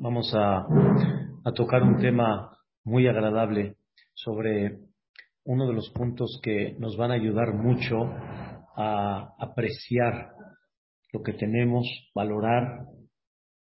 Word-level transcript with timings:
Vamos 0.00 0.34
a, 0.34 0.66
a 1.44 1.52
tocar 1.52 1.84
un 1.84 1.98
tema 1.98 2.50
muy 2.82 3.06
agradable 3.06 3.76
sobre 4.12 4.80
uno 5.44 5.68
de 5.68 5.72
los 5.72 5.88
puntos 5.90 6.40
que 6.42 6.74
nos 6.80 6.96
van 6.96 7.12
a 7.12 7.14
ayudar 7.14 7.54
mucho 7.54 7.96
a 8.76 9.36
apreciar 9.38 10.32
lo 11.12 11.22
que 11.22 11.34
tenemos, 11.34 11.86
valorar 12.12 12.86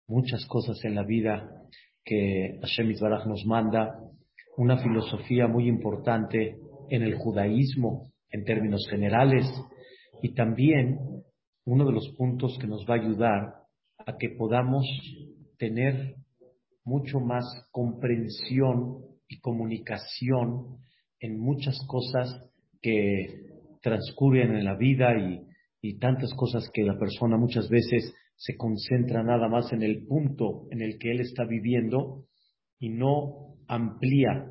muchas 0.06 0.44
cosas 0.44 0.84
en 0.84 0.96
la 0.96 1.04
vida 1.04 1.50
que 2.04 2.58
Hashem 2.60 2.94
Baraj 3.00 3.24
nos 3.24 3.46
manda, 3.46 3.98
una 4.58 4.76
filosofía 4.76 5.46
muy 5.46 5.66
importante 5.66 6.58
en 6.90 7.02
el 7.02 7.14
judaísmo 7.14 8.12
en 8.28 8.44
términos 8.44 8.86
generales. 8.90 9.46
Y 10.20 10.34
también 10.34 10.98
uno 11.64 11.86
de 11.86 11.92
los 11.92 12.06
puntos 12.18 12.58
que 12.60 12.66
nos 12.66 12.84
va 12.84 12.96
a 12.96 12.98
ayudar 12.98 13.59
a 14.06 14.16
que 14.18 14.30
podamos 14.30 14.86
tener 15.58 16.16
mucho 16.84 17.20
más 17.20 17.44
comprensión 17.70 19.04
y 19.28 19.40
comunicación 19.40 20.78
en 21.20 21.38
muchas 21.38 21.78
cosas 21.86 22.42
que 22.80 23.46
transcurren 23.82 24.56
en 24.56 24.64
la 24.64 24.76
vida 24.76 25.18
y, 25.18 25.42
y 25.82 25.98
tantas 25.98 26.32
cosas 26.34 26.68
que 26.72 26.82
la 26.82 26.98
persona 26.98 27.36
muchas 27.36 27.68
veces 27.68 28.14
se 28.36 28.56
concentra 28.56 29.22
nada 29.22 29.48
más 29.48 29.72
en 29.72 29.82
el 29.82 30.06
punto 30.06 30.66
en 30.70 30.80
el 30.80 30.98
que 30.98 31.10
él 31.10 31.20
está 31.20 31.44
viviendo 31.44 32.24
y 32.78 32.88
no 32.88 33.56
amplía 33.68 34.50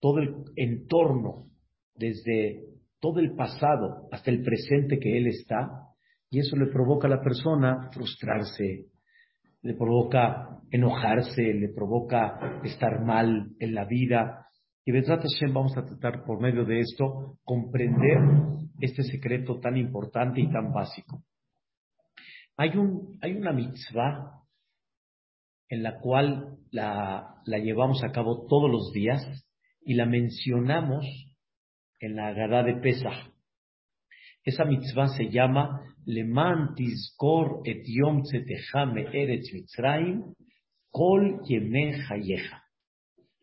todo 0.00 0.18
el 0.18 0.34
entorno 0.56 1.46
desde 1.94 2.66
todo 3.00 3.20
el 3.20 3.34
pasado 3.34 4.08
hasta 4.12 4.30
el 4.30 4.42
presente 4.42 4.98
que 4.98 5.16
él 5.16 5.26
está 5.28 5.85
y 6.30 6.40
eso 6.40 6.56
le 6.56 6.66
provoca 6.66 7.06
a 7.06 7.10
la 7.10 7.22
persona 7.22 7.90
frustrarse, 7.92 8.86
le 9.62 9.74
provoca 9.74 10.60
enojarse, 10.70 11.42
le 11.42 11.68
provoca 11.68 12.60
estar 12.64 13.04
mal 13.04 13.50
en 13.58 13.74
la 13.74 13.84
vida. 13.84 14.46
Y 14.84 14.92
Bezrat 14.92 15.22
Hashem 15.22 15.52
vamos 15.52 15.76
a 15.76 15.84
tratar 15.84 16.24
por 16.24 16.40
medio 16.40 16.64
de 16.64 16.80
esto 16.80 17.38
comprender 17.44 18.18
este 18.80 19.02
secreto 19.02 19.58
tan 19.60 19.76
importante 19.76 20.40
y 20.40 20.50
tan 20.50 20.72
básico. 20.72 21.22
Hay, 22.56 22.76
un, 22.76 23.18
hay 23.20 23.32
una 23.32 23.52
mitzvah 23.52 24.42
en 25.68 25.82
la 25.82 25.98
cual 25.98 26.58
la, 26.70 27.40
la 27.44 27.58
llevamos 27.58 28.02
a 28.04 28.12
cabo 28.12 28.46
todos 28.46 28.70
los 28.70 28.92
días 28.92 29.22
y 29.80 29.94
la 29.94 30.06
mencionamos 30.06 31.04
en 32.00 32.16
la 32.16 32.28
Agadá 32.28 32.62
de 32.62 32.76
Pesach. 32.76 33.32
Esa 34.44 34.64
mitzvah 34.64 35.08
se 35.08 35.28
llama 35.28 35.95
Eretz 39.12 39.52
Mitzrayim 39.52 40.22
Kol 40.92 41.40
Yecha. 41.48 42.62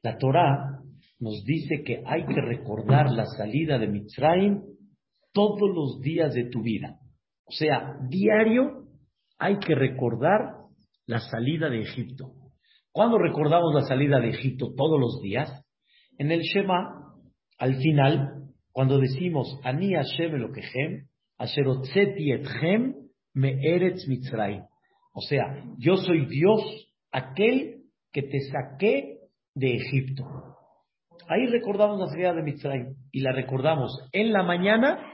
La 0.02 0.18
Torah 0.18 0.80
nos 1.20 1.44
dice 1.44 1.84
que 1.86 2.02
hay 2.06 2.26
que 2.26 2.42
recordar 2.42 3.12
la 3.12 3.26
salida 3.26 3.78
de 3.78 3.88
Mitzrayim 3.88 4.62
todos 5.34 5.70
los 5.76 6.00
días 6.02 6.34
de 6.34 6.46
tu 6.46 6.62
vida. 6.62 7.00
O 7.46 7.52
sea, 7.52 7.98
diario 8.10 8.88
hay 9.38 9.60
que 9.60 9.76
recordar 9.76 10.56
la 11.06 11.20
salida 11.20 11.70
de 11.70 11.82
Egipto. 11.82 12.32
¿Cuándo 12.94 13.18
recordamos 13.18 13.76
la 13.76 13.82
salida 13.82 14.22
de 14.22 14.30
Egipto 14.30 14.74
todos 14.76 15.00
los 15.00 15.22
días? 15.22 15.66
En 16.18 16.32
el 16.32 16.42
Shema, 16.42 17.14
al 17.58 17.76
final, 17.76 18.46
cuando 18.72 19.00
decimos, 19.00 19.60
Ani 19.64 19.94
Hashem 19.94 20.34
O 25.14 25.22
sea, 25.22 25.64
yo 25.78 25.98
soy 25.98 26.26
Dios, 26.26 26.62
aquel 27.12 27.84
que 28.12 28.24
te 28.24 28.40
saqué 28.52 29.20
de 29.54 29.76
Egipto. 29.76 30.24
Ahí 31.28 31.46
recordamos 31.48 32.00
la 32.00 32.08
salida 32.08 32.34
de 32.34 32.44
Mitzrayim 32.44 32.96
y 33.12 33.22
la 33.22 33.32
recordamos 33.32 33.92
en 34.12 34.34
la 34.34 34.44
mañana 34.44 35.06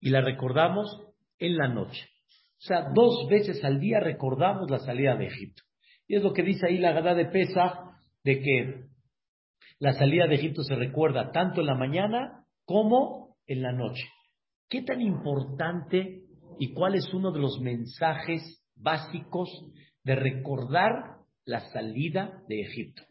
y 0.00 0.10
la 0.10 0.20
recordamos 0.20 0.88
en 1.38 1.56
la 1.56 1.68
noche. 1.68 2.08
O 2.58 2.66
sea, 2.66 2.86
dos 2.94 3.28
veces 3.30 3.62
al 3.64 3.78
día 3.78 4.00
recordamos 4.00 4.70
la 4.70 4.78
salida 4.78 5.16
de 5.16 5.26
Egipto. 5.26 5.62
Y 6.06 6.16
es 6.16 6.22
lo 6.22 6.32
que 6.32 6.42
dice 6.42 6.66
ahí 6.66 6.78
la 6.78 6.92
Gada 6.92 7.14
de 7.14 7.26
Pesa, 7.26 8.00
de 8.24 8.40
que 8.40 8.84
la 9.78 9.92
salida 9.92 10.26
de 10.26 10.34
Egipto 10.34 10.62
se 10.62 10.74
recuerda 10.74 11.30
tanto 11.30 11.60
en 11.60 11.66
la 11.66 11.74
mañana 11.74 12.44
como 12.64 13.36
en 13.46 13.62
la 13.62 13.72
noche. 13.72 14.04
¿Qué 14.68 14.82
tan 14.82 15.00
importante 15.00 16.24
y 16.58 16.74
cuál 16.74 16.94
es 16.94 17.12
uno 17.14 17.32
de 17.32 17.40
los 17.40 17.58
mensajes 17.60 18.62
básicos 18.76 19.48
de 20.04 20.14
recordar 20.14 20.92
la 21.46 21.60
salida 21.72 22.42
de 22.48 22.60
Egipto? 22.60 23.02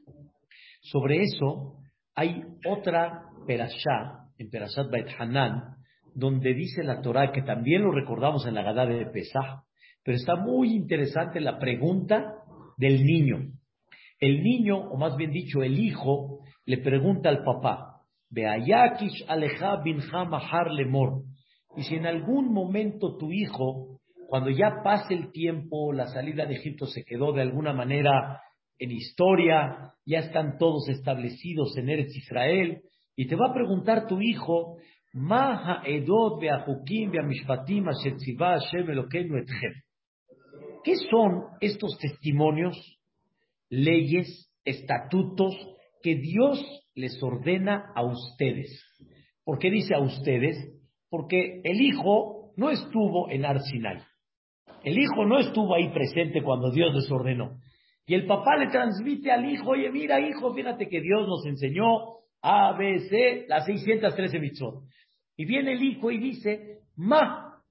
Sobre 0.81 1.23
eso 1.23 1.78
hay 2.13 2.44
otra 2.69 3.23
perashá, 3.47 4.29
en 4.38 4.50
Perashat 4.51 4.91
Bait 4.91 5.07
Hanan, 5.18 5.78
donde 6.13 6.53
dice 6.53 6.84
la 6.84 7.01
Torah 7.01 7.31
que 7.31 7.41
también 7.41 7.81
lo 7.81 7.91
recordamos 7.91 8.45
en 8.45 8.53
la 8.53 8.62
Gadá 8.62 8.85
de 8.85 9.07
Pesach, 9.07 9.63
pero 10.03 10.16
está 10.16 10.35
muy 10.35 10.75
interesante 10.75 11.39
la 11.41 11.57
pregunta 11.57 12.35
del 12.78 13.03
niño. 13.03 13.51
El 14.19 14.44
niño, 14.44 14.78
o 14.78 14.97
más 14.97 15.16
bien 15.18 15.31
dicho, 15.31 15.63
el 15.63 15.79
hijo, 15.79 16.39
le 16.66 16.78
pregunta 16.78 17.29
al 17.29 17.44
papá, 17.44 18.01
Beayakish 18.29 19.25
aleja 19.28 19.81
binja 19.84 20.25
mahar 20.25 20.72
lemor. 20.72 21.24
Y 21.77 21.83
si 21.83 21.95
en 21.95 22.07
algún 22.07 22.51
momento 22.51 23.17
tu 23.17 23.31
hijo, 23.31 23.99
cuando 24.27 24.49
ya 24.49 24.81
pase 24.83 25.13
el 25.13 25.31
tiempo, 25.31 25.93
la 25.93 26.07
salida 26.07 26.47
de 26.47 26.55
Egipto 26.55 26.88
se 26.88 27.03
quedó 27.05 27.31
de 27.33 27.43
alguna 27.43 27.71
manera 27.71 28.41
en 28.79 28.91
historia, 28.91 29.93
ya 30.03 30.19
están 30.19 30.57
todos 30.57 30.89
establecidos 30.89 31.77
en 31.77 31.89
Eretz 31.89 32.15
Israel, 32.15 32.81
y 33.15 33.27
te 33.27 33.35
va 33.35 33.51
a 33.51 33.53
preguntar 33.53 34.07
tu 34.07 34.19
hijo, 34.19 34.77
¿Qué 40.83 40.95
son 41.09 41.44
estos 41.61 41.97
testimonios, 41.99 42.99
leyes, 43.69 44.51
estatutos 44.65 45.55
que 46.01 46.15
Dios 46.15 46.59
les 46.95 47.21
ordena 47.21 47.91
a 47.95 48.03
ustedes. 48.03 48.83
¿Por 49.44 49.59
qué 49.59 49.69
dice 49.69 49.94
a 49.94 49.99
ustedes? 49.99 50.76
Porque 51.09 51.62
el 51.63 51.81
hijo 51.81 52.51
no 52.57 52.69
estuvo 52.69 53.29
en 53.29 53.45
Arsinai. 53.45 54.01
El 54.84 54.97
hijo 54.97 55.25
no 55.25 55.40
estuvo 55.40 55.75
ahí 55.75 55.90
presente 55.90 56.41
cuando 56.41 56.72
Dios 56.72 56.94
les 56.94 57.09
ordenó. 57.12 57.59
Y 58.06 58.13
el 58.13 58.25
papá 58.25 58.56
le 58.56 58.68
transmite 58.68 59.31
al 59.31 59.50
hijo, 59.50 59.72
oye, 59.72 59.91
mira 59.91 60.19
hijo, 60.19 60.53
fíjate 60.53 60.88
que 60.88 61.01
Dios 61.01 61.28
nos 61.28 61.45
enseñó 61.45 62.19
A, 62.41 62.73
B, 62.78 63.00
C, 63.09 63.45
las 63.50 63.66
613 63.66 64.40
mitzvot. 64.40 64.84
Y 65.35 65.45
viene 65.45 65.73
el 65.73 65.84
hijo 65.84 66.09
y 66.09 66.18
dice, 66.18 66.79
ma, 66.95 67.62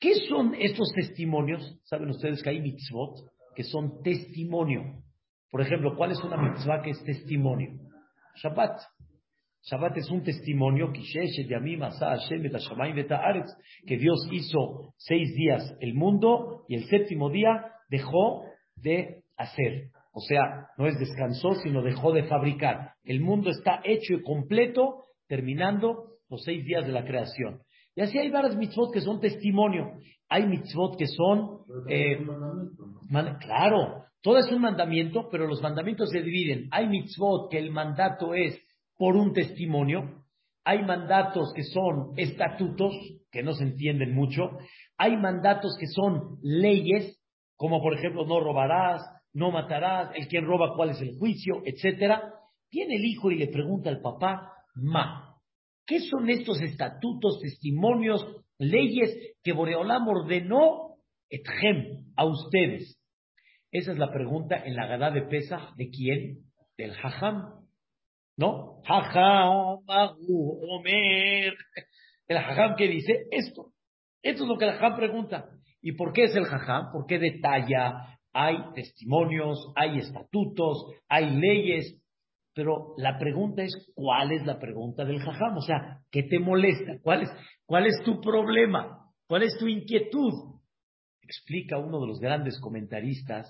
¿qué 0.00 0.14
son 0.28 0.54
estos 0.58 0.92
testimonios? 0.92 1.80
¿Saben 1.84 2.10
ustedes 2.10 2.42
que 2.42 2.50
hay 2.50 2.60
mitzvot 2.60 3.30
que 3.54 3.62
son 3.62 4.02
testimonio? 4.02 5.02
Por 5.50 5.60
ejemplo, 5.60 5.96
¿cuál 5.96 6.10
es 6.10 6.22
una 6.22 6.36
mitzvah 6.36 6.82
que 6.82 6.90
es 6.90 7.04
testimonio? 7.04 7.70
Shabbat. 8.42 8.80
Shabbat 9.68 9.96
es 9.96 10.08
un 10.10 10.22
testimonio 10.22 10.92
que 10.92 11.02
Dios 13.96 14.28
hizo 14.30 14.92
seis 14.96 15.34
días 15.34 15.76
el 15.80 15.94
mundo 15.94 16.64
y 16.68 16.76
el 16.76 16.84
séptimo 16.84 17.30
día 17.30 17.72
dejó 17.88 18.44
de 18.76 19.24
hacer. 19.36 19.90
O 20.12 20.20
sea, 20.20 20.68
no 20.78 20.86
es 20.86 20.96
descansó, 21.00 21.54
sino 21.54 21.82
dejó 21.82 22.12
de 22.12 22.22
fabricar. 22.24 22.92
El 23.02 23.20
mundo 23.20 23.50
está 23.50 23.80
hecho 23.82 24.14
y 24.14 24.22
completo, 24.22 25.06
terminando 25.26 26.12
los 26.30 26.44
seis 26.44 26.64
días 26.64 26.86
de 26.86 26.92
la 26.92 27.04
creación. 27.04 27.60
Y 27.96 28.02
así 28.02 28.18
hay 28.18 28.30
varias 28.30 28.56
mitzvot 28.56 28.92
que 28.92 29.00
son 29.00 29.20
testimonio. 29.20 29.94
Hay 30.28 30.46
mitzvot 30.46 30.96
que 30.96 31.08
son... 31.08 31.62
Eh, 31.88 32.24
claro, 33.40 34.04
todo 34.22 34.38
es 34.38 34.50
un 34.52 34.60
mandamiento, 34.60 35.28
pero 35.28 35.48
los 35.48 35.60
mandamientos 35.60 36.10
se 36.10 36.22
dividen. 36.22 36.68
Hay 36.70 36.88
mitzvot 36.88 37.50
que 37.50 37.58
el 37.58 37.72
mandato 37.72 38.32
es 38.32 38.62
por 38.96 39.16
un 39.16 39.32
testimonio. 39.32 40.24
Hay 40.64 40.82
mandatos 40.82 41.52
que 41.54 41.62
son 41.62 42.12
estatutos, 42.16 42.92
que 43.30 43.42
no 43.42 43.52
se 43.52 43.64
entienden 43.64 44.14
mucho. 44.14 44.58
Hay 44.98 45.16
mandatos 45.16 45.76
que 45.78 45.86
son 45.86 46.38
leyes, 46.42 47.20
como 47.56 47.80
por 47.80 47.94
ejemplo 47.94 48.26
no 48.26 48.40
robarás, 48.40 49.02
no 49.32 49.50
matarás, 49.50 50.10
el 50.14 50.26
quien 50.28 50.46
roba 50.46 50.74
cuál 50.74 50.90
es 50.90 51.00
el 51.00 51.18
juicio, 51.18 51.62
etcétera. 51.64 52.32
Viene 52.70 52.96
el 52.96 53.04
hijo 53.04 53.30
y 53.30 53.36
le 53.36 53.48
pregunta 53.48 53.90
al 53.90 54.00
papá, 54.00 54.52
ma, 54.74 55.36
¿qué 55.86 56.00
son 56.00 56.28
estos 56.30 56.60
estatutos, 56.62 57.38
testimonios, 57.40 58.26
leyes 58.58 59.36
que 59.42 59.52
Boreolam 59.52 60.08
ordenó 60.08 60.96
etjem 61.28 62.12
a 62.16 62.24
ustedes? 62.24 62.98
Esa 63.70 63.92
es 63.92 63.98
la 63.98 64.10
pregunta 64.10 64.56
en 64.56 64.74
la 64.74 64.86
Gadá 64.86 65.10
de 65.10 65.22
Pesach, 65.22 65.74
¿de 65.76 65.90
quién? 65.90 66.38
Del 66.78 66.92
Hajam. 66.92 67.65
¿No? 68.36 68.82
Hajam, 68.86 69.78
Omer. 69.88 71.54
El 72.28 72.36
Hajam 72.36 72.76
que 72.76 72.88
dice 72.88 73.26
esto. 73.30 73.72
Esto 74.22 74.42
es 74.42 74.48
lo 74.48 74.58
que 74.58 74.64
el 74.64 74.72
Hajam 74.72 74.96
pregunta. 74.96 75.48
¿Y 75.80 75.92
por 75.92 76.12
qué 76.12 76.24
es 76.24 76.34
el 76.34 76.44
Hajam? 76.44 76.92
¿Por 76.92 77.06
qué 77.06 77.18
detalla, 77.18 78.18
hay 78.32 78.56
testimonios, 78.74 79.72
hay 79.74 79.98
estatutos, 79.98 80.92
hay 81.08 81.30
leyes, 81.30 82.02
pero 82.52 82.94
la 82.98 83.18
pregunta 83.18 83.62
es, 83.62 83.72
¿cuál 83.94 84.32
es 84.32 84.44
la 84.44 84.58
pregunta 84.58 85.06
del 85.06 85.20
jajam? 85.20 85.56
O 85.56 85.62
sea, 85.62 86.00
¿qué 86.10 86.22
te 86.22 86.38
molesta? 86.38 86.98
¿Cuál 87.02 87.22
es, 87.22 87.30
cuál 87.64 87.86
es 87.86 88.02
tu 88.04 88.20
problema? 88.20 89.10
¿Cuál 89.26 89.42
es 89.42 89.56
tu 89.58 89.66
inquietud? 89.66 90.32
Explica 91.22 91.78
uno 91.78 91.98
de 92.00 92.06
los 92.08 92.20
grandes 92.20 92.60
comentaristas, 92.60 93.46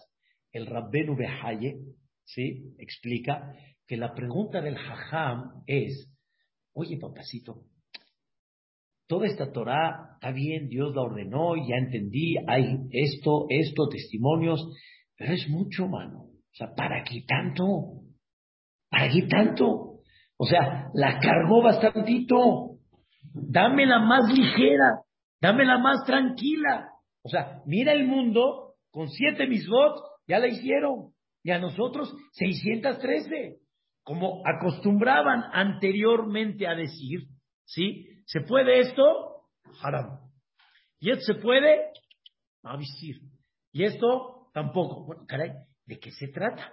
el 0.52 0.66
Rabbenu 0.66 1.16
Behaye, 1.16 1.78
¿sí? 2.24 2.74
Explica 2.78 3.54
que 3.86 3.96
la 3.96 4.14
pregunta 4.14 4.60
del 4.60 4.76
jajam 4.76 5.62
es, 5.66 6.12
oye 6.74 6.98
papacito, 6.98 7.62
toda 9.06 9.26
esta 9.26 9.52
Torah 9.52 10.10
está 10.14 10.32
bien, 10.32 10.68
Dios 10.68 10.94
la 10.94 11.02
ordenó, 11.02 11.56
ya 11.56 11.76
entendí, 11.76 12.36
hay 12.46 12.78
esto, 12.90 13.46
esto, 13.48 13.88
testimonios, 13.88 14.66
pero 15.16 15.32
es 15.32 15.48
mucho, 15.48 15.86
mano. 15.86 16.24
O 16.24 16.54
sea, 16.54 16.74
¿para 16.74 17.04
qué 17.04 17.22
tanto? 17.26 18.02
¿Para 18.90 19.08
qué 19.10 19.22
tanto? 19.22 20.00
O 20.38 20.46
sea, 20.46 20.90
la 20.94 21.18
cargó 21.18 21.62
bastantito. 21.62 22.78
Dámela 23.32 23.98
más 24.00 24.32
ligera, 24.32 25.02
dámela 25.40 25.78
más 25.78 26.04
tranquila. 26.04 26.90
O 27.22 27.28
sea, 27.28 27.62
mira 27.66 27.92
el 27.92 28.06
mundo, 28.06 28.74
con 28.90 29.08
siete 29.08 29.46
misbot, 29.46 30.00
ya 30.26 30.38
la 30.38 30.48
hicieron. 30.48 31.12
Y 31.42 31.50
a 31.50 31.58
nosotros 31.58 32.14
613. 32.32 33.58
Como 34.06 34.40
acostumbraban 34.46 35.50
anteriormente 35.52 36.64
a 36.68 36.76
decir, 36.76 37.26
¿sí? 37.64 38.06
¿Se 38.24 38.40
puede 38.42 38.78
esto? 38.78 39.02
Haram. 39.82 40.20
¿Y 41.00 41.10
esto 41.10 41.34
se 41.34 41.40
puede? 41.40 41.90
A 42.62 42.76
vestir. 42.76 43.16
¿Y 43.72 43.82
esto? 43.82 44.48
Tampoco. 44.54 45.06
Bueno, 45.06 45.24
caray, 45.26 45.50
¿de 45.86 45.98
qué 45.98 46.12
se 46.12 46.28
trata? 46.28 46.72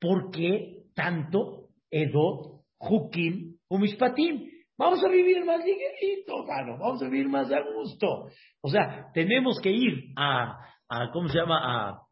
¿Por 0.00 0.32
qué 0.32 0.82
tanto 0.96 1.68
Edot, 1.92 2.64
Hukim, 2.80 3.56
Umishpatim? 3.68 4.50
Vamos 4.76 5.04
a 5.04 5.08
vivir 5.08 5.44
más 5.44 5.64
ligerito, 5.64 6.44
mano. 6.44 6.76
Vamos 6.76 7.00
a 7.00 7.04
vivir 7.04 7.28
más 7.28 7.52
a 7.52 7.60
gusto. 7.72 8.30
O 8.62 8.68
sea, 8.68 9.12
tenemos 9.14 9.60
que 9.60 9.70
ir 9.70 10.12
a, 10.16 10.58
a 10.88 11.10
¿cómo 11.12 11.28
se 11.28 11.38
llama? 11.38 11.60
A, 11.62 12.02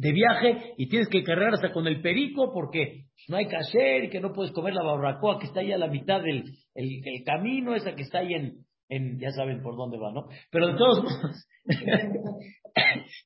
de 0.00 0.12
viaje 0.12 0.74
y 0.78 0.88
tienes 0.88 1.08
que 1.08 1.22
cargar 1.22 1.52
hasta 1.52 1.72
con 1.72 1.86
el 1.86 2.00
perico 2.00 2.52
porque 2.54 3.04
no 3.28 3.36
hay 3.36 3.44
hacer 3.44 4.04
y 4.04 4.08
que 4.08 4.20
no 4.20 4.32
puedes 4.32 4.50
comer 4.52 4.72
la 4.72 4.82
barbacoa 4.82 5.38
que 5.38 5.46
está 5.46 5.60
ahí 5.60 5.72
a 5.72 5.78
la 5.78 5.88
mitad 5.88 6.22
del 6.22 6.44
el, 6.74 7.22
camino, 7.24 7.74
esa 7.74 7.94
que 7.94 8.02
está 8.02 8.20
ahí 8.20 8.32
en, 8.32 8.64
en, 8.88 9.18
ya 9.18 9.30
saben 9.32 9.62
por 9.62 9.76
dónde 9.76 9.98
va, 9.98 10.10
¿no? 10.10 10.26
Pero 10.50 10.68
de 10.68 10.74
todos 10.78 11.02
modos, 11.02 11.46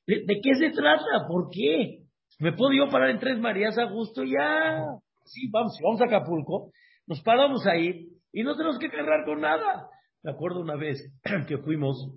¿de, 0.07 0.39
qué 0.43 0.55
se 0.55 0.71
trata? 0.71 1.25
¿Por 1.29 1.49
qué? 1.49 1.99
¿Me 2.39 2.51
puedo 2.51 2.73
yo 2.73 2.89
parar 2.91 3.11
en 3.11 3.19
Tres 3.19 3.39
Marías 3.39 3.77
a 3.77 3.85
gusto? 3.85 4.25
Ya. 4.25 4.83
Sí, 5.23 5.47
vamos, 5.51 5.77
vamos 5.81 6.01
a 6.01 6.05
Acapulco, 6.05 6.71
nos 7.07 7.21
paramos 7.21 7.65
ahí 7.67 8.09
y 8.33 8.43
no 8.43 8.57
tenemos 8.57 8.77
que 8.79 8.89
cargar 8.89 9.23
con 9.23 9.39
nada. 9.39 9.87
Me 10.23 10.31
acuerdo 10.31 10.59
una 10.59 10.75
vez 10.75 10.99
que 11.47 11.57
fuimos 11.59 12.11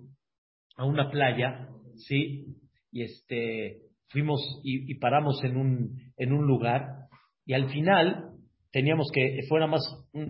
a 0.75 0.83
una 0.83 1.09
playa, 1.09 1.69
¿sí? 1.95 2.57
Y 2.91 3.03
este, 3.03 3.88
fuimos 4.09 4.41
y, 4.63 4.95
paramos 4.95 5.43
en 5.43 5.57
un, 5.57 6.13
en 6.17 6.33
un 6.33 6.45
lugar 6.45 7.07
y 7.45 7.53
al 7.53 7.69
final 7.69 8.31
teníamos 8.71 9.07
que, 9.13 9.39
fuera 9.47 9.67
más 9.67 9.81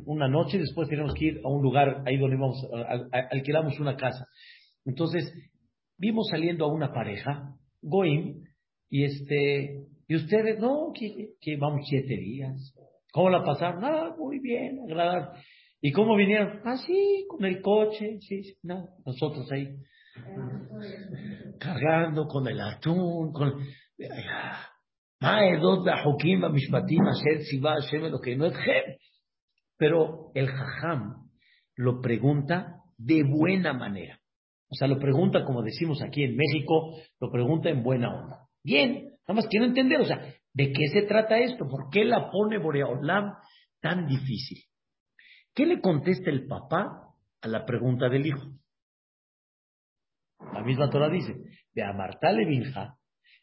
una 0.05 0.27
noche 0.27 0.57
y 0.57 0.61
después 0.61 0.87
teníamos 0.87 1.13
que 1.13 1.25
ir 1.25 1.41
a 1.43 1.49
un 1.49 1.61
lugar 1.61 2.03
ahí 2.05 2.17
donde 2.17 2.37
íbamos, 2.37 2.57
alquilamos 3.31 3.79
una 3.79 3.95
casa. 3.95 4.25
Entonces, 4.85 5.33
vimos 5.97 6.27
saliendo 6.29 6.65
a 6.65 6.73
una 6.73 6.93
pareja, 6.93 7.55
Goim, 7.81 8.43
y 8.89 9.03
este, 9.03 9.85
y 10.07 10.15
ustedes, 10.15 10.59
no, 10.59 10.91
que, 10.93 11.57
vamos 11.57 11.85
siete 11.89 12.15
días. 12.15 12.73
¿Cómo 13.11 13.29
la 13.29 13.43
pasaron? 13.43 13.83
Ah, 13.83 14.15
muy 14.17 14.39
bien, 14.39 14.79
agradable. 14.83 15.39
¿Y 15.81 15.91
cómo 15.91 16.15
vinieron? 16.15 16.61
Ah, 16.65 16.77
sí, 16.77 17.25
con 17.27 17.45
el 17.45 17.61
coche, 17.61 18.19
sí, 18.21 18.43
sí, 18.43 18.57
no, 18.63 18.89
nosotros 19.05 19.49
ahí 19.51 19.75
cargando 21.59 22.27
con 22.27 22.47
el 22.47 22.59
atún, 22.59 23.31
con... 23.31 23.53
Pero 29.77 30.31
el 30.33 30.47
jajam 30.47 31.29
lo 31.75 32.01
pregunta 32.01 32.77
de 32.97 33.23
buena 33.23 33.73
manera. 33.73 34.19
O 34.69 34.75
sea, 34.75 34.87
lo 34.87 34.99
pregunta, 34.99 35.43
como 35.43 35.63
decimos 35.63 36.01
aquí 36.01 36.23
en 36.23 36.35
México, 36.35 36.95
lo 37.19 37.31
pregunta 37.31 37.69
en 37.69 37.83
buena 37.83 38.13
onda. 38.13 38.47
Bien, 38.63 39.15
nada 39.27 39.33
más 39.33 39.47
quiero 39.47 39.65
entender, 39.65 39.99
o 39.99 40.05
sea, 40.05 40.21
¿de 40.53 40.71
qué 40.71 40.87
se 40.89 41.01
trata 41.03 41.39
esto? 41.39 41.67
¿Por 41.67 41.89
qué 41.89 42.05
la 42.05 42.29
pone 42.29 42.57
Boreolam 42.57 43.33
tan 43.81 44.05
difícil? 44.05 44.59
¿Qué 45.55 45.65
le 45.65 45.81
contesta 45.81 46.29
el 46.29 46.47
papá 46.47 47.13
a 47.41 47.47
la 47.47 47.65
pregunta 47.65 48.09
del 48.09 48.27
hijo? 48.27 48.45
La 50.53 50.63
misma 50.63 50.89
Torah 50.89 51.09
dice, 51.09 51.35
de 51.73 51.83
Amartale 51.83 52.45
Binja, 52.45 52.95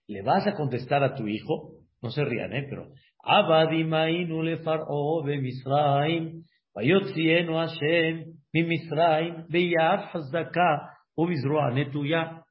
le 0.09 0.23
vas 0.23 0.47
a 0.47 0.55
contestar 0.55 1.03
a 1.03 1.15
tu 1.15 1.27
hijo, 1.27 1.73
no 2.03 2.11
se 2.11 2.25
rían, 2.25 2.53
¿eh? 2.53 2.67
Pero, 2.69 2.89
Abadimainu 3.23 4.43
le 4.43 4.59
far'o 4.59 5.23
be 5.25 5.39
Misraim, 5.39 6.45
vayotzienu 6.75 7.57
Hashem, 7.57 8.25
mi 8.53 8.63
Misraim, 8.63 9.47
beyad 9.49 10.11
hazdaka, 10.13 10.97
u 11.17 11.27
netuya. 11.73 12.43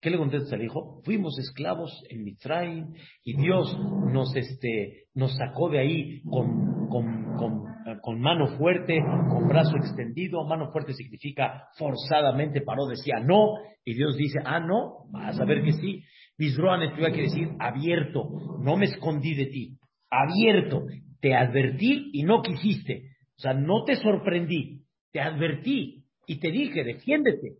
¿Qué 0.00 0.08
le 0.10 0.16
contesta 0.16 0.56
al 0.56 0.64
hijo? 0.64 1.02
Fuimos 1.04 1.38
esclavos 1.38 1.92
en 2.08 2.24
Misraim 2.24 2.94
y 3.22 3.36
Dios 3.36 3.76
nos, 4.10 4.34
este, 4.34 5.04
nos 5.14 5.36
sacó 5.36 5.68
de 5.68 5.78
ahí 5.80 6.22
con, 6.22 6.88
con, 6.88 7.36
con 7.36 7.69
con 8.02 8.20
mano 8.20 8.56
fuerte, 8.58 9.00
con 9.28 9.48
brazo 9.48 9.76
extendido. 9.76 10.44
Mano 10.44 10.70
fuerte 10.70 10.94
significa 10.94 11.68
forzadamente 11.76 12.60
paró, 12.62 12.86
decía 12.86 13.20
no, 13.20 13.54
y 13.84 13.94
Dios 13.94 14.16
dice, 14.16 14.40
ah, 14.44 14.60
no, 14.60 15.06
vas 15.10 15.38
a 15.40 15.44
ver 15.44 15.62
que 15.62 15.72
sí. 15.72 16.02
Bisroan 16.38 16.96
tuvo 16.96 17.12
que 17.12 17.22
decir 17.22 17.50
abierto, 17.58 18.30
no 18.60 18.76
me 18.76 18.86
escondí 18.86 19.34
de 19.34 19.46
ti, 19.46 19.78
abierto, 20.10 20.84
te 21.20 21.34
advertí 21.34 22.10
y 22.14 22.22
no 22.22 22.42
quisiste. 22.42 23.10
O 23.36 23.40
sea, 23.40 23.54
no 23.54 23.84
te 23.84 23.96
sorprendí, 23.96 24.84
te 25.12 25.20
advertí 25.20 26.04
y 26.26 26.40
te 26.40 26.50
dije, 26.50 26.84
defiéndete. 26.84 27.58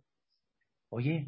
Oye, 0.89 1.27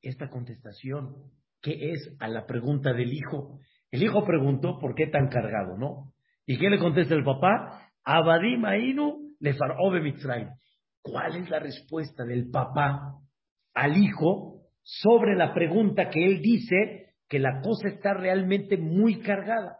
esta 0.00 0.28
contestación, 0.28 1.14
¿qué 1.60 1.92
es 1.92 2.16
a 2.20 2.28
la 2.28 2.46
pregunta 2.46 2.92
del 2.92 3.12
hijo? 3.12 3.58
El 3.90 4.02
hijo 4.02 4.24
preguntó, 4.24 4.78
¿por 4.78 4.94
qué 4.94 5.06
tan 5.06 5.28
cargado, 5.28 5.76
no? 5.76 6.12
¿Y 6.46 6.58
qué 6.58 6.70
le 6.70 6.78
contesta 6.78 7.14
el 7.14 7.24
papá? 7.24 7.91
Abadim 8.04 8.64
Ainu 8.64 9.36
le 9.40 9.54
Mitzrayim. 10.00 10.48
¿Cuál 11.02 11.36
es 11.36 11.50
la 11.50 11.58
respuesta 11.58 12.24
del 12.24 12.50
papá 12.50 13.18
al 13.74 13.96
hijo 13.96 14.62
sobre 14.82 15.36
la 15.36 15.52
pregunta 15.52 16.10
que 16.10 16.24
él 16.24 16.40
dice 16.40 17.16
que 17.28 17.38
la 17.38 17.60
cosa 17.60 17.88
está 17.88 18.14
realmente 18.14 18.76
muy 18.76 19.20
cargada? 19.20 19.78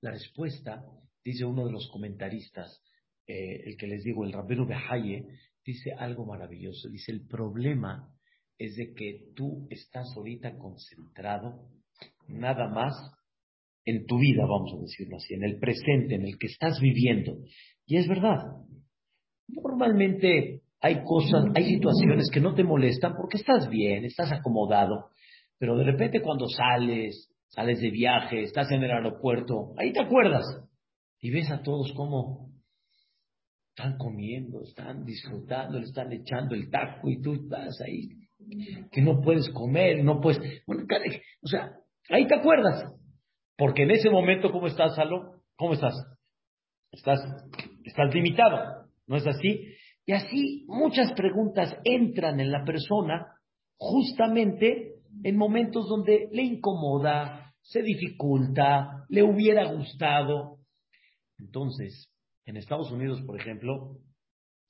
La 0.00 0.10
respuesta, 0.10 0.84
dice 1.24 1.44
uno 1.44 1.64
de 1.66 1.72
los 1.72 1.88
comentaristas, 1.90 2.82
eh, 3.26 3.62
el 3.66 3.76
que 3.76 3.86
les 3.86 4.02
digo, 4.02 4.24
el 4.24 4.32
Rabbenu 4.32 4.66
Behaye, 4.66 5.26
dice 5.64 5.92
algo 5.92 6.26
maravilloso. 6.26 6.88
Dice, 6.88 7.12
el 7.12 7.26
problema 7.26 8.12
es 8.58 8.76
de 8.76 8.92
que 8.94 9.32
tú 9.34 9.66
estás 9.70 10.12
ahorita 10.16 10.56
concentrado 10.58 11.68
nada 12.28 12.68
más 12.68 12.94
en 13.84 14.06
tu 14.06 14.18
vida, 14.18 14.44
vamos 14.46 14.72
a 14.74 14.80
decirlo 14.80 15.16
así, 15.16 15.34
en 15.34 15.44
el 15.44 15.58
presente, 15.58 16.14
en 16.14 16.24
el 16.24 16.38
que 16.38 16.46
estás 16.46 16.80
viviendo. 16.80 17.38
Y 17.86 17.96
es 17.96 18.08
verdad. 18.08 18.38
Normalmente 19.48 20.62
hay 20.80 21.02
cosas, 21.04 21.46
hay 21.54 21.64
situaciones 21.64 22.30
que 22.32 22.40
no 22.40 22.54
te 22.54 22.64
molestan 22.64 23.14
porque 23.16 23.38
estás 23.38 23.68
bien, 23.68 24.04
estás 24.04 24.32
acomodado, 24.32 25.10
pero 25.58 25.76
de 25.76 25.84
repente 25.84 26.20
cuando 26.20 26.46
sales, 26.48 27.30
sales 27.48 27.80
de 27.80 27.90
viaje, 27.90 28.42
estás 28.42 28.70
en 28.70 28.82
el 28.82 28.90
aeropuerto, 28.90 29.74
ahí 29.78 29.92
te 29.92 30.02
acuerdas 30.02 30.44
y 31.20 31.30
ves 31.30 31.50
a 31.50 31.62
todos 31.62 31.92
como 31.94 32.50
están 33.70 33.96
comiendo, 33.98 34.62
están 34.62 35.04
disfrutando, 35.04 35.78
están 35.78 36.12
echando 36.12 36.54
el 36.54 36.70
taco 36.70 37.08
y 37.10 37.20
tú 37.20 37.34
estás 37.34 37.80
ahí 37.80 38.08
que 38.92 39.02
no 39.02 39.20
puedes 39.20 39.48
comer, 39.50 40.04
no 40.04 40.20
puedes, 40.20 40.40
bueno, 40.66 40.84
o 41.42 41.48
sea, 41.48 41.72
ahí 42.10 42.26
te 42.26 42.34
acuerdas. 42.34 42.93
Porque 43.56 43.82
en 43.82 43.92
ese 43.92 44.10
momento, 44.10 44.50
¿cómo 44.50 44.66
estás, 44.66 44.96
Salo? 44.96 45.42
¿Cómo 45.56 45.74
estás? 45.74 45.94
Estás, 46.90 47.20
estás 47.84 48.14
limitado, 48.14 48.86
¿no 49.06 49.16
es 49.16 49.26
así? 49.26 49.74
Y 50.06 50.12
así 50.12 50.64
muchas 50.68 51.12
preguntas 51.12 51.76
entran 51.84 52.40
en 52.40 52.50
la 52.50 52.64
persona 52.64 53.26
justamente 53.76 54.94
en 55.22 55.36
momentos 55.36 55.88
donde 55.88 56.28
le 56.32 56.42
incomoda, 56.42 57.54
se 57.62 57.82
dificulta, 57.82 59.06
le 59.08 59.22
hubiera 59.22 59.64
gustado. 59.72 60.58
Entonces, 61.38 62.10
en 62.44 62.56
Estados 62.56 62.90
Unidos, 62.90 63.22
por 63.22 63.40
ejemplo, 63.40 63.98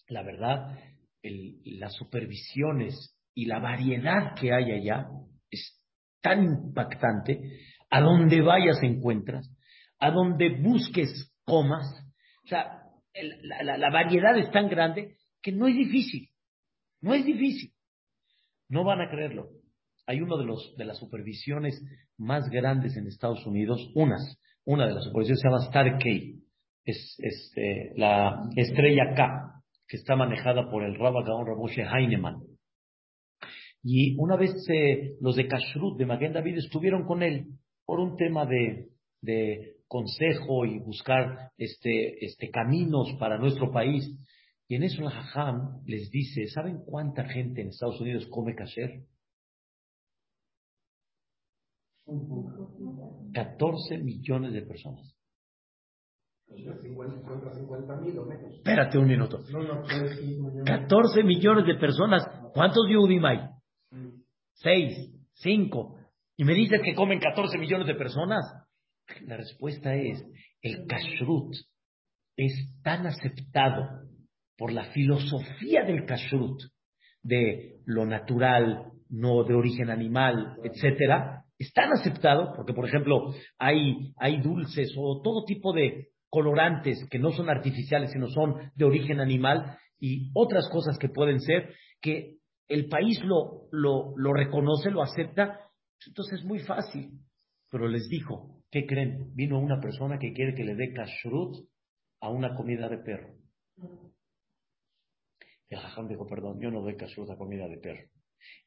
la 0.09 0.23
verdad, 0.23 0.79
las 1.23 1.95
supervisiones 1.95 3.17
y 3.35 3.47
la 3.47 3.59
variedad 3.59 4.35
que 4.39 4.53
hay 4.53 4.73
allá 4.73 5.09
es 5.51 5.81
tan 6.21 6.45
impactante, 6.45 7.41
a 7.91 8.01
donde 8.01 8.41
vayas 8.43 8.83
encuentras, 8.83 9.49
a 9.99 10.11
donde 10.11 10.61
busques 10.61 11.33
comas, 11.45 11.85
o 12.45 12.49
sea, 12.49 12.83
la, 13.63 13.91
variedad 13.91 14.37
es 14.37 14.51
tan 14.51 14.69
grande 14.69 15.17
que 15.41 15.53
no 15.53 15.67
es 15.67 15.77
difícil, 15.77 16.31
no 17.01 17.15
es 17.15 17.25
difícil. 17.25 17.73
No 18.69 18.83
van 18.83 19.01
a 19.01 19.11
creerlo. 19.11 19.51
Hay 20.07 20.21
uno 20.21 20.37
de 20.37 20.47
los 20.47 20.75
de 20.77 20.85
las 20.85 20.99
supervisiones 20.99 21.81
más 22.17 22.49
grandes 22.51 22.97
en 22.97 23.07
Estados 23.07 23.47
Unidos, 23.47 23.91
unas, 23.95 24.39
una 24.65 24.87
de 24.87 24.95
las 24.95 25.05
supervisiones 25.05 25.41
se 25.41 25.49
llama 25.49 25.65
Star 25.65 25.99
K, 25.99 26.05
es 26.85 27.17
este, 27.19 27.93
la 27.97 28.43
estrella 28.57 29.15
K, 29.15 29.63
que 29.87 29.97
está 29.97 30.17
manejada 30.17 30.71
por 30.71 30.83
el 30.83 30.97
Rabba 30.97 31.23
Gaon 31.25 31.47
Raboshe 31.47 31.83
Heinemann. 31.83 32.43
Y 33.83 34.17
una 34.19 34.37
vez 34.37 34.53
eh, 34.71 35.17
los 35.21 35.37
de 35.37 35.47
Kashrut, 35.47 35.99
de 35.99 36.07
Maguen 36.07 36.33
David, 36.33 36.59
estuvieron 36.59 37.05
con 37.05 37.23
él 37.23 37.49
por 37.85 38.01
un 38.01 38.17
tema 38.17 38.47
de, 38.47 38.91
de 39.21 39.77
consejo 39.89 40.65
y 40.65 40.79
buscar 40.79 41.53
este, 41.57 42.25
este, 42.25 42.51
caminos 42.51 43.15
para 43.19 43.39
nuestro 43.39 43.71
país. 43.71 44.11
Y 44.67 44.77
en 44.77 44.85
eso 44.85 45.03
el 45.03 45.11
Jajam 45.11 45.83
les 45.87 46.11
dice, 46.11 46.47
¿saben 46.49 46.79
cuánta 46.85 47.25
gente 47.25 47.61
en 47.61 47.69
Estados 47.69 48.01
Unidos 48.01 48.27
come 48.31 48.55
kasher? 48.55 49.05
14 53.35 53.99
millones 53.99 54.53
de 54.53 54.63
personas. 54.63 55.15
Espérate 58.55 58.99
un 58.99 59.07
minuto. 59.07 59.39
14 60.65 61.23
millones 61.23 61.67
de 61.67 61.75
personas. 61.77 62.27
¿Cuántos 62.53 62.87
Yudim 62.91 63.25
hay? 63.25 63.41
6, 64.55 65.15
5. 65.35 66.04
Y 66.37 66.45
me 66.45 66.55
dices 66.55 66.81
que 66.83 66.95
comen 66.95 67.21
14 67.21 67.59
millones 67.59 67.87
de 67.87 67.95
personas. 67.95 68.45
La 69.27 69.37
respuesta 69.37 69.95
es, 69.95 70.25
el 70.63 70.87
kashrut 70.87 71.55
es 72.37 72.53
tan 72.83 73.07
aceptado 73.07 74.09
por 74.57 74.73
la 74.73 74.85
filosofía 74.87 75.85
del 75.85 76.07
kashrut, 76.07 76.61
de 77.23 77.81
lo 77.87 78.07
natural, 78.07 78.93
no 79.09 79.45
de 79.45 79.55
origen 79.55 79.91
animal, 79.91 80.57
etcétera, 80.65 81.45
es 81.59 81.73
tan 81.73 81.93
aceptado, 81.93 82.53
porque 82.57 82.73
por 82.73 82.87
ejemplo 82.87 83.33
hay, 83.59 84.13
hay 84.17 84.41
dulces 84.41 84.93
o 84.97 85.21
todo 85.23 85.45
tipo 85.45 85.73
de 85.73 86.09
colorantes 86.29 87.07
que 87.11 87.19
no 87.19 87.31
son 87.31 87.49
artificiales, 87.49 88.11
sino 88.11 88.29
son 88.29 88.73
de 88.75 88.85
origen 88.85 89.21
animal, 89.21 89.79
y 90.01 90.31
otras 90.35 90.69
cosas 90.69 90.99
que 90.99 91.09
pueden 91.09 91.41
ser, 91.41 91.73
que 92.01 92.39
el 92.69 92.89
país 92.89 93.21
lo, 93.23 93.69
lo, 93.71 94.15
lo 94.17 94.33
reconoce, 94.33 94.91
lo 94.91 95.03
acepta, 95.03 95.61
entonces 96.07 96.41
es 96.41 96.45
muy 96.45 96.61
fácil. 96.61 97.21
Pero 97.71 97.89
les 97.89 98.09
dijo, 98.09 98.63
¿qué 98.71 98.87
creen? 98.87 99.35
Vino 99.35 99.59
una 99.59 99.81
persona 99.81 100.19
que 100.19 100.33
quiere 100.33 100.55
que 100.55 100.65
le 100.65 100.75
dé 100.75 100.93
kashrut 100.93 101.57
a 102.21 102.31
una 102.31 102.55
comida 102.55 102.89
de 102.89 102.99
perro. 102.99 103.35
El 105.69 105.79
jajam 105.79 106.09
dijo, 106.09 106.27
perdón, 106.27 106.61
yo 106.61 106.71
no 106.71 106.83
doy 106.83 106.97
kashrut 106.97 107.31
a 107.31 107.37
comida 107.37 107.67
de 107.67 107.79
perro. 107.79 108.09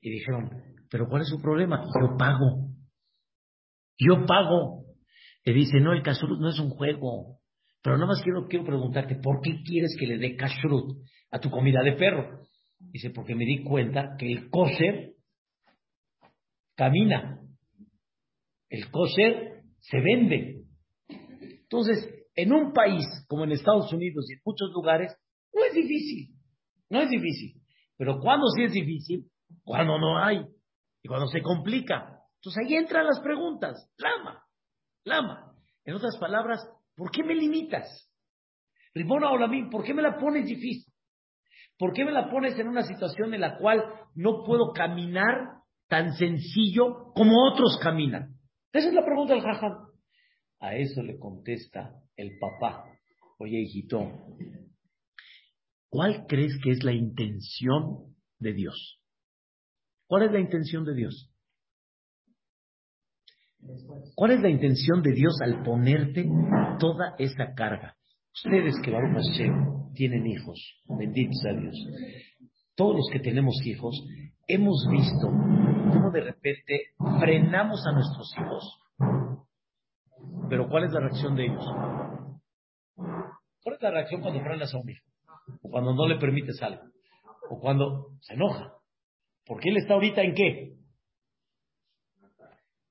Y 0.01 0.09
dijeron, 0.09 0.49
¿pero 0.89 1.07
cuál 1.07 1.21
es 1.21 1.29
su 1.29 1.41
problema? 1.41 1.83
Yo 2.01 2.17
pago. 2.17 2.69
Yo 3.97 4.25
pago. 4.25 4.85
Y 5.45 5.53
dice, 5.53 5.79
no, 5.79 5.93
el 5.93 6.03
kashrut 6.03 6.39
no 6.39 6.49
es 6.49 6.59
un 6.59 6.69
juego. 6.71 7.39
Pero 7.81 7.95
nada 7.95 8.07
más 8.07 8.21
quiero, 8.21 8.47
quiero 8.47 8.65
preguntarte, 8.65 9.15
¿por 9.15 9.39
qué 9.41 9.61
quieres 9.63 9.95
que 9.97 10.07
le 10.07 10.17
dé 10.17 10.35
kashrut 10.35 10.97
a 11.31 11.39
tu 11.39 11.49
comida 11.49 11.81
de 11.81 11.93
perro? 11.93 12.41
Dice, 12.79 13.11
porque 13.11 13.35
me 13.35 13.45
di 13.45 13.63
cuenta 13.63 14.15
que 14.17 14.31
el 14.31 14.49
kosher 14.49 15.13
camina. 16.77 17.41
El 18.69 18.89
kosher 18.91 19.63
se 19.79 19.99
vende. 19.99 20.63
Entonces, 21.09 22.07
en 22.35 22.53
un 22.53 22.71
país 22.71 23.05
como 23.27 23.43
en 23.43 23.51
Estados 23.51 23.91
Unidos 23.91 24.25
y 24.29 24.33
en 24.33 24.41
muchos 24.45 24.71
lugares, 24.71 25.13
no 25.53 25.65
es 25.65 25.73
difícil. 25.73 26.35
No 26.89 27.01
es 27.01 27.09
difícil. 27.09 27.61
Pero 27.97 28.19
cuando 28.19 28.47
sí 28.55 28.63
es 28.63 28.71
difícil, 28.71 29.25
cuando 29.63 29.97
no 29.97 30.23
hay 30.23 30.45
y 31.01 31.07
cuando 31.07 31.27
se 31.27 31.41
complica. 31.41 32.21
Entonces 32.35 32.63
ahí 32.63 32.75
entran 32.75 33.05
las 33.05 33.19
preguntas. 33.19 33.91
Lama, 33.97 34.43
lama. 35.03 35.53
En 35.83 35.95
otras 35.95 36.17
palabras, 36.17 36.59
¿por 36.95 37.11
qué 37.11 37.23
me 37.23 37.33
limitas? 37.33 38.09
Ribona 38.93 39.31
Olamín, 39.31 39.69
¿por 39.69 39.83
qué 39.83 39.93
me 39.93 40.01
la 40.01 40.17
pones 40.17 40.45
difícil? 40.45 40.93
¿Por 41.77 41.93
qué 41.93 42.05
me 42.05 42.11
la 42.11 42.29
pones 42.29 42.57
en 42.57 42.67
una 42.67 42.83
situación 42.83 43.33
en 43.33 43.41
la 43.41 43.57
cual 43.57 43.83
no 44.15 44.43
puedo 44.43 44.73
caminar 44.73 45.56
tan 45.87 46.13
sencillo 46.13 47.11
como 47.13 47.33
otros 47.51 47.79
caminan? 47.81 48.35
Esa 48.73 48.89
es 48.89 48.93
la 48.93 49.05
pregunta 49.05 49.33
del 49.33 49.43
jajam. 49.43 49.87
A 50.59 50.75
eso 50.75 51.01
le 51.03 51.17
contesta 51.19 51.93
el 52.15 52.37
papá. 52.39 52.83
Oye, 53.39 53.59
hijito, 53.61 54.11
¿cuál 55.89 56.25
crees 56.27 56.57
que 56.63 56.71
es 56.71 56.83
la 56.83 56.93
intención 56.93 58.15
de 58.39 58.53
Dios? 58.53 58.99
¿Cuál 60.07 60.23
es 60.23 60.31
la 60.31 60.39
intención 60.39 60.85
de 60.85 60.95
Dios? 60.95 61.31
¿Cuál 64.15 64.31
es 64.31 64.41
la 64.41 64.49
intención 64.49 65.01
de 65.01 65.11
Dios 65.11 65.39
al 65.41 65.63
ponerte 65.63 66.27
toda 66.79 67.15
esa 67.17 67.53
carga? 67.53 67.95
Ustedes 68.33 68.75
que 68.83 68.91
Baruch 68.91 69.13
Hashem 69.13 69.93
tienen 69.93 70.27
hijos, 70.27 70.59
benditos 70.87 71.43
a 71.45 71.59
Dios. 71.59 71.75
Todos 72.77 72.95
los 72.95 73.09
que 73.11 73.19
tenemos 73.19 73.55
hijos 73.65 74.07
hemos 74.47 74.87
visto 74.91 75.27
cómo 75.27 76.11
de 76.11 76.21
repente 76.21 76.91
frenamos 77.19 77.83
a 77.87 77.91
nuestros 77.91 78.31
hijos. 78.37 78.79
Pero 80.47 80.69
¿cuál 80.69 80.83
es 80.83 80.91
la 80.93 80.99
reacción 80.99 81.35
de 81.35 81.45
ellos? 81.45 81.65
¿Cuál 83.63 83.75
es 83.75 83.81
la 83.81 83.89
reacción 83.89 84.21
cuando 84.21 84.41
frenas 84.41 84.71
a 84.71 84.77
un 84.77 84.89
hijo? 84.91 85.03
O 85.63 85.71
cuando 85.71 85.95
no 85.95 86.07
le 86.07 86.19
permites 86.19 86.61
algo. 86.61 86.83
O 87.49 87.59
cuando 87.59 88.11
se 88.21 88.35
enoja. 88.35 88.75
Porque 89.43 89.69
él 89.69 89.77
está 89.77 89.95
ahorita 89.95 90.21
en 90.21 90.35
qué? 90.35 90.77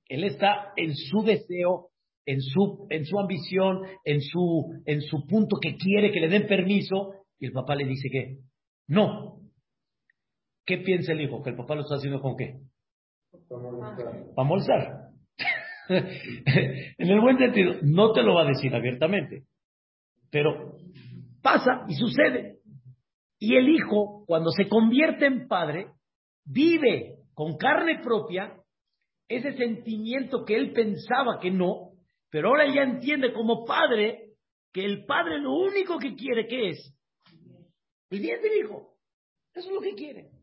Él 0.09 0.25
está 0.25 0.73
en 0.75 0.97
su 0.97 1.23
deseo, 1.23 1.91
en 2.25 2.41
su, 2.41 2.89
en 2.91 3.05
su 3.05 3.21
ambición, 3.21 3.83
en 4.05 4.21
su, 4.21 4.83
en 4.85 5.01
su 5.03 5.27
punto 5.29 5.59
que 5.63 5.77
quiere 5.77 6.11
que 6.11 6.19
le 6.19 6.29
den 6.29 6.49
permiso, 6.49 7.13
y 7.39 7.47
el 7.47 7.53
papá 7.53 7.77
le 7.77 7.85
dice 7.85 8.09
que 8.11 8.39
no. 8.89 9.46
¿Qué 10.67 10.79
piensa 10.79 11.13
el 11.13 11.21
hijo? 11.21 11.43
¿Que 11.43 11.51
el 11.51 11.57
papá 11.57 11.77
lo 11.77 11.83
está 11.83 11.95
haciendo 11.95 12.21
con 12.21 12.37
qué? 12.37 12.59
Para 13.49 14.49
molestar. 14.49 15.11
en 15.89 17.09
el 17.09 17.21
buen 17.21 17.39
sentido, 17.39 17.75
no 17.83 18.13
te 18.13 18.23
lo 18.23 18.35
va 18.35 18.43
a 18.43 18.49
decir 18.49 18.75
abiertamente, 18.75 19.45
pero 20.31 20.77
pasa 21.41 21.85
y 21.89 21.95
sucede. 21.95 22.59
Y 23.39 23.55
el 23.55 23.69
hijo, 23.69 24.25
cuando 24.27 24.51
se 24.51 24.69
convierte 24.69 25.27
en 25.27 25.47
padre, 25.47 25.93
vive 26.45 27.19
con 27.35 27.57
carne 27.57 28.01
propia 28.03 28.57
ese 29.29 29.53
sentimiento 29.57 30.45
que 30.45 30.57
él 30.57 30.73
pensaba 30.73 31.39
que 31.41 31.53
no, 31.53 31.93
pero 32.31 32.49
ahora 32.49 32.67
ya 32.75 32.83
entiende 32.83 33.33
como 33.33 33.65
padre 33.65 34.33
que 34.73 34.85
el 34.85 35.05
padre 35.05 35.39
lo 35.39 35.53
único 35.55 35.99
que 35.99 36.17
quiere 36.17 36.49
que 36.49 36.71
es 36.71 36.93
el 38.11 38.21
bien 38.21 38.41
del 38.43 38.65
hijo. 38.65 38.95
Eso 39.55 39.69
es 39.69 39.75
lo 39.75 39.81
que 39.81 39.95
quiere. 39.95 40.36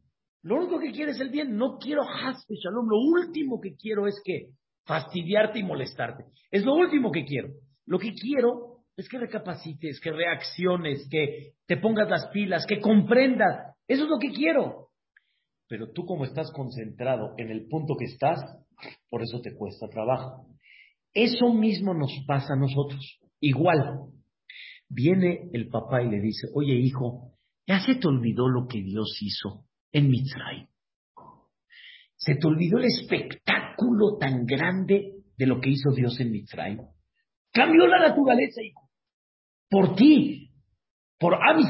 Lo 0.44 0.58
único 0.58 0.78
que 0.80 0.92
quiere 0.92 1.12
es 1.12 1.20
el 1.22 1.30
bien. 1.30 1.56
No 1.56 1.78
quiero 1.78 2.04
haspe 2.04 2.56
shalom. 2.56 2.88
Lo 2.88 3.00
último 3.00 3.60
que 3.62 3.76
quiero 3.76 4.08
es 4.08 4.22
que 4.24 4.50
fastidiarte 4.86 5.60
y 5.60 5.64
molestarte. 5.64 6.26
Es 6.52 6.66
lo 6.66 6.76
último 6.76 7.12
que 7.12 7.26
quiero. 7.26 7.50
Lo 7.86 7.98
que 7.98 8.14
quiero 8.14 8.84
es 8.98 9.08
que 9.08 9.18
recapacites, 9.18 10.00
que 10.02 10.12
reacciones, 10.12 11.08
que 11.10 11.54
te 11.66 11.78
pongas 11.78 12.10
las 12.10 12.28
pilas, 12.28 12.66
que 12.66 12.82
comprendas. 12.82 13.74
Eso 13.88 14.04
es 14.04 14.10
lo 14.10 14.20
que 14.20 14.32
quiero. 14.32 14.90
Pero 15.70 15.92
tú 15.92 16.06
como 16.06 16.26
estás 16.26 16.52
concentrado 16.52 17.34
en 17.38 17.50
el 17.50 17.68
punto 17.68 17.96
que 17.98 18.06
estás, 18.06 18.40
por 19.10 19.24
eso 19.24 19.40
te 19.42 19.56
cuesta 19.56 19.88
trabajo. 19.88 20.48
Eso 21.14 21.54
mismo 21.54 21.94
nos 21.94 22.12
pasa 22.28 22.54
a 22.54 22.60
nosotros. 22.60 23.20
Igual. 23.40 24.10
Viene 24.90 25.50
el 25.54 25.70
papá 25.70 26.04
y 26.04 26.10
le 26.10 26.20
dice, 26.20 26.48
oye 26.54 26.74
hijo, 26.74 27.32
¿ya 27.66 27.80
se 27.80 27.96
te 27.96 28.08
olvidó 28.08 28.48
lo 28.50 28.68
que 28.68 28.82
Dios 28.82 29.18
hizo 29.22 29.66
en 29.94 30.10
Mitzray? 30.10 30.68
¿Se 32.18 32.36
te 32.36 32.48
olvidó 32.48 32.80
el 32.80 32.86
espectáculo 32.86 34.18
tan 34.20 34.46
grande 34.46 35.24
de 35.38 35.46
lo 35.46 35.62
que 35.62 35.70
hizo 35.70 35.92
Dios 35.92 36.20
en 36.20 36.32
Mitzray? 36.32 36.78
Cambió 37.52 37.88
la 37.88 38.00
naturaleza, 38.00 38.62
hijo. 38.62 38.90
Por 39.70 39.96
ti, 39.96 40.52
por 41.20 41.36
Am 41.36 41.62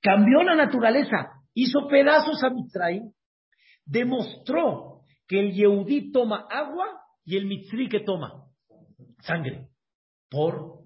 Cambió 0.00 0.42
la 0.42 0.54
naturaleza, 0.54 1.42
hizo 1.54 1.88
pedazos 1.88 2.42
a 2.44 2.50
Mitzray, 2.50 3.02
demostró 3.84 5.02
que 5.26 5.40
el 5.40 5.52
Yehudí 5.52 6.12
toma 6.12 6.46
agua 6.50 6.86
y 7.24 7.36
el 7.36 7.46
Mitzri 7.46 7.88
que 7.88 8.00
toma 8.00 8.44
sangre. 9.20 9.68
Por, 10.28 10.84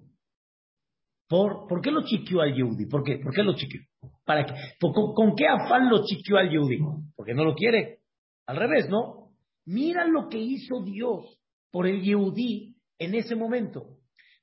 por, 1.27 1.67
¿Por 1.67 1.81
qué 1.81 1.91
lo 1.91 2.03
chiquió 2.03 2.41
al 2.41 2.55
Yehudí? 2.55 2.85
¿Por 2.87 3.03
qué? 3.03 3.19
¿Por 3.19 3.33
qué 3.33 3.43
lo 3.43 3.55
chiquió? 3.55 3.81
¿Para 4.25 4.45
qué? 4.45 4.53
¿Con, 4.79 5.35
qué 5.35 5.47
afán 5.47 5.89
lo 5.89 6.03
chiquió 6.05 6.37
al 6.37 6.49
Yehudí? 6.49 6.79
Porque 7.15 7.33
no 7.33 7.43
lo 7.43 7.55
quiere. 7.55 7.99
Al 8.45 8.57
revés, 8.57 8.89
¿no? 8.89 9.31
Mira 9.65 10.05
lo 10.07 10.27
que 10.29 10.39
hizo 10.39 10.83
Dios 10.83 11.39
por 11.71 11.87
el 11.87 12.01
Yehudí 12.01 12.75
en 12.97 13.15
ese 13.15 13.35
momento. 13.35 13.97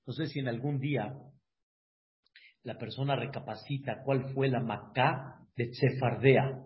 No 0.07 0.13
sé 0.13 0.27
si 0.27 0.39
en 0.39 0.49
algún 0.49 0.79
día 0.79 1.15
la 2.63 2.79
persona 2.79 3.17
recapacita 3.17 4.03
cuál 4.05 4.33
fue 4.33 4.49
la 4.49 4.61
Macá 4.61 5.39
de 5.57 5.69
Tsefardea. 5.69 6.63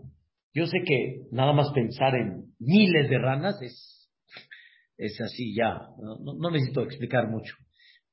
Yo 0.54 0.66
sé 0.66 0.78
que 0.84 1.26
nada 1.30 1.52
más 1.52 1.70
pensar 1.72 2.14
en 2.14 2.54
miles 2.58 3.08
de 3.08 3.18
ranas 3.18 3.60
es, 3.62 4.10
es 4.98 5.20
así 5.20 5.54
ya, 5.54 5.88
no 5.98 6.50
necesito 6.50 6.82
explicar 6.82 7.28
mucho. 7.28 7.54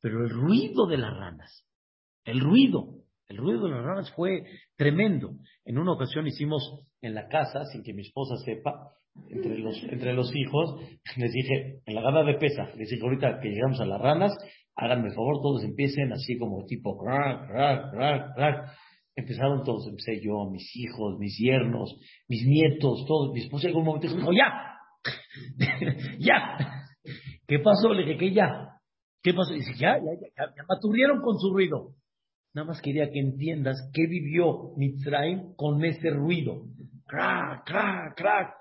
Pero 0.01 0.23
el 0.23 0.29
ruido 0.29 0.87
de 0.87 0.97
las 0.97 1.13
ranas, 1.13 1.67
el 2.23 2.39
ruido, 2.39 2.98
el 3.29 3.37
ruido 3.37 3.65
de 3.65 3.71
las 3.71 3.83
ranas 3.83 4.11
fue 4.15 4.43
tremendo. 4.75 5.31
En 5.63 5.77
una 5.77 5.93
ocasión 5.93 6.27
hicimos 6.27 6.83
en 7.01 7.13
la 7.13 7.27
casa, 7.27 7.63
sin 7.71 7.83
que 7.83 7.93
mi 7.93 8.01
esposa 8.01 8.35
sepa, 8.43 8.91
entre 9.29 9.57
los, 9.59 9.81
entre 9.83 10.13
los 10.13 10.35
hijos, 10.35 10.81
les 11.17 11.31
dije, 11.31 11.81
en 11.85 11.95
la 11.95 12.01
gana 12.01 12.23
de 12.23 12.35
pesa, 12.35 12.69
les 12.75 12.89
dije 12.89 13.01
ahorita 13.03 13.39
que 13.39 13.49
llegamos 13.49 13.79
a 13.81 13.85
las 13.85 14.01
ranas, 14.01 14.33
háganme 14.75 15.09
el 15.09 15.13
favor, 15.13 15.41
todos 15.41 15.63
empiecen 15.63 16.11
así 16.11 16.37
como 16.37 16.65
tipo 16.65 16.97
crack, 16.97 17.47
crack, 17.47 17.91
crack, 17.91 18.35
crack. 18.35 18.71
Empezaron 19.15 19.63
todos, 19.63 19.85
empecé 19.87 20.21
yo, 20.23 20.49
mis 20.49 20.73
hijos, 20.77 21.19
mis 21.19 21.37
yernos, 21.37 21.99
mis 22.29 22.47
nietos, 22.47 23.05
todos. 23.05 23.33
Mi 23.33 23.41
esposa 23.41 23.67
en 23.67 23.71
algún 23.71 23.85
momento 23.85 24.07
dijo, 24.07 24.31
ya, 24.31 24.79
ya. 26.19 26.57
¿Qué 27.45 27.59
pasó? 27.59 27.93
Le 27.93 28.05
dije, 28.05 28.17
que 28.17 28.33
ya. 28.33 28.79
¿Qué 29.21 29.33
pasó? 29.33 29.53
Dice, 29.53 29.73
ya, 29.77 29.97
ya, 29.97 30.13
ya, 30.21 30.45
ya, 30.55 30.63
me 30.63 31.21
con 31.21 31.37
su 31.37 31.53
ruido. 31.53 31.95
Nada 32.53 32.67
más 32.67 32.81
quería 32.81 33.09
que 33.11 33.19
entiendas 33.19 33.77
qué 33.93 34.07
vivió 34.07 34.73
Mitzrayim 34.75 35.53
con 35.55 35.83
ese 35.85 36.09
ruido. 36.09 36.65
Crack, 37.05 37.65
crack, 37.65 38.17
crack. 38.17 38.55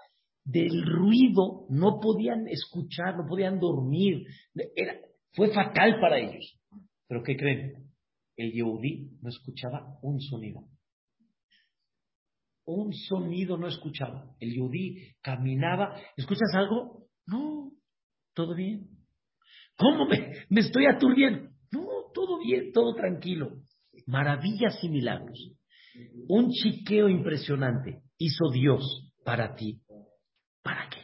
Del 0.45 0.85
ruido 0.85 1.67
no 1.71 2.01
podían 2.01 2.49
escuchar, 2.49 3.17
no 3.17 3.27
podían 3.27 3.59
dormir. 3.59 4.27
Era, 4.75 4.99
fue 5.33 5.53
fatal 5.53 6.01
para 6.01 6.19
ellos. 6.19 6.59
Pero 7.07 7.23
¿qué 7.23 7.37
creen? 7.37 7.93
El 8.37 8.53
Yehudí 8.53 9.19
no 9.21 9.29
escuchaba 9.29 9.99
un 10.03 10.21
sonido. 10.21 10.61
Un 12.65 12.93
sonido 12.93 13.57
no 13.57 13.67
escuchaba. 13.67 14.35
El 14.39 14.53
Yehudí 14.53 15.15
caminaba. 15.23 15.97
¿Escuchas 16.17 16.51
algo? 16.55 17.09
No, 17.27 17.73
todo 18.35 18.55
bien. 18.55 18.89
¿Cómo 19.77 20.07
me, 20.07 20.33
me 20.51 20.61
estoy 20.61 20.87
aturdiendo? 20.87 21.51
No, 21.73 21.87
todo 22.13 22.39
bien, 22.41 22.73
todo 22.73 22.95
tranquilo. 22.95 23.63
Maravillas 24.09 24.83
y 24.83 24.89
milagros. 24.89 25.53
Un 26.29 26.51
chiqueo 26.51 27.11
impresionante 27.11 28.01
hizo 28.17 28.51
Dios 28.51 29.13
para 29.23 29.55
ti. 29.55 29.83
¿Para 30.63 30.89
qué? 30.89 31.01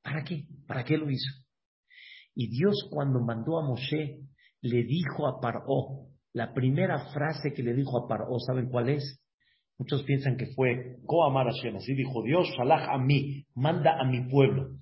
¿Para 0.00 0.22
qué? 0.22 0.44
¿Para 0.68 0.84
qué 0.84 0.96
lo 0.96 1.10
hizo? 1.10 1.28
Y 2.36 2.50
Dios 2.50 2.88
cuando 2.88 3.18
mandó 3.18 3.58
a 3.58 3.66
Moshe, 3.66 4.20
le 4.60 4.84
dijo 4.84 5.26
a 5.26 5.40
Paró, 5.40 6.06
la 6.32 6.54
primera 6.54 7.10
frase 7.12 7.52
que 7.52 7.64
le 7.64 7.74
dijo 7.74 7.98
a 7.98 8.08
Paró, 8.08 8.38
¿saben 8.38 8.68
cuál 8.68 8.90
es? 8.90 9.20
Muchos 9.76 10.04
piensan 10.04 10.36
que 10.36 10.54
fue 10.54 10.98
Koamar 11.04 11.46
Hashem, 11.46 11.74
así 11.74 11.94
dijo 11.94 12.22
Dios, 12.22 12.46
Salah 12.56 12.92
a 12.92 12.98
mí, 12.98 13.44
manda 13.56 14.00
a 14.00 14.04
mi 14.04 14.28
pueblo. 14.30 14.76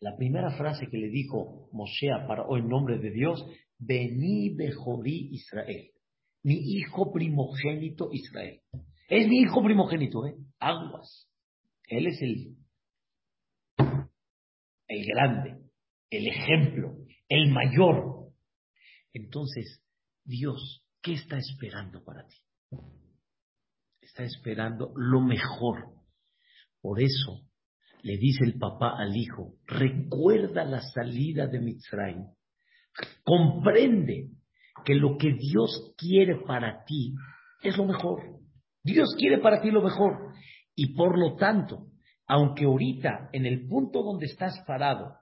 La 0.00 0.16
primera 0.16 0.50
frase 0.56 0.88
que 0.90 0.98
le 0.98 1.08
dijo 1.08 1.68
Moshe 1.70 2.10
a 2.10 2.26
Paró 2.26 2.56
en 2.56 2.66
nombre 2.66 2.98
de 2.98 3.12
Dios, 3.12 3.46
Vení 3.78 4.54
Bejorí 4.54 5.30
Israel, 5.32 5.90
mi 6.42 6.54
hijo 6.54 7.12
primogénito 7.12 8.10
Israel. 8.12 8.60
Es 9.08 9.28
mi 9.28 9.40
hijo 9.40 9.62
primogénito, 9.62 10.26
¿eh? 10.26 10.34
Aguas. 10.58 11.28
Él 11.88 12.06
es 12.08 12.20
el, 12.20 12.56
el 14.88 15.06
grande, 15.06 15.62
el 16.10 16.26
ejemplo, 16.26 16.96
el 17.28 17.50
mayor. 17.52 18.32
Entonces, 19.12 19.82
Dios, 20.24 20.84
¿qué 21.02 21.14
está 21.14 21.38
esperando 21.38 22.02
para 22.04 22.26
ti? 22.26 22.36
Está 24.00 24.24
esperando 24.24 24.92
lo 24.96 25.20
mejor. 25.20 25.94
Por 26.80 27.00
eso, 27.00 27.46
le 28.02 28.18
dice 28.18 28.44
el 28.44 28.58
papá 28.58 28.94
al 28.98 29.16
hijo, 29.16 29.54
recuerda 29.66 30.64
la 30.64 30.80
salida 30.80 31.46
de 31.46 31.60
Mitzrayim, 31.60 32.26
comprende 33.24 34.30
que 34.84 34.94
lo 34.94 35.16
que 35.16 35.32
Dios 35.32 35.94
quiere 35.96 36.36
para 36.46 36.84
ti 36.84 37.14
es 37.62 37.76
lo 37.76 37.86
mejor. 37.86 38.22
Dios 38.82 39.14
quiere 39.18 39.38
para 39.38 39.60
ti 39.60 39.70
lo 39.70 39.82
mejor. 39.82 40.32
Y 40.74 40.94
por 40.94 41.18
lo 41.18 41.36
tanto, 41.36 41.88
aunque 42.26 42.64
ahorita 42.64 43.30
en 43.32 43.46
el 43.46 43.66
punto 43.66 44.02
donde 44.02 44.26
estás 44.26 44.62
parado 44.66 45.16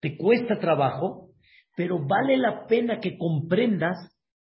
te 0.00 0.16
cuesta 0.16 0.58
trabajo, 0.58 1.30
pero 1.76 1.98
vale 2.06 2.36
la 2.36 2.66
pena 2.66 3.00
que 3.00 3.16
comprendas 3.18 3.96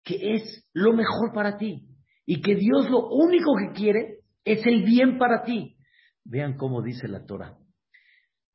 que 0.03 0.33
es 0.35 0.69
lo 0.73 0.93
mejor 0.93 1.33
para 1.33 1.57
ti 1.57 1.87
y 2.25 2.41
que 2.41 2.55
Dios 2.55 2.89
lo 2.89 3.09
único 3.09 3.51
que 3.57 3.79
quiere 3.79 4.19
es 4.43 4.65
el 4.65 4.83
bien 4.83 5.17
para 5.17 5.43
ti. 5.43 5.77
Vean 6.23 6.57
cómo 6.57 6.81
dice 6.81 7.07
la 7.07 7.25
Torah 7.25 7.57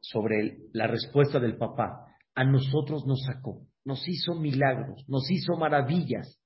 sobre 0.01 0.59
la 0.73 0.87
respuesta 0.87 1.39
del 1.41 1.57
papá. 1.57 2.07
A 2.35 2.45
nosotros 2.45 3.05
nos 3.07 3.21
sacó, 3.25 3.67
nos 3.89 4.07
hizo 4.07 4.35
milagros, 4.35 5.03
nos 5.09 5.31
hizo 5.31 5.57
maravillas 5.57 6.39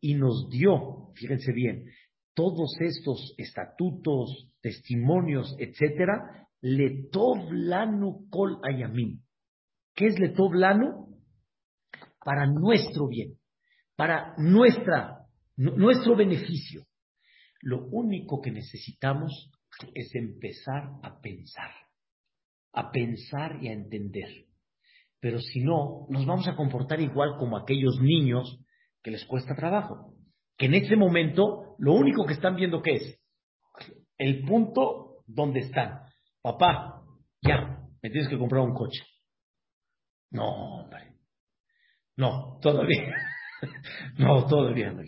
y 0.00 0.14
nos 0.14 0.48
dio, 0.48 1.10
fíjense 1.16 1.52
bien, 1.52 1.84
todos 2.32 2.76
estos 2.80 3.34
estatutos, 3.38 4.52
testimonios, 4.60 5.56
etcétera, 5.58 6.46
lanu 6.62 8.28
kol 8.30 8.60
ayamim. 8.62 9.20
¿Qué 9.96 10.06
es 10.06 10.14
lanu? 10.54 11.18
Para 12.24 12.46
nuestro 12.46 13.08
bien, 13.08 13.34
para 13.96 14.36
nuestra, 14.38 15.26
nuestro 15.56 16.14
beneficio. 16.14 16.86
Lo 17.62 17.84
único 17.88 18.40
que 18.40 18.52
necesitamos 18.52 19.50
es 19.92 20.14
empezar 20.14 20.84
a 21.02 21.20
pensar 21.20 21.72
a 22.76 22.92
pensar 22.92 23.58
y 23.62 23.68
a 23.68 23.72
entender. 23.72 24.45
Pero 25.20 25.40
si 25.40 25.60
no, 25.60 26.06
nos 26.08 26.26
vamos 26.26 26.46
a 26.48 26.56
comportar 26.56 27.00
igual 27.00 27.36
como 27.38 27.56
aquellos 27.56 28.00
niños 28.00 28.58
que 29.02 29.10
les 29.10 29.24
cuesta 29.24 29.54
trabajo. 29.54 30.14
Que 30.56 30.66
en 30.66 30.74
ese 30.74 30.96
momento 30.96 31.76
lo 31.78 31.94
único 31.94 32.24
que 32.24 32.34
están 32.34 32.56
viendo 32.56 32.82
que 32.82 32.94
es 32.94 33.20
el 34.18 34.44
punto 34.44 35.22
donde 35.26 35.60
están. 35.60 36.00
Papá, 36.42 37.02
ya, 37.42 37.80
me 38.02 38.10
tienes 38.10 38.28
que 38.28 38.38
comprar 38.38 38.62
un 38.62 38.74
coche. 38.74 39.02
No, 40.30 40.80
hombre. 40.80 41.14
No, 42.16 42.58
todavía. 42.60 43.14
no, 44.18 44.46
todavía 44.46 44.92
no, 44.92 45.02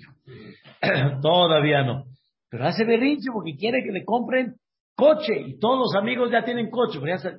todavía 1.20 1.82
no. 1.82 2.04
Pero 2.50 2.66
hace 2.66 2.84
berrinche 2.84 3.30
porque 3.32 3.56
quiere 3.56 3.82
que 3.82 3.92
le 3.92 4.04
compren 4.04 4.56
coche 4.98 5.32
y 5.46 5.58
todos 5.60 5.78
los 5.78 5.94
amigos 5.94 6.28
ya 6.32 6.44
tienen 6.44 6.70
coche, 6.70 6.98
pero 7.00 7.16
ya 7.16 7.18
se, 7.18 7.30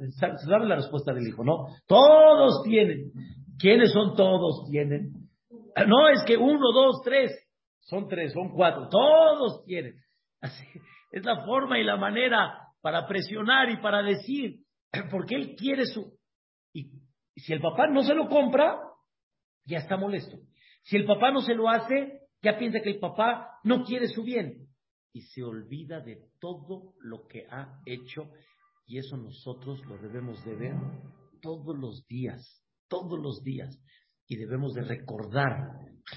sabe 0.47 0.65
la 0.65 0.77
respuesta 0.77 1.13
del 1.13 1.27
hijo, 1.27 1.43
¿no? 1.43 1.67
Todos 1.87 2.63
tienen. 2.63 3.11
¿Quiénes 3.59 3.91
son 3.91 4.15
todos 4.15 4.65
tienen? 4.71 5.11
No, 5.85 6.07
es 6.07 6.23
que 6.25 6.37
uno, 6.37 6.71
dos, 6.73 7.01
tres, 7.03 7.31
son 7.81 8.07
tres, 8.07 8.31
son 8.31 8.51
cuatro, 8.51 8.87
todos 8.87 9.65
tienen. 9.65 9.95
Así, 10.41 10.63
es 11.11 11.25
la 11.25 11.43
forma 11.43 11.77
y 11.77 11.83
la 11.83 11.97
manera 11.97 12.57
para 12.81 13.05
presionar 13.05 13.69
y 13.69 13.77
para 13.81 14.03
decir, 14.03 14.59
porque 15.11 15.35
él 15.35 15.55
quiere 15.57 15.85
su... 15.85 16.17
Y 16.73 16.85
si 17.35 17.51
el 17.51 17.59
papá 17.59 17.87
no 17.87 18.03
se 18.03 18.15
lo 18.15 18.29
compra, 18.29 18.79
ya 19.65 19.79
está 19.79 19.97
molesto. 19.97 20.37
Si 20.83 20.95
el 20.95 21.05
papá 21.05 21.31
no 21.31 21.41
se 21.41 21.55
lo 21.55 21.67
hace, 21.67 22.21
ya 22.41 22.57
piensa 22.57 22.79
que 22.79 22.91
el 22.91 22.99
papá 22.99 23.49
no 23.65 23.83
quiere 23.83 24.07
su 24.07 24.23
bien 24.23 24.68
y 25.19 25.21
se 25.21 25.43
olvida 25.43 25.99
de 25.99 26.17
todo 26.39 26.93
lo 27.01 27.27
que 27.27 27.45
ha 27.51 27.81
hecho 27.85 28.31
y 28.87 28.99
eso 28.99 29.17
nosotros 29.17 29.85
lo 29.85 29.97
debemos 29.97 30.43
de 30.45 30.55
ver 30.55 30.75
todos 31.41 31.77
los 31.77 32.07
días, 32.07 32.63
todos 32.87 33.19
los 33.19 33.43
días 33.43 33.77
y 34.27 34.37
debemos 34.37 34.73
de 34.73 34.83
recordar 34.83 35.51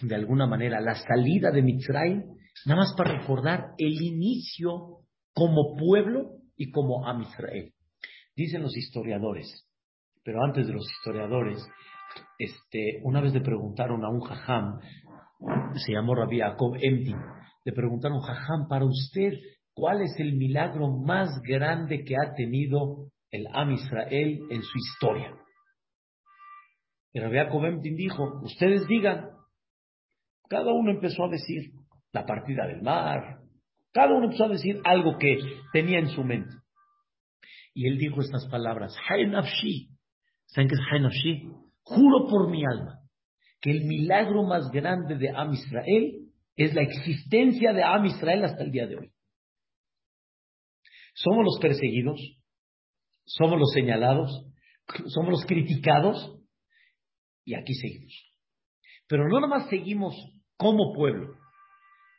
de 0.03 0.15
alguna 0.15 0.47
manera 0.47 0.81
la 0.81 0.95
salida 0.95 1.51
de 1.51 1.63
Mitzrayim, 1.63 2.23
nada 2.65 2.81
más 2.81 2.95
para 2.97 3.19
recordar 3.19 3.75
el 3.77 4.01
inicio 4.01 5.01
como 5.35 5.77
pueblo 5.77 6.37
y 6.57 6.71
como 6.71 7.05
a 7.05 7.21
Israel. 7.21 7.75
Dicen 8.37 8.63
los 8.63 8.77
historiadores, 8.77 9.69
pero 10.23 10.45
antes 10.45 10.69
de 10.69 10.75
los 10.75 10.89
historiadores, 10.89 11.59
este, 12.39 13.01
una 13.03 13.21
vez 13.21 13.35
le 13.35 13.41
preguntaron 13.41 14.05
a 14.05 14.11
un 14.11 14.21
jajam, 14.21 14.79
se 15.75 15.93
llamó 15.93 16.15
Rabbi 16.15 16.39
Jacob 16.39 16.77
Emdi, 16.81 17.15
le 17.65 17.73
preguntaron, 17.73 18.21
Jajam, 18.21 18.69
para 18.69 18.85
usted, 18.85 19.33
¿cuál 19.75 20.03
es 20.03 20.15
el 20.19 20.35
milagro 20.35 20.89
más 20.89 21.29
grande 21.43 22.05
que 22.05 22.15
ha 22.17 22.35
tenido 22.35 23.09
el 23.31 23.47
Am 23.53 23.73
Israel 23.73 24.41
en 24.51 24.63
su 24.63 24.79
historia? 24.79 25.35
Y 27.13 27.21
Rabbi 27.21 27.95
dijo, 27.95 28.41
ustedes 28.43 28.87
digan. 28.87 29.31
Cada 30.49 30.73
uno 30.73 30.91
empezó 30.91 31.25
a 31.25 31.29
decir 31.29 31.73
la 32.13 32.27
partida 32.27 32.67
del 32.67 32.83
mar. 32.83 33.39
Cada 33.93 34.15
uno 34.15 34.25
empezó 34.25 34.45
a 34.45 34.49
decir 34.49 34.81
algo 34.85 35.19
que 35.19 35.39
tenía 35.73 35.99
en 35.99 36.09
su 36.09 36.25
mente. 36.25 36.55
Y 37.75 37.87
él 37.87 37.99
dijo 37.99 38.21
estas 38.21 38.47
palabras, 38.49 38.95
Nafshi. 39.29 39.89
¿Saben 40.47 40.69
qué 40.69 40.75
es 40.75 41.03
Nafshi? 41.03 41.49
Juro 41.83 42.27
por 42.29 42.51
mi 42.51 42.65
alma 42.65 42.99
que 43.63 43.71
el 43.71 43.85
milagro 43.85 44.43
más 44.43 44.71
grande 44.71 45.17
de 45.17 45.31
Am 45.31 45.53
Israel 45.53 46.22
es 46.57 46.75
la 46.75 46.83
existencia 46.83 47.73
de 47.73 47.83
Am 47.83 48.05
Israel 48.05 48.45
hasta 48.45 48.63
el 48.63 48.71
día 48.71 48.87
de 48.87 48.97
hoy. 48.97 49.13
Somos 51.15 51.45
los 51.45 51.59
perseguidos, 51.61 52.21
somos 53.25 53.59
los 53.59 53.73
señalados, 53.73 54.47
somos 55.07 55.31
los 55.31 55.47
criticados 55.47 56.39
y 57.45 57.55
aquí 57.55 57.75
seguimos. 57.75 58.13
Pero 59.07 59.29
no 59.29 59.41
nomás 59.41 59.69
seguimos 59.69 60.15
como 60.57 60.93
pueblo, 60.95 61.37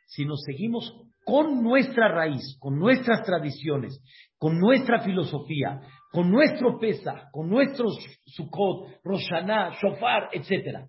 sino 0.06 0.36
seguimos 0.36 0.92
con 1.24 1.62
nuestra 1.62 2.08
raíz, 2.08 2.56
con 2.60 2.78
nuestras 2.78 3.22
tradiciones, 3.24 4.00
con 4.36 4.58
nuestra 4.58 5.00
filosofía, 5.00 5.80
con 6.12 6.30
nuestro 6.30 6.78
pesa, 6.78 7.28
con 7.32 7.48
nuestros 7.48 7.98
Sukkot, 8.26 9.00
Roshaná, 9.02 9.70
Shofar, 9.80 10.28
etc. 10.32 10.86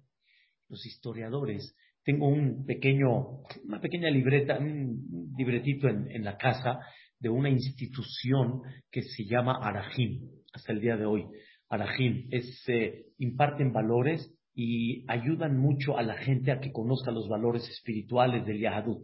Los 0.68 0.86
historiadores, 0.86 1.76
tengo 2.06 2.28
un 2.28 2.66
pequeño, 2.66 3.42
una 3.66 3.82
pequeña 3.82 4.10
libreta, 4.10 4.58
un 4.60 5.34
libretito 5.38 5.90
en, 5.90 6.10
en 6.12 6.24
la 6.24 6.38
casa 6.38 6.80
de 7.20 7.30
una 7.30 7.50
institución 7.50 8.62
que 8.92 9.02
se 9.02 9.26
llama 9.26 9.58
Arahim, 9.62 10.30
hasta 10.54 10.72
el 10.72 10.80
día 10.80 10.96
de 10.96 11.06
hoy. 11.06 11.26
Arahim 11.70 12.28
es, 12.32 12.64
eh, 12.68 13.08
imparten 13.18 13.74
valores 13.74 14.32
y 14.54 15.04
ayudan 15.08 15.58
mucho 15.58 15.98
a 15.98 16.04
la 16.04 16.16
gente 16.16 16.52
a 16.52 16.60
que 16.60 16.72
conozca 16.72 17.12
los 17.12 17.28
valores 17.28 17.68
espirituales 17.68 18.46
del 18.46 18.60
Yahadut. 18.60 19.04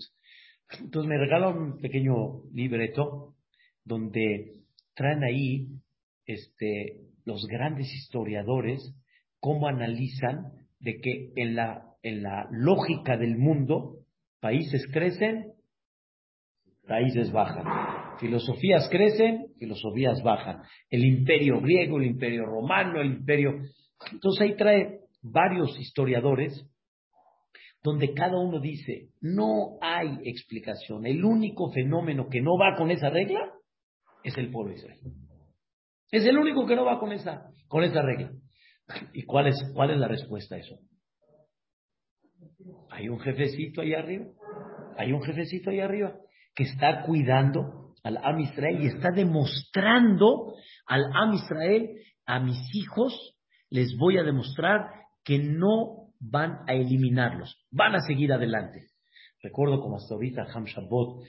Entonces 0.79 1.09
me 1.09 1.17
regalan 1.17 1.57
un 1.57 1.81
pequeño 1.81 2.43
libreto 2.53 3.35
donde 3.83 4.61
traen 4.93 5.23
ahí 5.23 5.67
este, 6.25 7.01
los 7.25 7.45
grandes 7.47 7.91
historiadores 7.93 8.95
cómo 9.39 9.67
analizan 9.67 10.53
de 10.79 11.01
que 11.01 11.33
en 11.35 11.55
la, 11.55 11.90
en 12.03 12.23
la 12.23 12.47
lógica 12.51 13.17
del 13.17 13.37
mundo 13.37 13.97
países 14.39 14.87
crecen, 14.91 15.53
países 16.87 17.31
bajan. 17.31 18.17
Filosofías 18.19 18.89
crecen, 18.89 19.47
filosofías 19.57 20.21
bajan. 20.23 20.61
El 20.89 21.05
imperio 21.05 21.61
griego, 21.61 21.97
el 21.97 22.07
imperio 22.07 22.45
romano, 22.45 23.01
el 23.01 23.13
imperio... 23.13 23.53
Entonces 24.11 24.41
ahí 24.41 24.55
trae 24.55 24.99
varios 25.21 25.79
historiadores 25.79 26.67
donde 27.83 28.13
cada 28.13 28.37
uno 28.37 28.59
dice, 28.59 29.09
no 29.21 29.77
hay 29.81 30.17
explicación. 30.23 31.05
El 31.05 31.23
único 31.23 31.71
fenómeno 31.71 32.27
que 32.29 32.41
no 32.41 32.57
va 32.57 32.75
con 32.77 32.91
esa 32.91 33.09
regla 33.09 33.51
es 34.23 34.37
el 34.37 34.51
pueblo 34.51 34.73
de 34.73 34.79
Israel. 34.79 34.99
Es 36.11 36.25
el 36.25 36.37
único 36.37 36.65
que 36.65 36.75
no 36.75 36.85
va 36.85 36.99
con 36.99 37.11
esa, 37.11 37.49
con 37.67 37.83
esa 37.83 38.01
regla. 38.01 38.31
¿Y 39.13 39.23
cuál 39.23 39.47
es, 39.47 39.55
cuál 39.73 39.91
es 39.91 39.97
la 39.97 40.07
respuesta 40.07 40.55
a 40.55 40.59
eso? 40.59 40.77
Hay 42.91 43.07
un 43.09 43.19
jefecito 43.19 43.81
ahí 43.81 43.93
arriba. 43.93 44.25
Hay 44.97 45.13
un 45.13 45.21
jefecito 45.23 45.69
ahí 45.69 45.79
arriba 45.79 46.13
que 46.53 46.63
está 46.63 47.03
cuidando 47.03 47.93
al 48.03 48.17
Am 48.17 48.39
Israel 48.39 48.83
y 48.83 48.87
está 48.87 49.09
demostrando 49.15 50.53
al 50.85 51.03
Am 51.13 51.33
Israel, 51.33 51.89
a 52.25 52.39
mis 52.39 52.59
hijos, 52.75 53.35
les 53.69 53.95
voy 53.97 54.17
a 54.17 54.23
demostrar 54.23 54.87
que 55.23 55.39
no 55.39 56.09
van 56.19 56.59
a 56.67 56.73
eliminarlos, 56.73 57.65
van 57.71 57.95
a 57.95 58.01
seguir 58.01 58.33
adelante. 58.33 58.87
Recuerdo 59.41 59.79
como 59.79 59.95
hasta 59.95 60.13
ahorita 60.13 60.47
Ham 60.53 60.65
Shabbat, 60.65 61.25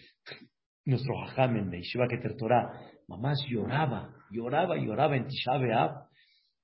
nuestro 0.85 1.15
Hajam 1.23 1.57
en 1.57 1.71
Yeshiva 1.71 2.09
Keter 2.09 2.37
Torah, 2.37 2.73
mamás 3.07 3.39
lloraba, 3.49 4.11
lloraba, 4.31 4.77
lloraba 4.77 5.17
en 5.17 5.27
Tisha 5.27 5.57
B'Av 5.57 6.09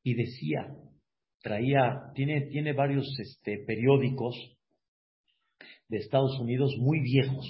y 0.03 0.15
decía, 0.15 0.67
traía, 1.41 2.11
tiene, 2.15 2.49
tiene 2.51 2.73
varios 2.73 3.07
este, 3.21 3.65
periódicos 3.67 4.58
de 5.89 5.99
Estados 5.99 6.39
Unidos 6.39 6.75
muy 6.79 7.01
viejos, 7.01 7.47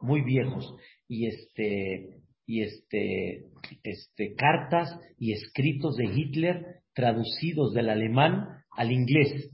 muy 0.00 0.22
viejos, 0.22 0.74
y 1.08 1.26
este, 1.26 2.22
y 2.46 2.62
este, 2.62 3.46
este, 3.82 4.34
cartas 4.34 4.98
y 5.18 5.32
escritos 5.32 5.96
de 5.96 6.04
Hitler 6.04 6.82
traducidos 6.94 7.72
del 7.72 7.88
alemán 7.88 8.64
al 8.70 8.92
inglés, 8.92 9.50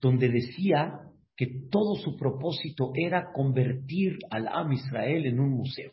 donde 0.00 0.28
decía 0.28 1.00
que 1.36 1.46
todo 1.70 1.94
su 1.96 2.16
propósito 2.16 2.92
era 2.94 3.32
convertir 3.32 4.18
al 4.30 4.48
Am 4.48 4.72
Israel 4.72 5.26
en 5.26 5.38
un 5.38 5.50
museo. 5.50 5.92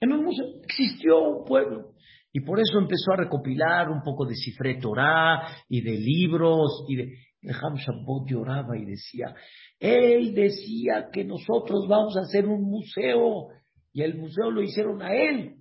En 0.00 0.12
un 0.12 0.24
museo 0.24 0.46
existió 0.64 1.18
un 1.20 1.44
pueblo. 1.44 1.92
Y 2.32 2.40
por 2.40 2.58
eso 2.58 2.78
empezó 2.78 3.12
a 3.12 3.16
recopilar 3.16 3.90
un 3.90 4.02
poco 4.02 4.24
de 4.24 4.34
Cifre 4.34 4.76
Torah 4.76 5.46
y 5.68 5.82
de 5.82 5.92
libros 5.92 6.84
y 6.88 6.96
de... 6.96 7.12
Ham 7.44 7.74
Shabbat 7.74 8.28
lloraba 8.28 8.78
y 8.78 8.84
decía, 8.84 9.34
él 9.82 10.32
decía 10.32 11.10
que 11.12 11.24
nosotros 11.24 11.88
vamos 11.88 12.16
a 12.16 12.20
hacer 12.20 12.46
un 12.46 12.62
museo 12.62 13.48
y 13.92 14.02
el 14.02 14.16
museo 14.16 14.48
lo 14.52 14.62
hicieron 14.62 15.02
a 15.02 15.12
él. 15.12 15.56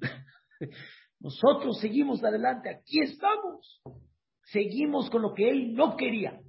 Nosotros 1.20 1.80
seguimos 1.80 2.24
adelante, 2.24 2.70
aquí 2.70 3.02
estamos. 3.02 3.82
Seguimos 4.44 5.10
con 5.10 5.24
lo 5.24 5.34
que 5.34 5.50
él 5.50 5.74
no 5.74 5.98
quería. 5.98 6.40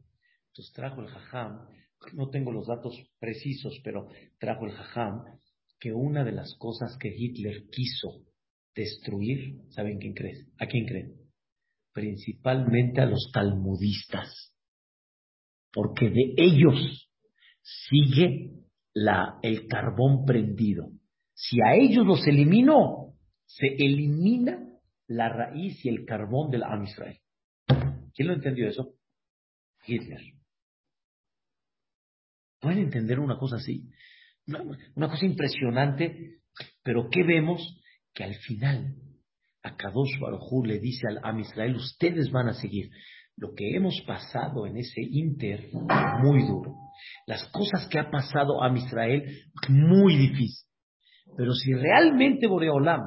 Entonces 0.48 0.72
trajo 0.74 1.00
el 1.00 1.08
jajam, 1.08 1.66
no 2.12 2.28
tengo 2.28 2.52
los 2.52 2.66
datos 2.66 2.94
precisos, 3.18 3.80
pero 3.82 4.06
trajo 4.38 4.66
el 4.66 4.72
jajam 4.72 5.24
que 5.80 5.94
una 5.94 6.24
de 6.24 6.32
las 6.32 6.54
cosas 6.58 6.98
que 6.98 7.08
Hitler 7.08 7.70
quiso 7.70 8.26
destruir, 8.74 9.62
¿saben 9.70 9.98
quién 9.98 10.12
cree? 10.12 10.44
¿A 10.58 10.66
quién 10.66 10.84
creen? 10.84 11.14
Principalmente 11.94 13.00
a 13.00 13.06
los 13.06 13.30
talmudistas, 13.32 14.54
porque 15.72 16.10
de 16.10 16.34
ellos 16.36 17.08
sigue 17.62 18.50
la, 18.94 19.38
el 19.42 19.66
carbón 19.66 20.24
prendido. 20.24 20.90
Si 21.34 21.58
a 21.60 21.74
ellos 21.74 22.06
los 22.06 22.26
eliminó, 22.26 23.14
se 23.46 23.66
elimina 23.66 24.58
la 25.08 25.28
raíz 25.28 25.84
y 25.84 25.88
el 25.88 26.04
carbón 26.04 26.50
del 26.50 26.64
Am 26.64 26.84
Israel. 26.84 27.18
¿Quién 28.14 28.28
lo 28.28 28.34
entendió 28.34 28.68
eso? 28.68 28.94
Hitler. 29.86 30.20
¿Pueden 32.60 32.78
entender 32.78 33.18
una 33.18 33.38
cosa 33.38 33.56
así? 33.56 33.90
Una, 34.46 35.08
cosa 35.08 35.26
impresionante, 35.26 36.40
pero 36.82 37.08
¿qué 37.10 37.22
vemos? 37.24 37.60
Que 38.14 38.24
al 38.24 38.34
final, 38.34 38.94
a 39.62 39.76
Kadosh 39.76 40.18
Baruj 40.20 40.66
le 40.66 40.78
dice 40.78 41.08
al 41.08 41.20
Am 41.22 41.40
Israel, 41.40 41.76
ustedes 41.76 42.30
van 42.30 42.48
a 42.48 42.54
seguir. 42.54 42.90
Lo 43.36 43.54
que 43.54 43.74
hemos 43.74 44.00
pasado 44.06 44.66
en 44.66 44.76
ese 44.76 45.00
inter, 45.00 45.70
muy 46.22 46.46
duro. 46.46 46.76
Las 47.26 47.44
cosas 47.50 47.88
que 47.88 47.98
ha 47.98 48.10
pasado 48.10 48.62
a 48.62 48.76
Israel, 48.76 49.22
muy 49.68 50.16
difícil. 50.16 50.66
Pero 51.36 51.52
si 51.52 51.72
realmente 51.72 52.46
Boreolam, 52.46 53.02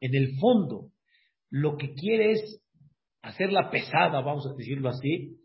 en 0.00 0.14
el 0.14 0.38
fondo, 0.40 0.90
lo 1.50 1.76
que 1.76 1.92
quiere 1.94 2.32
es 2.32 2.62
hacerla 3.22 3.70
pesada, 3.70 4.20
vamos 4.20 4.46
a 4.46 4.54
decirlo 4.56 4.88
así, 4.88 5.38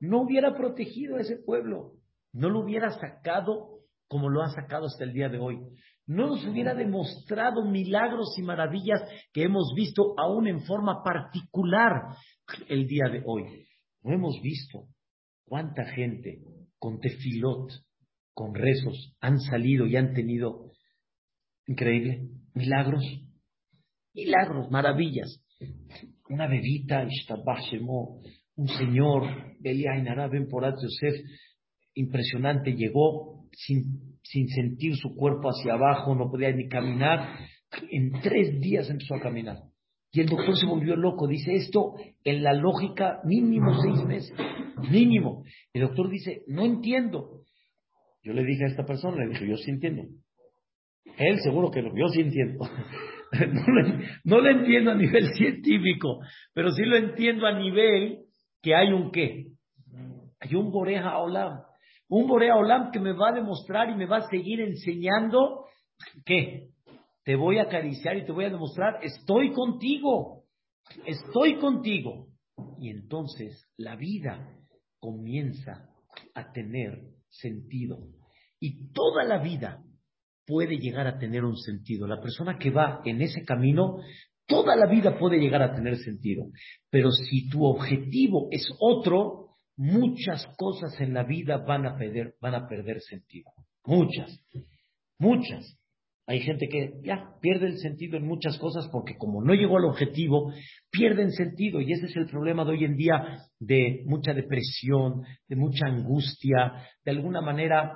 no 0.00 0.22
hubiera 0.22 0.56
protegido 0.56 1.16
a 1.16 1.20
ese 1.20 1.36
pueblo, 1.36 1.92
no 2.32 2.48
lo 2.48 2.60
hubiera 2.60 2.90
sacado 2.90 3.78
como 4.08 4.28
lo 4.30 4.42
ha 4.42 4.48
sacado 4.50 4.86
hasta 4.86 5.04
el 5.04 5.12
día 5.12 5.28
de 5.28 5.38
hoy. 5.38 5.60
No 6.06 6.28
nos 6.28 6.46
hubiera 6.46 6.74
demostrado 6.74 7.64
milagros 7.66 8.34
y 8.38 8.42
maravillas 8.42 9.02
que 9.32 9.42
hemos 9.42 9.72
visto 9.76 10.14
aún 10.18 10.46
en 10.46 10.62
forma 10.62 11.02
particular 11.04 12.16
el 12.68 12.86
día 12.86 13.08
de 13.10 13.22
hoy. 13.26 13.44
No 14.02 14.14
hemos 14.14 14.40
visto 14.40 14.86
cuánta 15.44 15.84
gente 15.84 16.40
con 16.78 17.00
tefilot, 17.00 17.70
con 18.32 18.54
rezos, 18.54 19.16
han 19.20 19.40
salido 19.40 19.86
y 19.86 19.96
han 19.96 20.14
tenido, 20.14 20.72
increíble, 21.66 22.28
milagros, 22.54 23.04
milagros, 24.14 24.70
maravillas 24.70 25.42
una 26.28 26.46
bebita, 26.46 27.06
un 28.56 28.68
señor, 28.68 29.22
Ben 29.60 30.48
Porat 30.48 30.74
Yosef, 30.80 31.24
impresionante, 31.94 32.72
llegó 32.72 33.46
sin, 33.52 34.18
sin 34.22 34.48
sentir 34.48 34.94
su 34.96 35.14
cuerpo 35.14 35.48
hacia 35.48 35.74
abajo, 35.74 36.14
no 36.14 36.30
podía 36.30 36.52
ni 36.52 36.68
caminar. 36.68 37.38
En 37.90 38.12
tres 38.20 38.60
días 38.60 38.88
empezó 38.90 39.14
a 39.14 39.20
caminar. 39.20 39.58
Y 40.12 40.20
el 40.20 40.26
doctor 40.26 40.56
se 40.56 40.66
volvió 40.66 40.96
loco. 40.96 41.26
Dice 41.26 41.54
esto 41.54 41.94
en 42.24 42.42
la 42.42 42.54
lógica 42.54 43.20
mínimo 43.24 43.74
seis 43.82 44.04
meses. 44.06 44.32
Mínimo. 44.90 45.44
El 45.72 45.82
doctor 45.82 46.08
dice, 46.08 46.42
no 46.46 46.64
entiendo. 46.64 47.42
Yo 48.22 48.32
le 48.32 48.44
dije 48.44 48.64
a 48.64 48.68
esta 48.68 48.84
persona, 48.84 49.24
le 49.24 49.30
dije, 49.30 49.48
yo 49.48 49.56
sí 49.56 49.70
entiendo. 49.70 50.02
Él 51.16 51.40
seguro 51.40 51.70
que 51.70 51.82
lo, 51.82 51.96
yo 51.96 52.08
sí 52.08 52.20
entiendo. 52.20 52.68
no, 54.24 54.40
lo, 54.40 54.50
entiendo 54.50 54.92
a 54.92 54.94
nivel 54.94 55.32
científico, 55.34 56.20
pero 56.54 56.70
sí 56.70 56.82
lo 56.84 56.96
entiendo 56.96 57.46
a 57.46 57.58
nivel 57.58 58.20
que 58.62 58.74
hay 58.74 58.92
un 58.92 59.10
qué. 59.10 59.46
Hay 60.40 60.54
un 60.54 60.70
Boreja 60.70 61.18
Olam. 61.18 61.60
Un 62.08 62.26
Borea 62.26 62.56
Olam 62.56 62.90
que 62.90 63.00
me 63.00 63.12
va 63.12 63.30
a 63.30 63.34
demostrar 63.34 63.90
y 63.90 63.94
me 63.94 64.06
va 64.06 64.18
a 64.18 64.28
seguir 64.28 64.60
enseñando 64.60 65.66
qué. 66.24 66.68
te 67.24 67.36
voy 67.36 67.58
a 67.58 67.64
acariciar 67.64 68.16
y 68.16 68.24
te 68.24 68.32
voy 68.32 68.46
a 68.46 68.50
demostrar, 68.50 68.98
estoy 69.02 69.52
contigo, 69.52 70.44
estoy 71.04 71.56
contigo. 71.58 72.28
Y 72.80 72.90
entonces 72.90 73.68
la 73.76 73.96
vida 73.96 74.57
comienza 74.98 75.88
a 76.34 76.52
tener 76.52 77.00
sentido. 77.30 77.98
Y 78.60 78.92
toda 78.92 79.24
la 79.24 79.38
vida 79.38 79.82
puede 80.46 80.78
llegar 80.78 81.06
a 81.06 81.18
tener 81.18 81.44
un 81.44 81.56
sentido. 81.56 82.06
La 82.06 82.20
persona 82.20 82.58
que 82.58 82.70
va 82.70 83.00
en 83.04 83.22
ese 83.22 83.44
camino, 83.44 83.98
toda 84.46 84.74
la 84.76 84.86
vida 84.86 85.18
puede 85.18 85.38
llegar 85.38 85.62
a 85.62 85.74
tener 85.74 85.96
sentido. 85.98 86.46
Pero 86.90 87.10
si 87.10 87.48
tu 87.48 87.64
objetivo 87.64 88.48
es 88.50 88.66
otro, 88.80 89.50
muchas 89.76 90.46
cosas 90.56 90.98
en 91.00 91.14
la 91.14 91.24
vida 91.24 91.58
van 91.58 91.86
a 91.86 91.96
perder, 91.96 92.34
van 92.40 92.54
a 92.54 92.66
perder 92.66 93.00
sentido. 93.00 93.50
Muchas, 93.84 94.44
muchas. 95.18 95.78
Hay 96.28 96.40
gente 96.40 96.68
que 96.68 96.92
ya 97.02 97.36
pierde 97.40 97.68
el 97.68 97.78
sentido 97.78 98.18
en 98.18 98.26
muchas 98.26 98.58
cosas 98.58 98.86
porque 98.92 99.16
como 99.16 99.42
no 99.42 99.54
llegó 99.54 99.78
al 99.78 99.86
objetivo, 99.86 100.52
pierden 100.90 101.32
sentido. 101.32 101.80
Y 101.80 101.90
ese 101.90 102.04
es 102.04 102.16
el 102.16 102.26
problema 102.26 102.66
de 102.66 102.72
hoy 102.72 102.84
en 102.84 102.96
día 102.96 103.46
de 103.58 104.02
mucha 104.04 104.34
depresión, 104.34 105.22
de 105.48 105.56
mucha 105.56 105.86
angustia, 105.86 106.86
de 107.02 107.10
alguna 107.12 107.40
manera 107.40 107.94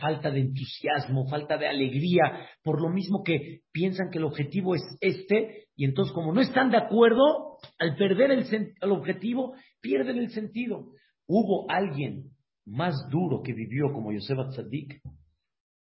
falta 0.00 0.32
de 0.32 0.40
entusiasmo, 0.40 1.28
falta 1.28 1.56
de 1.56 1.68
alegría, 1.68 2.48
por 2.64 2.82
lo 2.82 2.88
mismo 2.88 3.22
que 3.22 3.60
piensan 3.70 4.10
que 4.10 4.18
el 4.18 4.24
objetivo 4.24 4.74
es 4.74 4.82
este, 5.00 5.68
y 5.76 5.84
entonces 5.84 6.12
como 6.12 6.32
no 6.32 6.40
están 6.40 6.72
de 6.72 6.78
acuerdo, 6.78 7.58
al 7.78 7.94
perder 7.94 8.32
el, 8.32 8.44
el 8.80 8.90
objetivo, 8.90 9.54
pierden 9.80 10.18
el 10.18 10.30
sentido. 10.30 10.94
Hubo 11.28 11.70
alguien 11.70 12.32
más 12.66 12.94
duro 13.08 13.40
que 13.44 13.52
vivió 13.52 13.92
como 13.92 14.12
Yosef 14.12 14.36
Atzadik. 14.36 15.00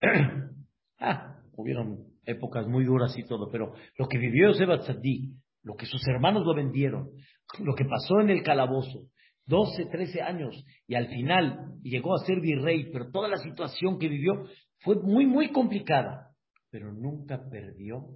ah, 1.01 1.38
hubieron 1.59 2.07
épocas 2.25 2.67
muy 2.67 2.85
duras 2.85 3.17
y 3.19 3.25
todo, 3.25 3.51
pero 3.51 3.75
lo 3.97 4.07
que 4.07 4.19
vivió 4.19 4.49
Yosef 4.49 4.69
Atzadik, 4.71 5.35
lo 5.63 5.75
que 5.75 5.87
sus 5.87 6.07
hermanos 6.07 6.45
lo 6.47 6.55
vendieron, 6.55 7.11
lo 7.61 7.75
que 7.75 7.85
pasó 7.85 8.21
en 8.21 8.31
el 8.31 8.43
calabozo, 8.43 9.09
12, 9.47 9.87
13 9.87 10.23
años, 10.23 10.65
y 10.87 10.95
al 10.95 11.09
final 11.09 11.75
llegó 11.83 12.15
a 12.15 12.25
ser 12.25 12.41
virrey, 12.41 12.91
pero 12.93 13.11
toda 13.11 13.29
la 13.29 13.39
situación 13.39 13.99
que 13.99 14.09
vivió 14.09 14.33
fue 14.81 14.97
muy, 15.03 15.27
muy 15.27 15.51
complicada, 15.51 16.35
pero 16.71 16.93
nunca 16.93 17.49
perdió 17.51 18.07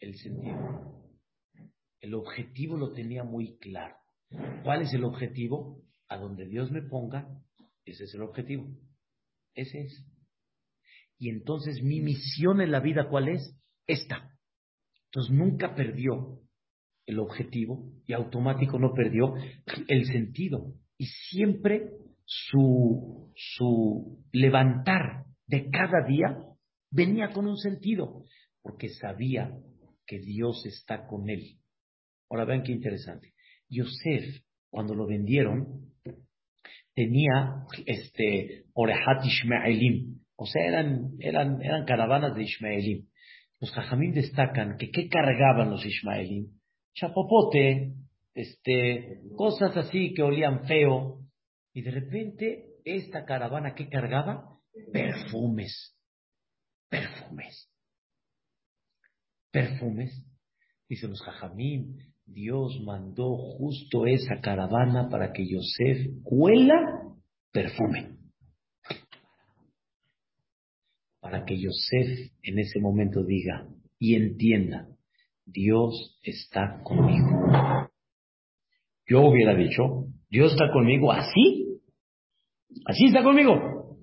el 0.00 0.14
sentido. 0.16 1.02
El 2.00 2.14
objetivo 2.14 2.76
lo 2.76 2.92
tenía 2.92 3.24
muy 3.24 3.56
claro. 3.58 3.96
¿Cuál 4.64 4.82
es 4.82 4.92
el 4.92 5.04
objetivo? 5.04 5.80
A 6.08 6.18
donde 6.18 6.46
Dios 6.46 6.70
me 6.70 6.82
ponga, 6.82 7.28
ese 7.84 8.04
es 8.04 8.14
el 8.14 8.22
objetivo. 8.22 8.66
Ese 9.54 9.82
es. 9.82 10.11
Y 11.22 11.28
entonces 11.28 11.80
mi 11.84 12.00
misión 12.00 12.60
en 12.60 12.72
la 12.72 12.80
vida, 12.80 13.08
¿cuál 13.08 13.28
es? 13.28 13.56
Esta. 13.86 14.36
Entonces 15.04 15.32
nunca 15.32 15.72
perdió 15.76 16.40
el 17.06 17.20
objetivo 17.20 17.92
y 18.08 18.12
automático 18.12 18.76
no 18.76 18.92
perdió 18.92 19.34
el 19.86 20.06
sentido. 20.06 20.74
Y 20.98 21.06
siempre 21.06 21.92
su, 22.24 23.32
su 23.36 24.20
levantar 24.32 25.26
de 25.46 25.70
cada 25.70 26.04
día 26.08 26.44
venía 26.90 27.28
con 27.28 27.46
un 27.46 27.56
sentido, 27.56 28.24
porque 28.60 28.88
sabía 28.88 29.56
que 30.04 30.18
Dios 30.18 30.66
está 30.66 31.06
con 31.06 31.30
él. 31.30 31.60
Ahora 32.30 32.46
vean 32.46 32.64
qué 32.64 32.72
interesante. 32.72 33.32
Yosef, 33.68 34.42
cuando 34.70 34.96
lo 34.96 35.06
vendieron, 35.06 35.92
tenía 36.96 37.64
este 37.86 38.64
Orehat 38.74 39.24
Ishmaelim, 39.24 40.21
o 40.42 40.46
sea, 40.46 40.64
eran, 40.66 41.12
eran, 41.20 41.62
eran 41.62 41.84
caravanas 41.84 42.34
de 42.34 42.42
Ishmaelim. 42.42 43.06
Los 43.60 43.70
Jajamín 43.72 44.12
destacan 44.12 44.76
que 44.76 44.90
qué 44.90 45.08
cargaban 45.08 45.70
los 45.70 45.86
Ishmaelim. 45.86 46.48
Chapopote, 46.94 47.94
este, 48.34 49.20
cosas 49.36 49.76
así 49.76 50.12
que 50.14 50.22
olían 50.22 50.66
feo. 50.66 51.20
Y 51.72 51.82
de 51.82 51.90
repente, 51.92 52.74
esta 52.84 53.24
caravana, 53.24 53.74
¿qué 53.74 53.88
cargaba? 53.88 54.58
Perfumes. 54.92 55.96
Perfumes. 56.88 57.70
Perfumes. 59.50 60.26
Dicen 60.88 61.10
los 61.10 61.22
Jajamín, 61.22 61.98
Dios 62.26 62.80
mandó 62.84 63.36
justo 63.36 64.06
esa 64.06 64.40
caravana 64.40 65.08
para 65.08 65.32
que 65.32 65.46
Yosef 65.46 66.22
cuela 66.22 67.14
perfume. 67.52 68.21
Para 71.22 71.44
que 71.44 71.56
Yosef 71.56 72.32
en 72.42 72.58
ese 72.58 72.80
momento 72.80 73.22
diga 73.24 73.68
y 74.00 74.16
entienda, 74.16 74.88
Dios 75.46 76.18
está 76.24 76.80
conmigo. 76.82 77.88
Yo 79.06 79.20
hubiera 79.20 79.54
dicho, 79.54 80.06
Dios 80.28 80.50
está 80.50 80.72
conmigo 80.72 81.12
así, 81.12 81.78
así 82.86 83.06
está 83.06 83.22
conmigo. 83.22 83.98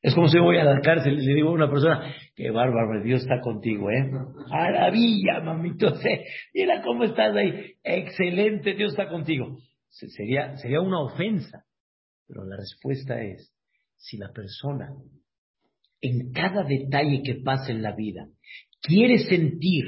Es 0.00 0.14
como 0.14 0.28
si 0.28 0.38
voy 0.38 0.58
a 0.58 0.64
la 0.64 0.80
cárcel 0.80 1.18
y 1.18 1.26
le 1.26 1.34
digo 1.34 1.48
a 1.48 1.54
una 1.54 1.68
persona, 1.68 2.14
qué 2.36 2.52
bárbaro, 2.52 3.02
Dios 3.02 3.22
está 3.22 3.40
contigo, 3.40 3.90
¿eh? 3.90 4.08
Maravilla, 4.48 5.40
mamito, 5.42 5.92
mira 6.54 6.82
cómo 6.82 7.02
estás 7.02 7.34
ahí, 7.34 7.74
excelente, 7.82 8.74
Dios 8.74 8.92
está 8.92 9.08
contigo. 9.08 9.58
Sería, 9.88 10.56
sería 10.56 10.80
una 10.80 11.00
ofensa, 11.00 11.64
pero 12.28 12.44
la 12.44 12.56
respuesta 12.56 13.20
es, 13.20 13.52
si 13.96 14.18
la 14.18 14.32
persona 14.32 14.94
en 16.00 16.32
cada 16.32 16.64
detalle 16.64 17.22
que 17.22 17.36
pasa 17.36 17.70
en 17.70 17.82
la 17.82 17.94
vida 17.94 18.28
quiere 18.82 19.18
sentir 19.18 19.84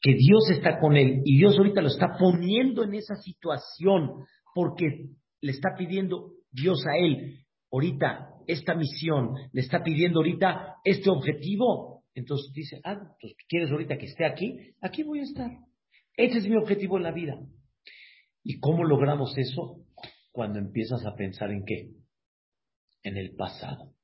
que 0.00 0.14
Dios 0.14 0.50
está 0.50 0.78
con 0.78 0.96
él 0.96 1.22
y 1.24 1.38
Dios 1.38 1.56
ahorita 1.58 1.82
lo 1.82 1.88
está 1.88 2.16
poniendo 2.18 2.84
en 2.84 2.94
esa 2.94 3.16
situación 3.16 4.24
porque 4.54 5.10
le 5.40 5.52
está 5.52 5.70
pidiendo 5.76 6.32
Dios 6.50 6.84
a 6.86 6.96
él, 6.98 7.44
ahorita 7.70 8.28
esta 8.46 8.74
misión, 8.74 9.34
le 9.52 9.60
está 9.60 9.82
pidiendo 9.82 10.20
ahorita 10.20 10.76
este 10.84 11.10
objetivo. 11.10 12.04
Entonces 12.14 12.52
dice, 12.52 12.80
ah, 12.84 12.98
pues 13.20 13.34
quieres 13.48 13.70
ahorita 13.70 13.96
que 13.96 14.06
esté 14.06 14.26
aquí, 14.26 14.74
aquí 14.80 15.02
voy 15.02 15.20
a 15.20 15.24
estar. 15.24 15.50
Ese 16.16 16.38
es 16.38 16.48
mi 16.48 16.56
objetivo 16.56 16.96
en 16.96 17.04
la 17.04 17.12
vida. 17.12 17.38
¿Y 18.42 18.58
cómo 18.58 18.84
logramos 18.84 19.36
eso? 19.38 19.84
Cuando 20.32 20.58
empiezas 20.58 21.04
a 21.06 21.14
pensar 21.14 21.50
en 21.50 21.64
qué? 21.64 21.90
En 23.02 23.16
el 23.16 23.34
pasado. 23.36 23.94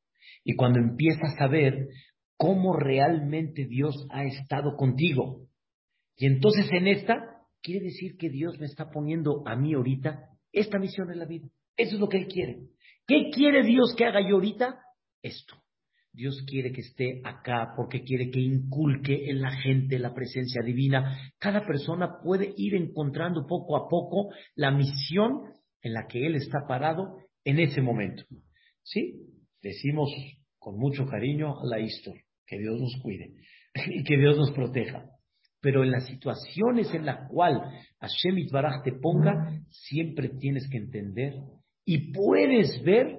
Y 0.48 0.54
cuando 0.54 0.78
empiezas 0.78 1.34
a 1.40 1.48
ver 1.48 1.88
cómo 2.36 2.72
realmente 2.72 3.66
Dios 3.66 4.06
ha 4.10 4.24
estado 4.24 4.76
contigo. 4.76 5.48
Y 6.16 6.26
entonces 6.26 6.68
en 6.70 6.86
esta, 6.86 7.16
quiere 7.60 7.86
decir 7.86 8.16
que 8.16 8.30
Dios 8.30 8.56
me 8.60 8.66
está 8.66 8.88
poniendo 8.90 9.42
a 9.44 9.56
mí 9.56 9.74
ahorita 9.74 10.30
esta 10.52 10.78
misión 10.78 11.10
en 11.10 11.18
la 11.18 11.24
vida. 11.24 11.48
Eso 11.76 11.96
es 11.96 12.00
lo 12.00 12.08
que 12.08 12.18
Él 12.18 12.28
quiere. 12.28 12.60
¿Qué 13.08 13.30
quiere 13.34 13.64
Dios 13.64 13.92
que 13.98 14.04
haga 14.04 14.20
yo 14.20 14.36
ahorita? 14.36 14.78
Esto. 15.20 15.56
Dios 16.12 16.40
quiere 16.46 16.70
que 16.70 16.82
esté 16.82 17.20
acá 17.24 17.72
porque 17.76 18.04
quiere 18.04 18.30
que 18.30 18.40
inculque 18.40 19.28
en 19.28 19.40
la 19.42 19.50
gente 19.50 19.98
la 19.98 20.14
presencia 20.14 20.62
divina. 20.62 21.32
Cada 21.40 21.66
persona 21.66 22.20
puede 22.22 22.54
ir 22.56 22.76
encontrando 22.76 23.48
poco 23.48 23.76
a 23.76 23.88
poco 23.88 24.32
la 24.54 24.70
misión 24.70 25.52
en 25.82 25.92
la 25.92 26.06
que 26.06 26.24
Él 26.24 26.36
está 26.36 26.68
parado 26.68 27.16
en 27.42 27.58
ese 27.58 27.82
momento. 27.82 28.22
¿Sí? 28.84 29.35
Decimos 29.62 30.10
con 30.58 30.78
mucho 30.78 31.06
cariño 31.06 31.60
a 31.60 31.64
la 31.64 31.80
historia, 31.80 32.22
que 32.46 32.58
Dios 32.58 32.80
nos 32.80 32.96
cuide 33.02 33.34
y 33.88 34.02
que 34.04 34.16
Dios 34.16 34.36
nos 34.36 34.52
proteja. 34.52 35.10
Pero 35.60 35.82
en 35.82 35.90
las 35.90 36.06
situaciones 36.06 36.92
en 36.94 37.06
las 37.06 37.28
cuales 37.28 37.62
Hashem 37.98 38.38
Itbaraj 38.38 38.82
te 38.84 38.92
ponga, 38.92 39.60
siempre 39.70 40.28
tienes 40.38 40.68
que 40.70 40.78
entender 40.78 41.34
y 41.84 42.12
puedes 42.12 42.82
ver 42.82 43.18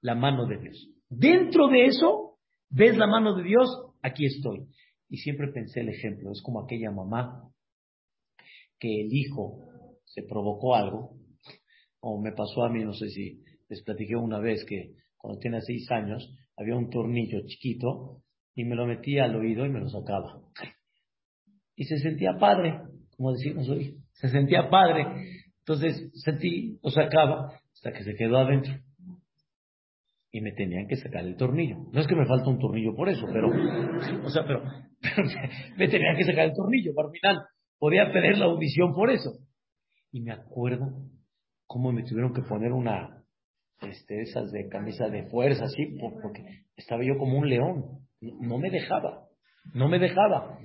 la 0.00 0.14
mano 0.14 0.46
de 0.46 0.58
Dios. 0.58 0.88
Dentro 1.08 1.68
de 1.68 1.86
eso, 1.86 2.38
ves 2.70 2.96
la 2.96 3.06
mano 3.06 3.36
de 3.36 3.44
Dios, 3.44 3.68
aquí 4.02 4.26
estoy. 4.26 4.66
Y 5.08 5.18
siempre 5.18 5.52
pensé 5.52 5.80
el 5.80 5.90
ejemplo, 5.90 6.30
es 6.32 6.42
como 6.42 6.60
aquella 6.60 6.90
mamá 6.90 7.48
que 8.78 9.02
el 9.02 9.12
hijo 9.12 9.68
se 10.04 10.22
provocó 10.22 10.74
algo, 10.74 11.16
o 12.00 12.20
me 12.20 12.32
pasó 12.32 12.64
a 12.64 12.70
mí, 12.70 12.84
no 12.84 12.92
sé 12.92 13.08
si 13.08 13.42
les 13.68 13.82
platiqué 13.82 14.16
una 14.16 14.38
vez 14.38 14.64
que 14.64 14.92
cuando 15.24 15.40
tenía 15.40 15.62
seis 15.62 15.90
años 15.90 16.36
había 16.54 16.76
un 16.76 16.90
tornillo 16.90 17.40
chiquito 17.46 18.20
y 18.54 18.64
me 18.64 18.76
lo 18.76 18.84
metía 18.84 19.24
al 19.24 19.34
oído 19.34 19.64
y 19.64 19.70
me 19.70 19.80
lo 19.80 19.88
sacaba. 19.88 20.42
Y 21.74 21.84
se 21.84 21.96
sentía 21.96 22.36
padre, 22.38 22.78
como 23.16 23.32
decimos 23.32 23.66
hoy, 23.70 23.96
se 24.12 24.28
sentía 24.28 24.68
padre. 24.68 25.06
Entonces 25.60 26.10
sentí, 26.22 26.78
lo 26.82 26.90
sacaba 26.90 27.58
hasta 27.72 27.92
que 27.92 28.04
se 28.04 28.14
quedó 28.16 28.36
adentro. 28.36 28.74
Y 30.30 30.42
me 30.42 30.52
tenían 30.52 30.86
que 30.88 30.96
sacar 30.96 31.24
el 31.24 31.36
tornillo. 31.36 31.78
No 31.90 32.00
es 32.02 32.06
que 32.06 32.16
me 32.16 32.26
falta 32.26 32.50
un 32.50 32.58
tornillo 32.58 32.94
por 32.94 33.08
eso, 33.08 33.24
pero, 33.32 33.48
o 33.48 34.28
sea, 34.28 34.44
pero, 34.46 34.62
me 35.78 35.88
tenían 35.88 36.18
que 36.18 36.24
sacar 36.24 36.44
el 36.44 36.52
tornillo 36.52 36.92
para 36.94 37.08
final. 37.08 37.46
Podía 37.78 38.12
perder 38.12 38.36
la 38.36 38.44
audición 38.44 38.92
por 38.92 39.10
eso. 39.10 39.30
Y 40.12 40.20
me 40.20 40.32
acuerdo 40.32 40.92
cómo 41.66 41.92
me 41.92 42.02
tuvieron 42.02 42.34
que 42.34 42.42
poner 42.42 42.72
una, 42.72 43.23
este, 43.88 44.22
esas 44.22 44.50
de 44.50 44.68
camisa 44.68 45.08
de 45.08 45.24
fuerza, 45.28 45.64
así, 45.64 45.96
porque 46.22 46.42
estaba 46.76 47.04
yo 47.04 47.18
como 47.18 47.38
un 47.38 47.48
león. 47.48 47.84
No 48.20 48.58
me 48.58 48.70
dejaba. 48.70 49.24
No 49.72 49.88
me 49.88 49.98
dejaba. 49.98 50.58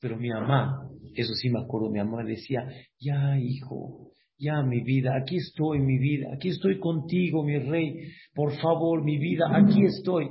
Pero 0.00 0.16
mi 0.16 0.28
mamá, 0.28 0.88
eso 1.14 1.32
sí 1.34 1.48
me 1.50 1.60
acuerdo, 1.60 1.90
mi 1.90 1.98
mamá 1.98 2.24
decía, 2.24 2.66
ya 3.00 3.38
hijo, 3.38 4.10
ya 4.38 4.62
mi 4.62 4.82
vida, 4.82 5.16
aquí 5.16 5.36
estoy 5.36 5.78
mi 5.80 5.98
vida, 5.98 6.28
aquí 6.34 6.48
estoy 6.48 6.78
contigo 6.78 7.42
mi 7.44 7.58
rey, 7.58 8.08
por 8.34 8.52
favor 8.60 9.02
mi 9.02 9.18
vida, 9.18 9.46
aquí 9.52 9.84
estoy. 9.84 10.30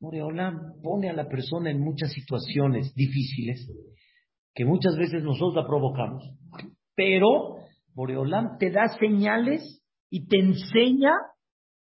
Moreolam 0.00 0.80
pone 0.82 1.10
a 1.10 1.12
la 1.12 1.28
persona 1.28 1.70
en 1.70 1.80
muchas 1.80 2.12
situaciones 2.12 2.94
difíciles 2.94 3.68
que 4.54 4.64
muchas 4.64 4.96
veces 4.96 5.22
nosotros 5.22 5.54
la 5.54 5.66
provocamos, 5.66 6.24
pero 6.94 7.56
Moreolam 7.94 8.58
te 8.58 8.70
da 8.70 8.88
señales 8.98 9.82
y 10.10 10.26
te 10.26 10.38
enseña, 10.38 11.10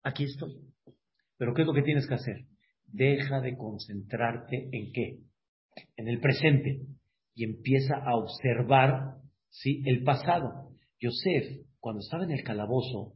aquí 0.07 0.25
estoy. 0.25 0.55
Pero 1.37 1.53
¿qué 1.53 1.63
es 1.63 1.67
lo 1.67 1.75
que 1.75 1.83
tienes 1.83 2.07
que 2.07 2.15
hacer? 2.15 2.47
Deja 2.87 3.41
de 3.41 3.57
concentrarte 3.57 4.69
en 4.73 4.93
qué? 4.93 5.19
En 5.97 6.09
el 6.09 6.21
presente 6.21 6.81
y 7.35 7.45
empieza 7.45 7.97
a 7.97 8.17
observar 8.17 9.17
¿sí? 9.51 9.83
el 9.85 10.03
pasado. 10.05 10.71
Yosef, 10.99 11.67
cuando 11.81 12.01
estaba 12.01 12.25
en 12.25 12.31
el 12.31 12.43
calabozo, 12.43 13.13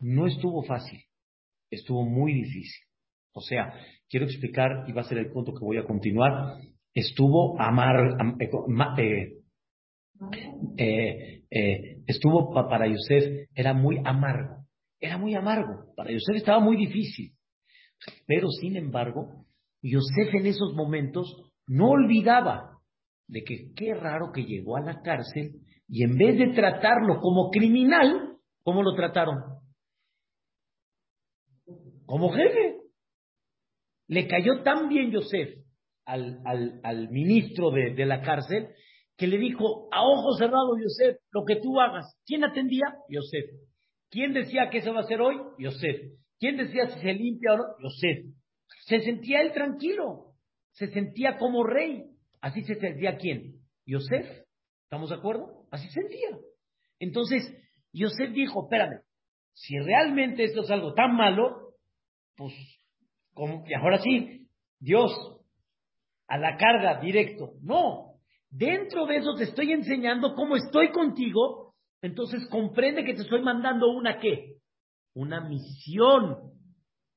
no 0.00 0.26
estuvo 0.26 0.64
fácil, 0.64 1.00
estuvo 1.70 2.04
muy 2.04 2.32
difícil. 2.32 2.86
O 3.32 3.40
sea, 3.40 3.72
quiero 4.08 4.26
explicar, 4.26 4.84
y 4.88 4.92
va 4.92 5.02
a 5.02 5.08
ser 5.08 5.18
el 5.18 5.30
punto 5.30 5.52
que 5.52 5.64
voy 5.64 5.78
a 5.78 5.84
continuar, 5.84 6.58
estuvo 6.92 7.60
amar, 7.60 8.18
eh, 8.98 9.38
eh, 10.76 11.44
eh, 11.50 12.02
estuvo 12.06 12.52
para 12.52 12.88
Yosef, 12.88 13.48
era 13.54 13.72
muy 13.72 14.00
amargo, 14.04 14.61
era 15.02 15.18
muy 15.18 15.34
amargo, 15.34 15.92
para 15.96 16.12
Yosef 16.12 16.36
estaba 16.36 16.60
muy 16.60 16.76
difícil. 16.76 17.32
Pero 18.24 18.48
sin 18.48 18.76
embargo, 18.76 19.44
Yosef 19.82 20.32
en 20.32 20.46
esos 20.46 20.74
momentos 20.74 21.42
no 21.66 21.90
olvidaba 21.90 22.78
de 23.26 23.42
que 23.42 23.72
qué 23.74 23.94
raro 23.94 24.30
que 24.32 24.44
llegó 24.44 24.76
a 24.76 24.80
la 24.80 25.02
cárcel 25.02 25.60
y 25.88 26.04
en 26.04 26.16
vez 26.16 26.38
de 26.38 26.54
tratarlo 26.54 27.18
como 27.20 27.50
criminal, 27.50 28.36
¿cómo 28.62 28.82
lo 28.84 28.94
trataron? 28.94 29.38
Como 32.06 32.30
jefe. 32.32 32.76
Le 34.06 34.28
cayó 34.28 34.62
tan 34.62 34.88
bien 34.88 35.10
Yosef 35.10 35.64
al, 36.04 36.40
al, 36.84 37.08
ministro 37.10 37.70
de, 37.70 37.94
de, 37.94 38.06
la 38.06 38.22
cárcel 38.22 38.68
que 39.16 39.26
le 39.26 39.38
dijo, 39.38 39.88
a 39.92 40.02
ojos 40.02 40.38
cerrados, 40.38 40.78
Yosef, 40.80 41.18
lo 41.32 41.44
que 41.44 41.56
tú 41.56 41.80
hagas. 41.80 42.16
¿Quién 42.24 42.44
atendía? 42.44 42.86
Yosef. 43.08 43.46
¿Quién 44.12 44.34
decía 44.34 44.68
que 44.70 44.78
eso 44.78 44.92
va 44.92 45.00
a 45.00 45.04
ser 45.04 45.22
hoy? 45.22 45.36
Yosef. 45.58 45.96
¿Quién 46.38 46.58
decía 46.58 46.86
si 46.90 47.00
se 47.00 47.14
limpia 47.14 47.54
o 47.54 47.56
no? 47.56 47.64
Yosef. 47.82 48.26
Se 48.84 49.00
sentía 49.00 49.40
él 49.40 49.52
tranquilo. 49.52 50.34
Se 50.72 50.88
sentía 50.88 51.38
como 51.38 51.64
rey. 51.64 52.04
Así 52.42 52.62
se 52.62 52.74
sentía 52.74 53.16
quién? 53.16 53.62
Yosef. 53.86 54.26
¿Estamos 54.84 55.08
de 55.08 55.16
acuerdo? 55.16 55.66
Así 55.70 55.86
se 55.88 56.02
sentía. 56.02 56.28
Entonces, 56.98 57.42
Yosef 57.94 58.32
dijo, 58.32 58.64
espérame, 58.64 59.00
si 59.54 59.78
realmente 59.78 60.44
esto 60.44 60.60
es 60.60 60.70
algo 60.70 60.92
tan 60.92 61.16
malo, 61.16 61.72
pues, 62.36 62.52
como, 63.32 63.64
y 63.66 63.72
ahora 63.72 63.98
sí, 63.98 64.46
Dios, 64.78 65.10
a 66.28 66.36
la 66.36 66.58
carga 66.58 67.00
directo. 67.00 67.54
No, 67.62 68.16
dentro 68.50 69.06
de 69.06 69.16
eso 69.16 69.34
te 69.36 69.44
estoy 69.44 69.72
enseñando 69.72 70.34
cómo 70.34 70.56
estoy 70.56 70.90
contigo, 70.90 71.61
entonces 72.02 72.46
comprende 72.50 73.04
que 73.04 73.14
te 73.14 73.22
estoy 73.22 73.42
mandando 73.42 73.90
una 73.90 74.18
qué? 74.18 74.56
Una 75.14 75.40
misión. 75.40 76.52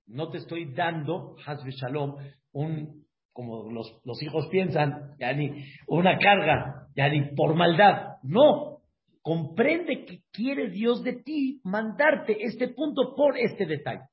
No 0.08 0.30
te 0.30 0.38
estoy 0.38 0.74
dando, 0.74 1.36
Shalom, 1.38 2.15
un 2.52 3.06
como 3.34 3.69
los, 3.69 4.00
los 4.06 4.24
hijos 4.24 4.48
piensan, 4.50 5.17
ya 5.19 5.34
ni 5.34 5.65
una 5.88 6.17
carga, 6.17 6.88
ya 6.95 7.10
ni 7.10 7.36
por 7.36 7.54
maldad. 7.54 8.13
No, 8.24 8.84
comprende 9.21 10.06
que 10.06 10.21
quiere 10.32 10.69
Dios 10.69 11.04
de 11.04 11.21
ti 11.21 11.60
mandarte 11.65 12.43
este 12.45 12.69
punto 12.69 13.13
por 13.13 13.38
este 13.38 13.65
detalle. 13.65 14.04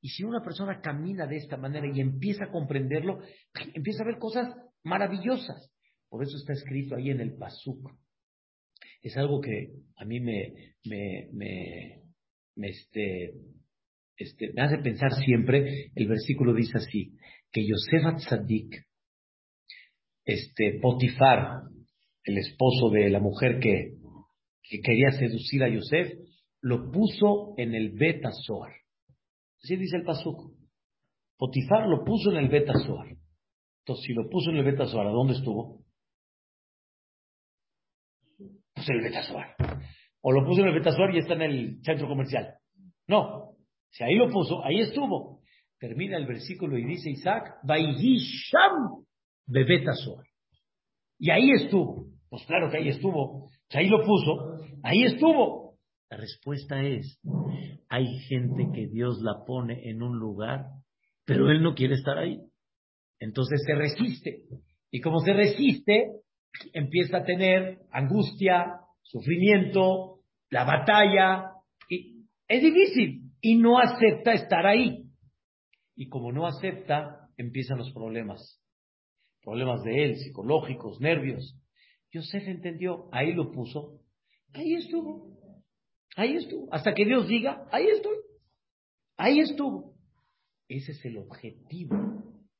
Y 0.00 0.10
si 0.10 0.22
una 0.22 0.40
persona 0.40 0.80
camina 0.80 1.26
de 1.26 1.38
esta 1.38 1.56
manera 1.56 1.88
y 1.92 2.00
empieza 2.00 2.44
a 2.44 2.52
comprenderlo, 2.52 3.22
empieza 3.74 4.04
a 4.04 4.06
ver 4.06 4.18
cosas 4.18 4.54
maravillosas. 4.84 5.72
Por 6.08 6.22
eso 6.22 6.36
está 6.36 6.52
escrito 6.52 6.94
ahí 6.94 7.10
en 7.10 7.20
el 7.20 7.36
Pasuk. 7.36 7.90
Es 9.02 9.16
algo 9.16 9.40
que 9.40 9.70
a 9.96 10.04
mí 10.04 10.20
me, 10.20 10.52
me, 10.84 11.28
me, 11.32 12.68
este, 12.68 13.32
este, 14.16 14.52
me 14.54 14.62
hace 14.62 14.78
pensar 14.78 15.12
siempre. 15.24 15.90
El 15.94 16.08
versículo 16.08 16.54
dice 16.54 16.78
así: 16.78 17.12
que 17.50 17.66
Yosef 17.66 18.16
Tzadik, 18.16 18.86
este, 20.24 20.78
Potifar, 20.80 21.62
el 22.24 22.38
esposo 22.38 22.90
de 22.90 23.10
la 23.10 23.20
mujer 23.20 23.58
que, 23.60 23.94
que 24.62 24.80
quería 24.80 25.10
seducir 25.10 25.62
a 25.62 25.68
Yosef, 25.68 26.12
lo 26.60 26.90
puso 26.90 27.54
en 27.58 27.74
el 27.74 27.90
Beta. 27.92 28.30
Así 28.30 29.76
dice 29.76 29.96
el 29.98 30.04
Pasuk. 30.04 30.52
Potifar 31.36 31.86
lo 31.88 32.04
puso 32.04 32.30
en 32.30 32.38
el 32.38 32.48
Beta. 32.48 32.72
Entonces, 32.72 34.06
si 34.06 34.14
lo 34.14 34.28
puso 34.30 34.50
en 34.50 34.56
el 34.56 34.64
Beta 34.64 34.84
¿a 34.84 35.10
dónde 35.10 35.34
estuvo? 35.34 35.83
Pues 38.84 38.98
en 38.98 39.06
el. 39.06 39.54
O 40.20 40.32
lo 40.32 40.44
puso 40.46 40.62
en 40.62 40.68
el 40.68 40.74
Beta 40.74 40.92
Soar 40.92 41.14
y 41.14 41.18
está 41.18 41.34
en 41.34 41.42
el 41.42 41.82
centro 41.82 42.08
comercial. 42.08 42.54
No. 43.06 43.56
Si 43.90 44.02
ahí 44.02 44.14
lo 44.14 44.30
puso, 44.30 44.64
ahí 44.64 44.80
estuvo 44.80 45.34
termina 45.78 46.16
el 46.16 46.26
versículo 46.26 46.78
y 46.78 46.84
dice 46.86 47.10
Isaac, 47.10 47.56
Sham 47.68 49.04
Bebetazoar. 49.46 50.24
Y 51.18 51.30
ahí 51.30 51.50
estuvo. 51.50 52.06
Pues 52.30 52.42
claro 52.46 52.70
que 52.70 52.78
ahí 52.78 52.88
estuvo. 52.88 53.50
ahí 53.70 53.88
lo 53.88 54.02
puso. 54.02 54.64
Ahí 54.82 55.02
estuvo. 55.04 55.76
La 56.08 56.16
respuesta 56.16 56.82
es, 56.82 57.20
hay 57.90 58.06
gente 58.28 58.68
que 58.72 58.86
Dios 58.86 59.20
la 59.20 59.44
pone 59.44 59.90
en 59.90 60.02
un 60.02 60.18
lugar, 60.18 60.64
pero 61.26 61.50
él 61.50 61.62
no 61.62 61.74
quiere 61.74 61.94
estar 61.94 62.16
ahí. 62.16 62.40
Entonces 63.18 63.62
se 63.66 63.74
resiste. 63.74 64.44
Y 64.90 65.02
como 65.02 65.20
se 65.20 65.34
resiste, 65.34 66.12
empieza 66.72 67.18
a 67.18 67.24
tener 67.24 67.80
angustia, 67.90 68.80
sufrimiento, 69.02 70.20
la 70.50 70.64
batalla. 70.64 71.52
Y 71.88 72.26
es 72.48 72.62
difícil. 72.62 73.30
Y 73.40 73.56
no 73.56 73.78
acepta 73.78 74.32
estar 74.32 74.66
ahí. 74.66 75.04
Y 75.96 76.08
como 76.08 76.32
no 76.32 76.46
acepta, 76.46 77.28
empiezan 77.36 77.78
los 77.78 77.92
problemas. 77.92 78.60
Problemas 79.42 79.82
de 79.82 80.04
él, 80.04 80.16
psicológicos, 80.16 81.00
nervios. 81.00 81.58
Yosef 82.14 82.46
entendió, 82.46 83.08
ahí 83.12 83.32
lo 83.32 83.50
puso, 83.50 84.00
ahí 84.54 84.74
estuvo, 84.74 85.36
ahí 86.16 86.36
estuvo. 86.36 86.72
Hasta 86.72 86.94
que 86.94 87.04
Dios 87.04 87.26
diga, 87.26 87.66
ahí 87.72 87.86
estoy, 87.88 88.16
ahí 89.16 89.40
estuvo. 89.40 89.94
Ese 90.68 90.92
es 90.92 91.04
el 91.04 91.18
objetivo. 91.18 91.96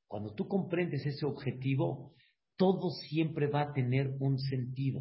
Cuando 0.09 0.35
tú 0.35 0.49
comprendes 0.49 1.07
ese 1.07 1.25
objetivo, 1.25 2.15
todo 2.57 2.91
siempre 2.91 3.49
va 3.49 3.63
a 3.63 3.73
tener 3.73 4.11
un 4.21 4.39
sentido. 4.39 5.01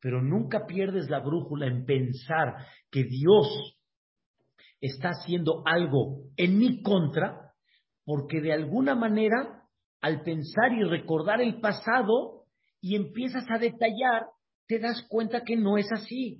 Pero 0.00 0.22
nunca 0.22 0.66
pierdes 0.66 1.10
la 1.10 1.20
brújula 1.20 1.66
en 1.66 1.84
pensar 1.84 2.54
que 2.90 3.04
Dios 3.04 3.76
está 4.80 5.08
haciendo 5.08 5.62
algo 5.66 6.24
en 6.36 6.58
mi 6.58 6.82
contra 6.82 7.48
porque 8.08 8.40
de 8.40 8.54
alguna 8.54 8.94
manera, 8.94 9.64
al 10.00 10.22
pensar 10.22 10.72
y 10.72 10.82
recordar 10.82 11.42
el 11.42 11.60
pasado 11.60 12.44
y 12.80 12.96
empiezas 12.96 13.44
a 13.50 13.58
detallar, 13.58 14.28
te 14.66 14.78
das 14.78 15.04
cuenta 15.10 15.42
que 15.44 15.56
no 15.56 15.76
es 15.76 15.92
así. 15.92 16.38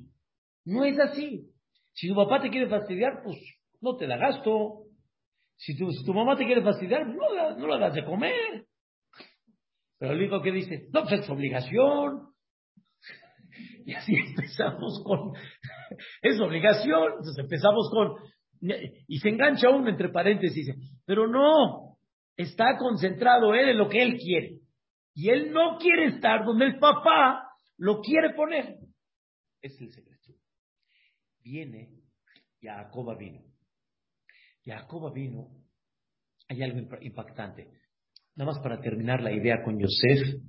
No 0.65 0.87
es 0.87 0.99
así. 0.99 1.51
Si 1.93 2.09
tu 2.09 2.15
papá 2.15 2.41
te 2.41 2.49
quiere 2.49 2.71
fastidiar, 2.71 3.23
pues 3.23 3.37
no 3.83 3.97
te 3.97 4.07
la 4.07 4.17
gasto. 4.17 4.85
Si 5.57 5.77
tu, 5.77 5.91
tu 6.07 6.15
mamá 6.15 6.37
te 6.37 6.47
quiere 6.47 6.63
fastidiar, 6.63 7.07
no, 7.07 7.57
no 7.59 7.67
la 7.67 7.79
das 7.79 7.95
de 7.97 8.05
comer. 8.07 8.65
Pero 9.99 10.13
el 10.13 10.23
hijo 10.23 10.41
que 10.41 10.53
dice, 10.53 10.89
no, 10.93 11.03
pues 11.03 11.21
es 11.21 11.31
obligación. 11.31 12.29
Y 13.85 13.95
así 13.95 14.15
empezamos 14.15 15.03
con, 15.05 15.33
es 16.23 16.39
obligación. 16.41 17.13
Entonces 17.19 17.39
empezamos 17.39 17.91
con, 17.91 18.17
y 18.61 19.19
se 19.19 19.29
engancha 19.31 19.71
uno 19.71 19.89
entre 19.89 20.11
paréntesis, 20.11 20.69
pero 21.05 21.27
no, 21.27 21.99
está 22.37 22.77
concentrado 22.79 23.55
él 23.55 23.71
en 23.71 23.79
lo 23.79 23.89
que 23.89 24.03
él 24.03 24.19
quiere. 24.19 24.61
Y 25.15 25.31
él 25.31 25.53
no 25.53 25.79
quiere 25.79 26.07
estar 26.15 26.45
donde 26.45 26.67
el 26.67 26.79
papá 26.79 27.49
lo 27.79 28.01
quiere 28.01 28.35
poner. 28.35 28.77
es 29.63 29.81
el 29.81 29.91
secreto. 29.91 30.35
Viene, 31.43 31.91
Jacoba 32.61 33.17
vino. 33.17 33.41
Jacoba 34.65 35.11
vino, 35.13 35.49
hay 36.49 36.63
algo 36.63 36.79
impactante. 37.01 37.69
Nada 38.39 38.53
más 38.53 38.61
para 38.63 38.81
terminar 38.81 39.21
la 39.21 39.33
idea 39.33 39.63
con 39.65 39.81
Yosef, 39.81 40.41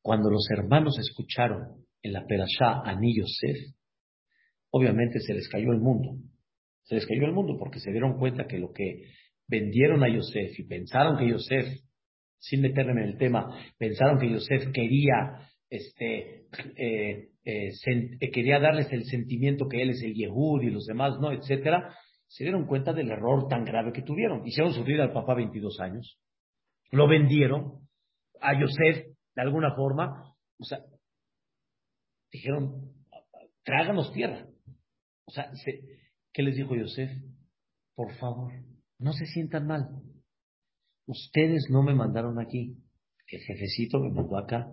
cuando 0.00 0.30
los 0.30 0.48
hermanos 0.50 0.98
escucharon 0.98 1.84
en 2.02 2.14
la 2.14 2.24
Perashá 2.26 2.80
a 2.82 2.98
ni 2.98 3.14
Yosef, 3.14 3.74
obviamente 4.70 5.20
se 5.20 5.34
les 5.34 5.46
cayó 5.48 5.70
el 5.72 5.80
mundo. 5.80 6.16
Se 6.84 6.94
les 6.94 7.06
cayó 7.06 7.26
el 7.26 7.32
mundo 7.32 7.56
porque 7.58 7.80
se 7.80 7.90
dieron 7.90 8.18
cuenta 8.18 8.46
que 8.46 8.58
lo 8.58 8.72
que 8.72 9.10
vendieron 9.46 10.02
a 10.02 10.08
Yosef 10.08 10.58
y 10.58 10.66
pensaron 10.66 11.18
que 11.18 11.28
Yosef 11.28 11.66
sin 12.38 12.60
meterme 12.60 13.02
en 13.02 13.08
el 13.08 13.16
tema, 13.18 13.58
pensaron 13.78 14.18
que 14.18 14.30
Yosef 14.30 14.70
quería, 14.72 15.48
este, 15.70 16.46
eh, 16.76 17.28
eh, 17.44 17.70
eh, 18.20 18.30
quería 18.30 18.58
darles 18.58 18.92
el 18.92 19.04
sentimiento 19.04 19.66
que 19.66 19.82
él 19.82 19.90
es 19.90 20.02
el 20.02 20.14
Yehud 20.14 20.62
y 20.62 20.70
los 20.70 20.84
demás 20.84 21.14
no, 21.20 21.32
etcétera, 21.32 21.94
se 22.26 22.44
dieron 22.44 22.66
cuenta 22.66 22.92
del 22.92 23.10
error 23.10 23.48
tan 23.48 23.64
grave 23.64 23.92
que 23.92 24.02
tuvieron. 24.02 24.46
Hicieron 24.46 24.74
sufrir 24.74 25.00
al 25.00 25.12
papá 25.12 25.34
22 25.34 25.80
años, 25.80 26.18
lo 26.94 27.08
vendieron 27.08 27.88
a 28.40 28.58
Yosef 28.58 29.06
de 29.34 29.42
alguna 29.42 29.74
forma, 29.74 30.34
o 30.58 30.64
sea, 30.64 30.78
dijeron, 32.30 32.92
tráganos 33.64 34.12
tierra. 34.12 34.46
O 35.26 35.30
sea, 35.32 35.50
¿qué 36.32 36.42
les 36.42 36.54
dijo 36.54 36.76
Yosef? 36.76 37.10
Por 37.96 38.14
favor, 38.14 38.52
no 38.98 39.12
se 39.12 39.26
sientan 39.26 39.66
mal. 39.66 39.88
Ustedes 41.06 41.66
no 41.70 41.82
me 41.82 41.94
mandaron 41.94 42.38
aquí. 42.40 42.76
El 43.26 43.40
jefecito 43.40 43.98
me 43.98 44.10
mandó 44.10 44.38
acá. 44.38 44.68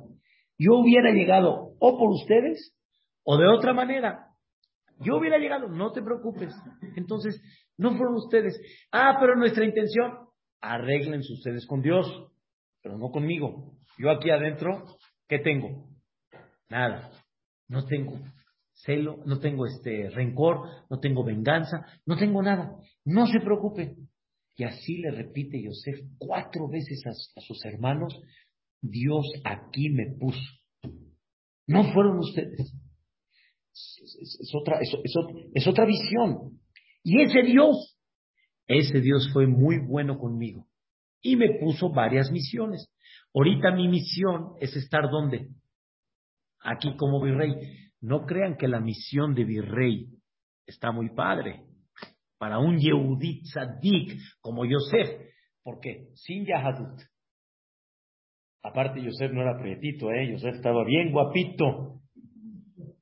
Yo 0.57 0.74
hubiera 0.76 1.11
llegado 1.11 1.76
o 1.80 1.97
por 1.97 2.09
ustedes 2.11 2.76
o 3.24 3.38
de 3.38 3.47
otra 3.47 3.74
manera. 3.74 4.28
Yo 4.99 5.17
hubiera 5.17 5.39
llegado, 5.39 5.67
no 5.69 5.91
te 5.91 6.03
preocupes. 6.03 6.53
Entonces, 6.95 7.41
no 7.78 7.97
fueron 7.97 8.15
ustedes. 8.15 8.59
Ah, 8.91 9.17
pero 9.19 9.36
nuestra 9.36 9.65
intención, 9.65 10.20
arréglense 10.62 11.34
ustedes 11.34 11.66
con 11.66 11.82
Dios, 11.82 12.07
pero 12.82 12.97
no 12.97 13.09
conmigo. 13.09 13.78
Yo 13.97 14.12
aquí 14.12 14.30
adentro, 14.30 14.86
¿qué 15.28 15.39
tengo? 15.39 15.89
Nada. 16.70 17.12
No 17.68 17.86
tengo 17.86 18.20
celo, 18.74 19.22
no 19.26 19.39
tengo 19.39 19.66
este 19.66 20.09
rencor, 20.09 20.68
no 20.89 20.99
tengo 20.99 21.24
venganza, 21.24 21.86
no 22.05 22.18
tengo 22.18 22.41
nada. 22.41 22.76
No 23.05 23.28
se 23.28 23.39
preocupe. 23.39 23.95
Y 24.57 24.64
así 24.64 24.97
le 24.97 25.12
repite 25.12 25.62
Yosef 25.62 25.99
cuatro 26.18 26.68
veces 26.68 27.03
a, 27.05 27.41
sus 27.41 27.64
hermanos, 27.66 28.20
Dios 28.82 29.26
aquí 29.43 29.89
me 29.89 30.16
puso. 30.20 30.41
No 31.68 31.91
fueron 31.93 32.20
ustedes. 32.20 32.74
Es, 33.72 34.51
otra, 34.53 34.80
es 35.53 35.68
otra 35.68 35.86
visión. 35.86 36.59
Y 37.03 37.22
ese 37.22 37.43
Dios, 37.43 37.90
ese 38.74 39.01
Dios 39.01 39.30
fue 39.34 39.47
muy 39.47 39.80
bueno 39.80 40.17
conmigo. 40.17 40.67
Y 41.22 41.36
me 41.36 41.59
puso 41.59 41.89
varias 41.89 42.32
misiones. 42.32 42.91
Ahorita 43.34 43.72
mi 43.72 43.88
misión 43.88 44.53
es 44.59 44.76
estar 44.76 45.09
donde? 45.09 45.49
Aquí 46.59 46.95
como 46.97 47.22
virrey. 47.22 47.53
No 48.01 48.26
crean 48.26 48.57
que 48.57 48.67
la 48.67 48.80
misión 48.80 49.36
de 49.36 49.45
virrey 49.45 50.07
está 50.65 50.91
muy 50.91 51.09
padre. 51.09 51.63
Para 52.38 52.59
un 52.59 52.80
Yehudit 52.80 53.43
Tzadik 53.43 54.19
como 54.41 54.65
Yosef, 54.65 55.09
porque 55.63 56.09
sin 56.15 56.45
Yahadut. 56.45 56.99
Aparte, 58.63 59.01
Yosef 59.01 59.32
no 59.32 59.41
era 59.41 59.59
prietito, 59.59 60.11
¿eh? 60.11 60.32
Yosef 60.32 60.55
estaba 60.55 60.84
bien 60.84 61.11
guapito. 61.11 62.01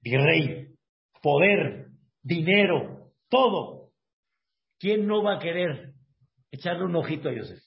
Virrey, 0.02 0.74
poder, 1.22 1.88
dinero, 2.22 3.12
todo. 3.30 3.79
¿Quién 4.80 5.06
no 5.08 5.22
va 5.24 5.36
a 5.36 5.40
querer 5.40 5.94
echarle 6.52 6.86
un 6.86 6.96
ojito 6.96 7.30
a 7.30 7.34
Yosef? 7.34 7.60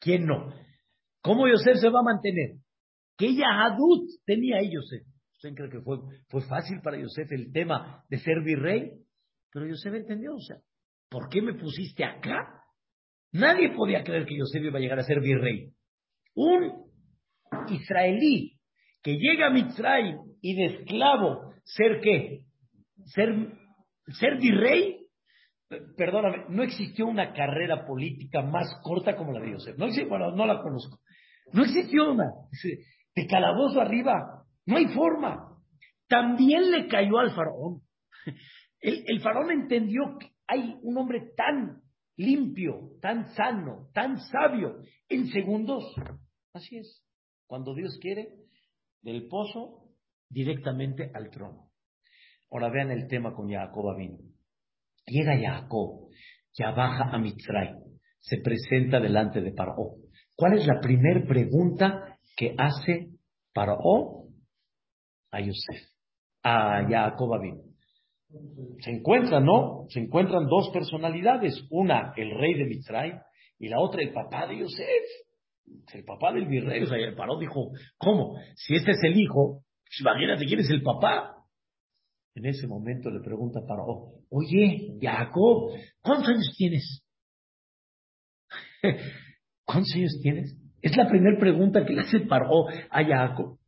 ¿Quién 0.00 0.26
no? 0.26 0.52
¿Cómo 1.22 1.48
Yosef 1.48 1.76
se 1.80 1.88
va 1.88 2.00
a 2.00 2.14
mantener? 2.14 2.56
¿Qué 3.16 3.34
Yahadut 3.34 4.08
tenía 4.24 4.58
ahí 4.58 4.72
Yosef? 4.72 5.06
¿Usted 5.36 5.54
cree 5.54 5.70
que 5.70 5.80
fue, 5.80 5.98
fue 6.28 6.42
fácil 6.42 6.80
para 6.82 7.00
Yosef 7.00 7.30
el 7.32 7.52
tema 7.52 8.04
de 8.08 8.18
ser 8.18 8.42
virrey? 8.42 8.92
Pero 9.52 9.66
Yosef 9.66 9.94
entendió, 9.94 10.34
o 10.34 10.40
sea, 10.40 10.56
¿por 11.08 11.28
qué 11.28 11.40
me 11.40 11.54
pusiste 11.54 12.04
acá? 12.04 12.62
Nadie 13.32 13.70
podía 13.74 14.02
creer 14.02 14.26
que 14.26 14.36
Yosef 14.36 14.62
iba 14.62 14.78
a 14.78 14.80
llegar 14.80 14.98
a 14.98 15.04
ser 15.04 15.20
virrey. 15.20 15.72
Un 16.34 16.86
israelí 17.68 18.58
que 19.02 19.16
llega 19.16 19.46
a 19.46 19.50
Mitzrayim 19.50 20.18
y 20.40 20.54
de 20.56 20.64
esclavo, 20.66 21.54
¿ser 21.64 22.00
qué? 22.00 22.40
¿Ser, 23.04 23.52
ser 24.08 24.38
virrey? 24.38 25.05
Perdóname, 25.68 26.44
no 26.48 26.62
existió 26.62 27.06
una 27.06 27.32
carrera 27.32 27.84
política 27.86 28.42
más 28.42 28.68
corta 28.82 29.16
como 29.16 29.32
la 29.32 29.40
de 29.40 29.52
Yosef. 29.52 29.76
No 29.76 29.86
bueno, 30.08 30.30
no 30.30 30.46
la 30.46 30.62
conozco. 30.62 31.00
No 31.52 31.64
existió 31.64 32.12
una. 32.12 32.30
De 33.14 33.26
calabozo 33.26 33.80
arriba, 33.80 34.44
no 34.66 34.76
hay 34.76 34.86
forma. 34.88 35.58
También 36.08 36.70
le 36.70 36.86
cayó 36.86 37.18
al 37.18 37.34
faraón. 37.34 37.82
El, 38.80 39.20
faraón 39.20 39.50
entendió 39.50 40.16
que 40.20 40.28
hay 40.46 40.76
un 40.82 40.96
hombre 40.98 41.32
tan 41.36 41.82
limpio, 42.16 42.92
tan 43.00 43.34
sano, 43.34 43.88
tan 43.92 44.18
sabio, 44.18 44.80
en 45.08 45.26
segundos. 45.28 45.82
Así 46.52 46.76
es. 46.76 47.02
Cuando 47.46 47.74
Dios 47.74 47.98
quiere, 48.00 48.28
del 49.02 49.26
pozo 49.26 49.88
directamente 50.28 51.10
al 51.14 51.30
trono. 51.30 51.70
Ahora 52.50 52.70
vean 52.70 52.92
el 52.92 53.08
tema 53.08 53.34
con 53.34 53.50
Jacob 53.50 53.96
vino. 53.96 54.18
Llega 55.06 55.38
Jacob, 55.38 56.08
ya 56.52 56.72
baja 56.72 57.10
a 57.12 57.18
Mitzray, 57.18 57.74
se 58.20 58.38
presenta 58.38 59.00
delante 59.00 59.40
de 59.40 59.52
Paró. 59.52 59.94
¿Cuál 60.34 60.58
es 60.58 60.66
la 60.66 60.80
primera 60.80 61.24
pregunta 61.26 62.18
que 62.36 62.54
hace 62.58 63.08
Paró 63.52 64.26
a 65.30 65.40
Yosef, 65.40 65.90
a 66.42 66.86
Jacob 66.88 67.40
vino. 67.40 67.62
Se 68.80 68.90
encuentran, 68.90 69.44
¿no? 69.44 69.86
Se 69.88 70.00
encuentran 70.00 70.46
dos 70.46 70.70
personalidades, 70.72 71.66
una 71.70 72.12
el 72.16 72.30
rey 72.38 72.54
de 72.54 72.66
Mitzray 72.66 73.12
y 73.58 73.68
la 73.68 73.80
otra 73.80 74.02
el 74.02 74.12
papá 74.12 74.46
de 74.46 74.58
Yosef, 74.58 75.04
el 75.94 76.04
papá 76.04 76.32
del 76.32 76.46
virrey. 76.46 76.82
O 76.82 76.86
sea, 76.86 76.98
paró 77.16 77.38
dijo, 77.38 77.70
¿cómo? 77.96 78.36
Si 78.54 78.74
este 78.74 78.92
es 78.92 79.02
el 79.04 79.18
hijo, 79.18 79.62
pues 79.84 80.00
imagínate 80.00 80.44
quién 80.44 80.60
es 80.60 80.70
el 80.70 80.82
papá. 80.82 81.35
En 82.36 82.44
ese 82.44 82.66
momento 82.66 83.10
le 83.10 83.20
pregunta 83.20 83.60
a 83.60 83.66
Paró, 83.66 84.12
oye, 84.28 84.98
Jacob, 85.00 85.70
¿cuántos 86.02 86.28
años 86.28 86.54
tienes? 86.54 87.02
¿Cuántos 89.64 89.94
años 89.94 90.20
tienes? 90.22 90.54
Es 90.82 90.94
la 90.98 91.08
primera 91.08 91.38
pregunta 91.40 91.86
que 91.86 91.94
le 91.94 92.02
hace 92.02 92.20
Paró 92.20 92.68
a 92.90 93.02
Jacob. 93.02 93.58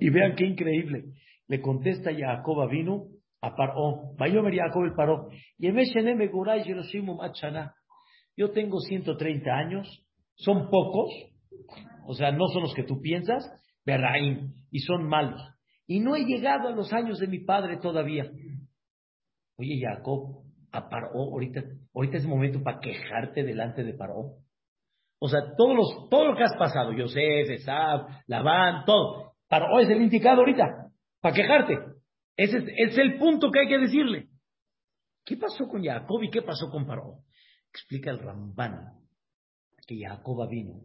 Y 0.00 0.10
vean 0.10 0.34
qué 0.34 0.46
increíble. 0.46 1.04
Le 1.46 1.60
contesta 1.60 2.10
Jacob 2.12 2.68
vino 2.68 3.04
a 3.40 3.54
Paró. 3.54 4.12
Vayomer 4.18 4.56
Jacob 4.56 4.82
el 4.82 4.94
Paró. 4.94 5.28
Yo 8.36 8.50
tengo 8.50 8.80
130 8.80 9.50
años, 9.52 10.04
son 10.34 10.68
pocos, 10.68 11.12
o 12.08 12.14
sea, 12.14 12.32
no 12.32 12.48
son 12.48 12.62
los 12.62 12.74
que 12.74 12.82
tú 12.82 13.00
piensas, 13.00 13.48
Berraim, 13.86 14.52
y 14.72 14.80
son 14.80 15.08
malos. 15.08 15.40
Y 15.88 16.00
no 16.00 16.14
he 16.14 16.24
llegado 16.24 16.68
a 16.68 16.72
los 16.72 16.92
años 16.92 17.18
de 17.18 17.26
mi 17.26 17.40
padre 17.40 17.78
todavía. 17.78 18.30
Oye, 19.56 19.80
Jacob, 19.80 20.44
a 20.70 20.88
Paró, 20.88 21.10
ahorita, 21.14 21.64
ahorita 21.94 22.18
es 22.18 22.24
el 22.24 22.28
momento 22.28 22.62
para 22.62 22.78
quejarte 22.78 23.42
delante 23.42 23.82
de 23.82 23.94
Paró. 23.94 24.36
O 25.18 25.28
sea, 25.28 25.40
todos 25.56 25.74
los, 25.74 26.08
todo 26.10 26.26
lo 26.26 26.36
que 26.36 26.44
has 26.44 26.56
pasado, 26.56 26.92
Yosef, 26.92 27.50
Esab, 27.50 28.06
Labán, 28.26 28.84
todo, 28.84 29.32
Paró 29.48 29.80
es 29.80 29.88
el 29.88 30.02
indicado 30.02 30.40
ahorita, 30.40 30.92
para 31.20 31.34
quejarte. 31.34 31.78
Ese 32.36 32.58
es, 32.76 32.96
el 32.98 33.18
punto 33.18 33.50
que 33.50 33.60
hay 33.60 33.68
que 33.68 33.78
decirle. 33.78 34.28
¿Qué 35.24 35.36
pasó 35.36 35.66
con 35.66 35.82
Jacob 35.82 36.22
y 36.22 36.30
qué 36.30 36.42
pasó 36.42 36.70
con 36.70 36.86
Paró? 36.86 37.24
Explica 37.70 38.10
el 38.10 38.18
Ramban 38.18 38.98
que 39.86 39.98
Jacob 39.98 40.46
vino, 40.50 40.82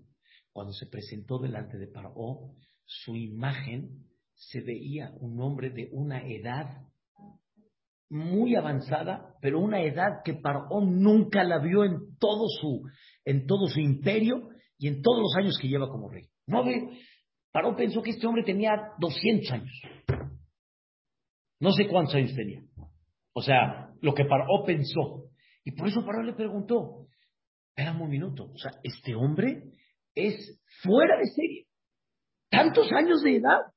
cuando 0.53 0.71
se 0.71 0.87
presentó 0.87 1.37
delante 1.37 1.77
de 1.77 1.87
Paró, 1.87 2.55
su 2.85 3.17
imagen 3.17 4.07
se 4.49 4.61
veía 4.61 5.11
un 5.19 5.39
hombre 5.41 5.69
de 5.69 5.89
una 5.91 6.25
edad 6.27 6.81
muy 8.09 8.55
avanzada, 8.55 9.35
pero 9.41 9.59
una 9.59 9.81
edad 9.81 10.21
que 10.23 10.35
Paró 10.35 10.81
nunca 10.81 11.43
la 11.43 11.59
vio 11.59 11.83
en 11.83 12.17
todo 12.19 12.47
su, 12.47 12.83
en 13.25 13.47
todo 13.47 13.67
su 13.67 13.79
imperio 13.79 14.49
y 14.77 14.87
en 14.87 15.01
todos 15.01 15.19
los 15.19 15.35
años 15.35 15.57
que 15.59 15.67
lleva 15.67 15.89
como 15.89 16.09
rey. 16.09 16.27
No 16.45 16.63
ve, 16.63 16.99
Paró 17.51 17.75
pensó 17.75 18.01
que 18.01 18.11
este 18.11 18.27
hombre 18.27 18.43
tenía 18.43 18.71
200 18.99 19.51
años. 19.51 19.81
No 21.59 21.71
sé 21.71 21.87
cuántos 21.87 22.15
años 22.15 22.35
tenía. 22.35 22.63
O 23.33 23.41
sea, 23.41 23.89
lo 24.01 24.13
que 24.13 24.25
Paró 24.25 24.63
pensó. 24.65 25.29
Y 25.63 25.71
por 25.71 25.87
eso 25.87 26.05
Paró 26.05 26.21
le 26.21 26.33
preguntó, 26.33 27.07
espérame 27.69 28.01
un 28.01 28.09
minuto, 28.09 28.51
o 28.51 28.57
sea, 28.57 28.71
este 28.83 29.15
hombre 29.15 29.71
es 30.13 30.61
fuera 30.83 31.17
de 31.17 31.25
serie. 31.31 31.67
Tantos 32.49 32.91
años 32.91 33.23
de 33.23 33.37
edad. 33.37 33.72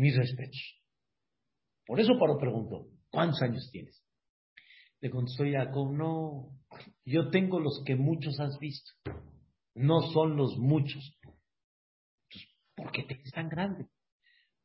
Mis 0.00 0.16
respetos. 0.16 0.80
Por 1.84 2.00
eso 2.00 2.18
Paró 2.18 2.38
preguntó, 2.38 2.86
¿cuántos 3.10 3.42
años 3.42 3.68
tienes? 3.70 4.02
Le 5.02 5.10
contestó 5.10 5.44
Jacob, 5.44 5.92
no, 5.92 6.58
yo 7.04 7.28
tengo 7.28 7.60
los 7.60 7.82
que 7.84 7.96
muchos 7.96 8.40
has 8.40 8.58
visto. 8.58 8.90
No 9.74 10.00
son 10.14 10.38
los 10.38 10.56
muchos. 10.56 11.18
¿Por 12.74 12.90
qué 12.92 13.02
te 13.02 13.20
es 13.20 13.30
tan 13.30 13.50
grande? 13.50 13.88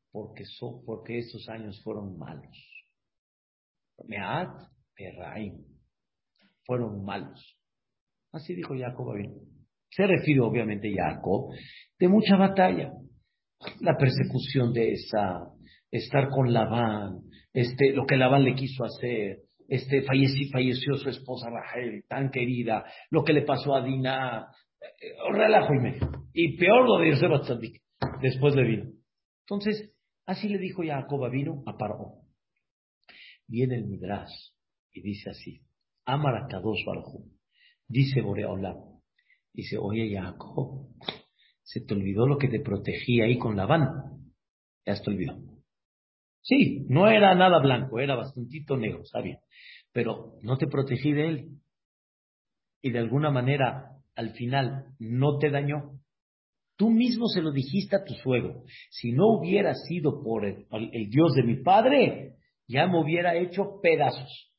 Porque, 0.09 0.45
so, 0.45 0.81
porque 0.85 1.17
esos 1.17 1.49
años 1.49 1.81
fueron 1.83 2.17
malos. 2.17 2.57
Meat 4.05 4.71
Perraim. 4.95 5.65
Fueron 6.63 7.03
malos. 7.03 7.59
Así 8.31 8.55
dijo 8.55 8.73
Jacob 8.73 9.13
Se 9.89 10.07
refiere 10.07 10.39
obviamente 10.39 10.89
a 10.97 11.15
Jacob 11.15 11.53
de 11.99 12.07
mucha 12.07 12.37
batalla. 12.37 12.93
La 13.79 13.97
persecución 13.97 14.73
de 14.73 14.91
esa, 14.93 15.51
estar 15.91 16.29
con 16.29 16.53
Labán, 16.53 17.21
este, 17.53 17.93
lo 17.93 18.05
que 18.05 18.17
Labán 18.17 18.43
le 18.43 18.53
quiso 18.53 18.83
hacer, 18.83 19.39
este, 19.67 20.03
falleció, 20.03 20.49
falleció 20.51 20.95
su 20.95 21.09
esposa 21.09 21.49
Rachel, 21.49 22.03
tan 22.07 22.29
querida, 22.29 22.85
lo 23.09 23.23
que 23.23 23.33
le 23.33 23.43
pasó 23.43 23.75
a 23.75 23.83
Dina, 23.83 24.47
eh, 24.81 25.33
relajo 25.33 25.73
y 25.73 25.79
medio. 25.79 26.11
Y 26.33 26.57
peor 26.57 26.87
lo 26.87 26.99
de 26.99 27.11
Yosef 27.11 27.41
Tzadik, 27.43 27.81
después 28.21 28.55
le 28.55 28.63
vino. 28.63 28.91
Entonces, 29.47 29.93
así 30.25 30.49
le 30.49 30.57
dijo 30.57 30.83
Jacob 30.85 31.23
a 31.23 31.29
vino 31.29 31.63
a 31.65 31.77
Paró. 31.77 32.21
Viene 33.47 33.75
el 33.75 33.85
Midrash 33.85 34.33
y 34.91 35.01
dice 35.01 35.29
así, 35.29 35.61
Amar 36.05 36.47
Kadosh 36.49 36.83
dice 37.87 38.21
Boreolam, 38.21 38.77
dice, 39.53 39.77
oye 39.77 40.11
Jacob, 40.11 40.87
se 41.65 41.81
te 41.81 41.95
olvidó 41.95 42.27
lo 42.27 42.37
que 42.37 42.47
te 42.47 42.59
protegía 42.59 43.25
ahí 43.25 43.37
con 43.37 43.57
Labán, 43.57 43.89
ya 44.85 44.95
se 44.95 45.03
te 45.03 45.09
olvidó. 45.09 45.35
Sí, 46.41 46.85
no 46.89 47.09
era 47.09 47.33
nada 47.33 47.59
blanco, 47.59 47.99
era 47.99 48.15
bastantito 48.15 48.77
negro, 48.77 49.03
sabía. 49.05 49.39
Pero 49.91 50.35
no 50.43 50.57
te 50.57 50.67
protegí 50.67 51.11
de 51.11 51.27
él. 51.27 51.49
Y 52.83 52.91
de 52.91 52.99
alguna 52.99 53.31
manera, 53.31 53.97
al 54.15 54.29
final, 54.33 54.85
no 54.99 55.39
te 55.39 55.49
dañó. 55.49 55.99
Tú 56.77 56.91
mismo 56.91 57.27
se 57.29 57.41
lo 57.41 57.51
dijiste 57.51 57.95
a 57.95 58.03
tu 58.03 58.13
suegro. 58.13 58.63
Si 58.91 59.11
no 59.11 59.39
hubiera 59.39 59.73
sido 59.73 60.21
por 60.21 60.45
el, 60.45 60.67
Dios 61.09 61.33
de 61.33 61.43
mi 61.43 61.63
padre, 61.63 62.35
ya 62.67 62.85
me 62.85 63.01
hubiera 63.01 63.35
hecho 63.35 63.79
pedazos. 63.81 64.53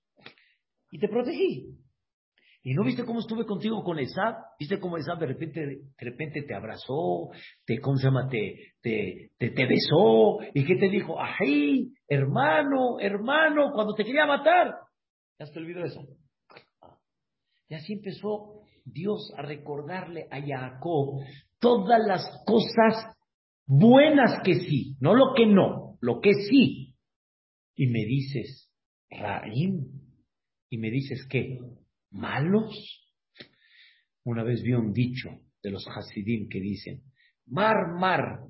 Y 0.90 0.98
te 0.98 1.08
protegí. 1.08 1.78
¿Y 2.66 2.74
no 2.74 2.82
viste 2.82 3.04
cómo 3.04 3.20
estuve 3.20 3.46
contigo 3.46 3.84
con 3.84 4.00
Esab? 4.00 4.38
¿Viste 4.58 4.80
cómo 4.80 4.96
Esab 4.96 5.20
de 5.20 5.26
repente, 5.26 5.60
de 5.60 5.84
repente 6.00 6.42
te 6.42 6.52
abrazó, 6.52 7.30
te, 7.64 7.78
¿cómo 7.78 7.96
se 7.96 8.08
llama? 8.08 8.28
Te, 8.28 8.74
te, 8.82 9.30
te, 9.38 9.66
besó, 9.66 10.38
y 10.52 10.64
qué 10.64 10.74
te 10.74 10.88
dijo? 10.88 11.14
¡Ay, 11.16 11.92
hermano, 12.08 12.98
hermano, 12.98 13.70
cuando 13.72 13.94
te 13.94 14.04
quería 14.04 14.26
matar! 14.26 14.74
¿Ya 15.38 15.46
te 15.46 15.60
olvidó 15.60 15.84
eso? 15.84 16.00
Y 17.68 17.76
así 17.76 17.92
empezó 17.92 18.62
Dios 18.84 19.32
a 19.36 19.42
recordarle 19.42 20.26
a 20.28 20.40
Jacob 20.44 21.20
todas 21.60 22.04
las 22.04 22.24
cosas 22.44 23.14
buenas 23.64 24.42
que 24.42 24.54
sí, 24.54 24.96
no 24.98 25.14
lo 25.14 25.34
que 25.36 25.46
no, 25.46 25.98
lo 26.00 26.20
que 26.20 26.32
sí. 26.34 26.96
Y 27.76 27.86
me 27.86 28.04
dices, 28.06 28.72
Raim, 29.08 29.84
y 30.68 30.78
me 30.78 30.90
dices, 30.90 31.24
¿qué? 31.30 31.60
Malos. 32.10 33.12
Una 34.24 34.42
vez 34.42 34.62
vi 34.62 34.72
un 34.72 34.92
dicho 34.92 35.28
de 35.62 35.70
los 35.70 35.86
Hasidim 35.86 36.48
que 36.48 36.60
dicen, 36.60 37.02
mar, 37.46 37.92
mar, 37.98 38.40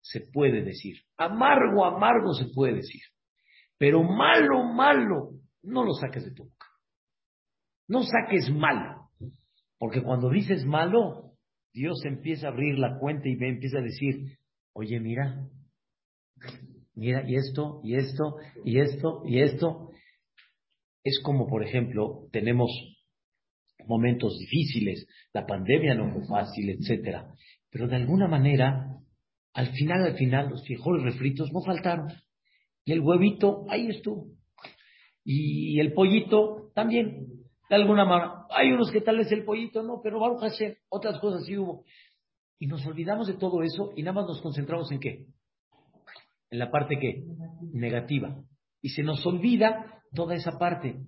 se 0.00 0.20
puede 0.20 0.62
decir, 0.62 0.96
amargo, 1.16 1.84
amargo 1.84 2.34
se 2.34 2.46
puede 2.54 2.74
decir, 2.74 3.00
pero 3.78 4.02
malo, 4.02 4.64
malo, 4.64 5.30
no 5.62 5.84
lo 5.84 5.94
saques 5.94 6.24
de 6.24 6.32
tu 6.32 6.44
boca. 6.44 6.66
No 7.88 8.02
saques 8.02 8.50
malo, 8.50 9.10
porque 9.78 10.02
cuando 10.02 10.30
dices 10.30 10.64
malo, 10.64 11.32
Dios 11.72 12.04
empieza 12.04 12.46
a 12.46 12.50
abrir 12.50 12.78
la 12.78 12.98
cuenta 12.98 13.28
y 13.28 13.36
me 13.36 13.48
empieza 13.48 13.78
a 13.78 13.82
decir, 13.82 14.38
oye, 14.72 15.00
mira, 15.00 15.48
mira, 16.94 17.28
y 17.28 17.36
esto, 17.36 17.80
y 17.82 17.96
esto, 17.96 18.36
y 18.64 18.80
esto, 18.80 19.22
y 19.24 19.40
esto. 19.40 19.90
Es 21.04 21.20
como, 21.24 21.48
por 21.48 21.64
ejemplo, 21.64 22.28
tenemos 22.30 22.70
momentos 23.86 24.38
difíciles, 24.38 25.06
la 25.32 25.46
pandemia 25.46 25.94
no 25.94 26.12
fue 26.12 26.26
fácil, 26.26 26.70
etcétera. 26.70 27.32
Pero 27.70 27.88
de 27.88 27.96
alguna 27.96 28.28
manera, 28.28 28.98
al 29.54 29.68
final, 29.72 30.04
al 30.04 30.16
final, 30.16 30.50
los 30.50 30.64
frijoles 30.64 31.02
refritos 31.02 31.52
no 31.52 31.60
faltaron. 31.62 32.08
Y 32.84 32.92
el 32.92 33.00
huevito, 33.00 33.64
ahí 33.68 33.88
estuvo. 33.88 34.26
Y 35.24 35.78
el 35.78 35.92
pollito 35.92 36.70
también, 36.74 37.26
de 37.68 37.76
alguna 37.76 38.04
manera. 38.04 38.46
Hay 38.50 38.72
unos 38.72 38.90
que 38.90 39.00
tal 39.00 39.18
vez 39.18 39.30
el 39.32 39.44
pollito 39.44 39.82
no, 39.82 40.00
pero 40.02 40.20
Baruch 40.20 40.40
Hashem, 40.40 40.74
otras 40.88 41.18
cosas 41.20 41.44
sí 41.46 41.56
hubo. 41.56 41.84
Y 42.58 42.66
nos 42.66 42.84
olvidamos 42.86 43.26
de 43.26 43.34
todo 43.34 43.62
eso 43.62 43.92
y 43.96 44.02
nada 44.02 44.14
más 44.14 44.26
nos 44.26 44.42
concentramos 44.42 44.90
en 44.92 45.00
qué? 45.00 45.26
En 46.50 46.58
la 46.58 46.70
parte 46.70 46.96
qué? 47.00 47.24
Negativa. 47.72 48.36
Y 48.80 48.90
se 48.90 49.02
nos 49.02 49.24
olvida 49.26 50.02
toda 50.14 50.34
esa 50.34 50.58
parte. 50.58 51.00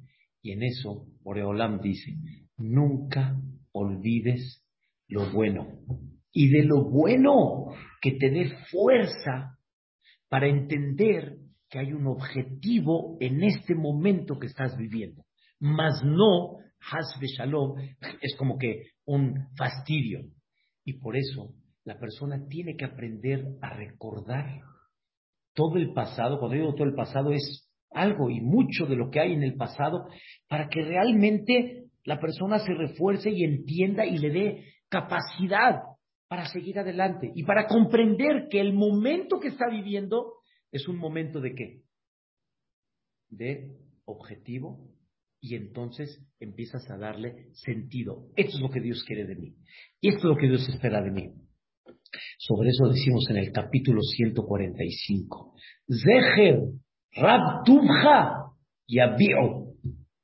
Y 0.43 0.53
en 0.53 0.62
eso, 0.62 1.07
Boreolam 1.22 1.81
dice, 1.81 2.16
nunca 2.57 3.36
olvides 3.72 4.64
lo 5.09 5.30
bueno. 5.32 5.66
Y 6.32 6.48
de 6.48 6.64
lo 6.64 6.84
bueno 6.90 7.66
que 8.00 8.12
te 8.12 8.30
dé 8.30 8.50
fuerza 8.70 9.59
para 10.28 10.48
entender 10.48 11.36
que 11.68 11.78
hay 11.78 11.92
un 11.92 12.07
objetivo 12.07 13.16
en 13.20 13.42
este 13.42 13.74
momento 13.74 14.38
que 14.38 14.46
estás 14.46 14.76
viviendo. 14.76 15.24
Mas 15.61 16.02
no, 16.05 16.59
hasbe 16.90 17.26
shalom, 17.28 17.78
es 18.20 18.36
como 18.36 18.59
que 18.59 18.90
un 19.07 19.48
fastidio. 19.57 20.20
Y 20.84 20.94
por 20.94 21.16
eso 21.16 21.55
la 21.84 21.98
persona 21.98 22.46
tiene 22.48 22.76
que 22.76 22.84
aprender 22.84 23.44
a 23.62 23.74
recordar 23.74 24.61
todo 25.55 25.76
el 25.76 25.92
pasado. 25.92 26.38
Cuando 26.38 26.57
digo 26.57 26.74
todo 26.74 26.88
el 26.88 26.94
pasado 26.94 27.32
es 27.32 27.70
algo 27.90 28.28
y 28.28 28.40
mucho 28.40 28.86
de 28.86 28.96
lo 28.96 29.11
que 29.11 29.20
hay 29.20 29.32
en 29.32 29.42
el 29.42 29.55
pasado 29.55 30.09
para 30.48 30.68
que 30.68 30.82
realmente 30.82 31.84
la 32.05 32.20
persona 32.20 32.59
se 32.59 32.74
refuerce 32.74 33.30
y 33.30 33.44
entienda 33.44 34.07
y 34.07 34.18
le 34.18 34.30
dé 34.30 34.64
capacidad 34.88 35.80
para 36.28 36.46
seguir 36.46 36.78
adelante 36.78 37.30
y 37.34 37.44
para 37.44 37.66
comprender 37.66 38.48
que 38.50 38.61
el 38.61 38.72
momento 38.72 39.40
que 39.40 39.48
está 39.48 39.68
viviendo 39.68 40.34
es 40.70 40.88
un 40.88 40.98
momento 40.98 41.40
de 41.40 41.55
qué? 41.55 41.82
De 43.30 43.76
objetivo 44.05 44.90
y 45.40 45.57
entonces 45.57 46.20
empiezas 46.40 46.88
a 46.90 46.96
darle 46.96 47.50
sentido. 47.52 48.28
Esto 48.36 48.57
es 48.57 48.61
lo 48.61 48.70
que 48.70 48.80
Dios 48.80 49.05
quiere 49.07 49.26
de 49.26 49.36
mí. 49.36 49.55
Y 50.00 50.09
esto 50.09 50.20
es 50.20 50.24
lo 50.24 50.36
que 50.36 50.48
Dios 50.48 50.68
espera 50.68 51.02
de 51.02 51.11
mí. 51.11 51.30
Sobre 52.38 52.70
eso 52.70 52.88
decimos 52.88 53.26
en 53.30 53.36
el 53.36 53.52
capítulo 53.52 54.00
145. 54.00 55.55
Zeher 55.88 56.61
Rab 57.12 57.64
Tubha 57.64 58.52
Yabi'u 58.88 59.76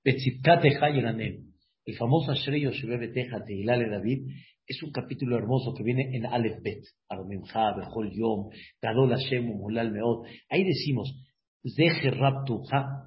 Betziptateja 0.04 0.90
Yeranem. 0.90 1.49
El 1.84 1.96
famoso 1.96 2.32
Ashrei 2.32 2.62
Yoshebe 2.62 3.08
Teja 3.08 3.38
de 3.40 3.54
Hilale 3.54 3.88
David 3.88 4.28
es 4.66 4.82
un 4.82 4.92
capítulo 4.92 5.36
hermoso 5.36 5.74
que 5.74 5.82
viene 5.82 6.16
en 6.16 6.26
Aleph 6.26 6.62
Bet, 6.62 6.84
Aromemcha, 7.08 7.74
Bechol 7.74 8.10
Yom, 8.12 8.50
Gadol 8.80 9.10
Hashem, 9.10 9.44
Mulal 9.44 9.90
Meod. 9.90 10.26
Ahí 10.48 10.62
decimos, 10.62 11.12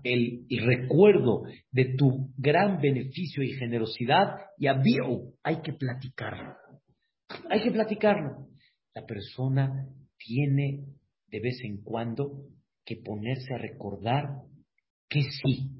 el 0.03 0.65
recuerdo 0.65 1.43
de 1.71 1.95
tu 1.95 2.31
gran 2.37 2.81
beneficio 2.81 3.43
y 3.43 3.53
generosidad, 3.53 4.35
y 4.57 4.67
Abiu, 4.67 5.35
hay 5.41 5.61
que 5.61 5.73
platicarlo. 5.73 6.55
Hay 7.49 7.63
que 7.63 7.71
platicarlo. 7.71 8.47
La 8.93 9.05
persona 9.05 9.87
tiene 10.17 10.85
de 11.27 11.39
vez 11.39 11.59
en 11.63 11.81
cuando 11.81 12.49
que 12.85 12.97
ponerse 12.97 13.53
a 13.53 13.57
recordar 13.57 14.41
que 15.09 15.21
sí, 15.21 15.71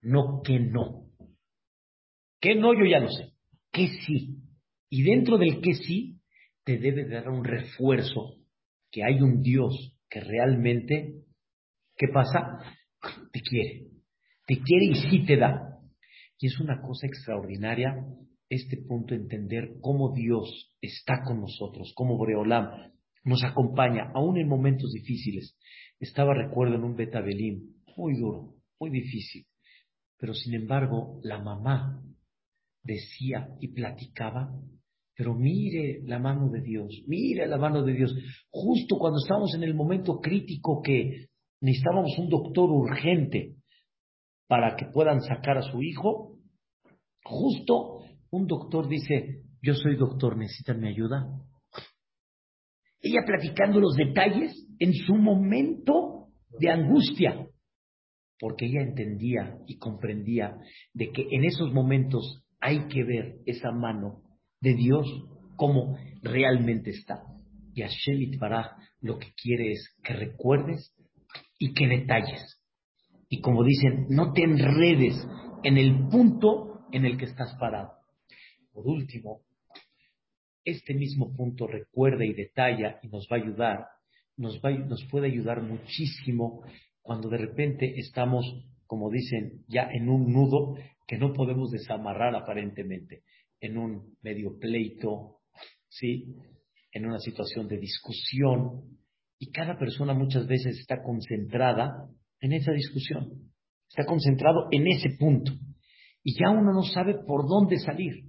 no 0.00 0.40
que 0.42 0.58
no. 0.58 1.07
¿Qué 2.40 2.54
no? 2.54 2.74
Yo 2.74 2.84
ya 2.84 3.00
lo 3.00 3.10
sé. 3.10 3.32
¿Qué 3.72 3.88
sí? 4.06 4.36
Y 4.90 5.02
dentro 5.02 5.38
del 5.38 5.60
que 5.60 5.74
sí, 5.74 6.20
te 6.64 6.78
debe 6.78 7.08
dar 7.08 7.28
un 7.28 7.44
refuerzo 7.44 8.36
que 8.90 9.04
hay 9.04 9.20
un 9.20 9.42
Dios 9.42 9.96
que 10.08 10.20
realmente, 10.20 11.24
¿qué 11.96 12.08
pasa? 12.12 12.40
Te 13.32 13.40
quiere. 13.40 13.88
Te 14.46 14.58
quiere 14.60 14.86
y 14.86 14.94
sí 14.94 15.26
te 15.26 15.36
da. 15.36 15.78
Y 16.38 16.46
es 16.46 16.58
una 16.60 16.80
cosa 16.80 17.06
extraordinaria 17.06 17.94
este 18.48 18.78
punto, 18.78 19.14
entender 19.14 19.76
cómo 19.80 20.14
Dios 20.14 20.74
está 20.80 21.22
con 21.22 21.40
nosotros, 21.40 21.92
cómo 21.94 22.16
Boreolam 22.16 22.92
nos 23.24 23.44
acompaña, 23.44 24.10
aún 24.14 24.38
en 24.38 24.48
momentos 24.48 24.90
difíciles. 24.92 25.58
Estaba, 26.00 26.32
recuerdo, 26.32 26.76
en 26.76 26.84
un 26.84 26.96
Betabelim 26.96 27.74
muy 27.96 28.14
duro, 28.16 28.54
muy 28.80 28.90
difícil. 28.90 29.46
Pero 30.18 30.32
sin 30.32 30.54
embargo, 30.54 31.20
la 31.22 31.38
mamá 31.38 32.02
decía 32.82 33.48
y 33.60 33.68
platicaba, 33.68 34.50
pero 35.14 35.34
mire 35.34 36.00
la 36.04 36.18
mano 36.18 36.48
de 36.48 36.60
Dios, 36.60 37.02
mire 37.06 37.46
la 37.46 37.58
mano 37.58 37.82
de 37.82 37.92
Dios. 37.92 38.14
Justo 38.50 38.98
cuando 38.98 39.18
estábamos 39.18 39.54
en 39.54 39.64
el 39.64 39.74
momento 39.74 40.20
crítico 40.20 40.80
que 40.80 41.26
necesitábamos 41.60 42.16
un 42.18 42.28
doctor 42.28 42.70
urgente 42.70 43.56
para 44.46 44.76
que 44.76 44.86
puedan 44.86 45.20
sacar 45.20 45.58
a 45.58 45.62
su 45.62 45.82
hijo, 45.82 46.36
justo 47.24 48.04
un 48.30 48.46
doctor 48.46 48.88
dice, 48.88 49.42
yo 49.62 49.74
soy 49.74 49.96
doctor, 49.96 50.36
¿necesitan 50.36 50.80
mi 50.80 50.88
ayuda? 50.88 51.26
Ella 53.00 53.20
platicando 53.26 53.80
los 53.80 53.94
detalles 53.94 54.66
en 54.78 54.92
su 54.92 55.14
momento 55.14 56.28
de 56.58 56.70
angustia, 56.70 57.48
porque 58.38 58.66
ella 58.66 58.82
entendía 58.82 59.58
y 59.66 59.78
comprendía 59.78 60.56
de 60.94 61.10
que 61.10 61.26
en 61.30 61.44
esos 61.44 61.72
momentos 61.72 62.44
hay 62.60 62.88
que 62.88 63.04
ver 63.04 63.38
esa 63.46 63.70
mano 63.70 64.22
de 64.60 64.74
Dios 64.74 65.06
como 65.56 65.96
realmente 66.22 66.90
está. 66.90 67.22
Y 67.74 67.82
Hashem 67.82 68.20
Itbaraj 68.20 68.76
lo 69.00 69.18
que 69.18 69.32
quiere 69.40 69.72
es 69.72 69.96
que 70.02 70.14
recuerdes 70.14 70.92
y 71.58 71.72
que 71.74 71.86
detalles. 71.86 72.60
Y 73.28 73.40
como 73.40 73.62
dicen, 73.62 74.06
no 74.08 74.32
te 74.32 74.42
enredes 74.42 75.14
en 75.62 75.76
el 75.76 76.08
punto 76.08 76.86
en 76.92 77.04
el 77.04 77.18
que 77.18 77.26
estás 77.26 77.54
parado. 77.58 77.92
Por 78.72 78.86
último, 78.86 79.42
este 80.64 80.94
mismo 80.94 81.34
punto 81.34 81.66
recuerda 81.66 82.24
y 82.24 82.32
detalla 82.32 82.98
y 83.02 83.08
nos 83.08 83.26
va 83.30 83.36
a 83.36 83.40
ayudar, 83.40 83.86
nos, 84.36 84.60
va, 84.60 84.70
nos 84.70 85.04
puede 85.10 85.26
ayudar 85.26 85.62
muchísimo 85.62 86.62
cuando 87.02 87.28
de 87.28 87.38
repente 87.38 87.98
estamos, 87.98 88.44
como 88.86 89.10
dicen, 89.10 89.64
ya 89.68 89.88
en 89.90 90.08
un 90.08 90.32
nudo 90.32 90.76
que 91.08 91.16
no 91.16 91.32
podemos 91.32 91.70
desamarrar 91.70 92.36
aparentemente, 92.36 93.22
en 93.60 93.78
un 93.78 94.16
medio 94.20 94.58
pleito, 94.58 95.38
¿sí? 95.88 96.36
En 96.92 97.06
una 97.06 97.18
situación 97.18 97.66
de 97.66 97.78
discusión, 97.78 98.98
y 99.38 99.50
cada 99.50 99.78
persona 99.78 100.12
muchas 100.12 100.46
veces 100.46 100.78
está 100.78 101.02
concentrada 101.02 102.08
en 102.40 102.52
esa 102.52 102.72
discusión, 102.72 103.50
está 103.88 104.04
concentrado 104.04 104.68
en 104.70 104.86
ese 104.86 105.16
punto, 105.18 105.52
y 106.22 106.38
ya 106.38 106.50
uno 106.50 106.74
no 106.74 106.82
sabe 106.82 107.14
por 107.26 107.48
dónde 107.48 107.78
salir. 107.78 108.24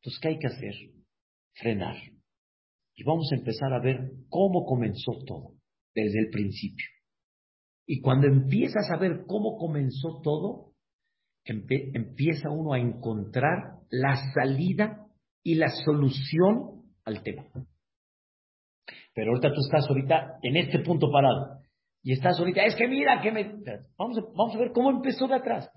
Entonces, 0.00 0.20
¿qué 0.20 0.28
hay 0.28 0.38
que 0.38 0.48
hacer? 0.48 0.74
Frenar. 1.54 1.96
Y 2.96 3.04
vamos 3.04 3.28
a 3.30 3.36
empezar 3.36 3.72
a 3.72 3.80
ver 3.80 4.10
cómo 4.28 4.64
comenzó 4.64 5.22
todo, 5.24 5.54
desde 5.94 6.18
el 6.18 6.30
principio. 6.30 6.86
Y 7.86 8.00
cuando 8.00 8.26
empiezas 8.26 8.90
a 8.90 8.98
ver 8.98 9.24
cómo 9.24 9.56
comenzó 9.56 10.20
todo, 10.22 10.67
empieza 11.48 12.50
uno 12.50 12.74
a 12.74 12.78
encontrar 12.78 13.78
la 13.90 14.16
salida 14.34 15.06
y 15.42 15.54
la 15.54 15.68
solución 15.84 16.82
al 17.04 17.22
tema. 17.22 17.44
Pero 19.14 19.30
ahorita 19.30 19.52
tú 19.52 19.60
estás 19.60 19.88
ahorita 19.88 20.38
en 20.42 20.56
este 20.56 20.80
punto 20.80 21.10
parado. 21.10 21.58
Y 22.02 22.12
estás 22.12 22.38
ahorita, 22.38 22.64
es 22.64 22.76
que 22.76 22.86
mira 22.86 23.20
que 23.20 23.32
me... 23.32 23.44
Vamos 23.96 24.18
a, 24.18 24.20
vamos 24.36 24.54
a 24.54 24.58
ver 24.58 24.72
cómo 24.72 24.90
empezó 24.90 25.26
de 25.26 25.34
atrás. 25.34 25.70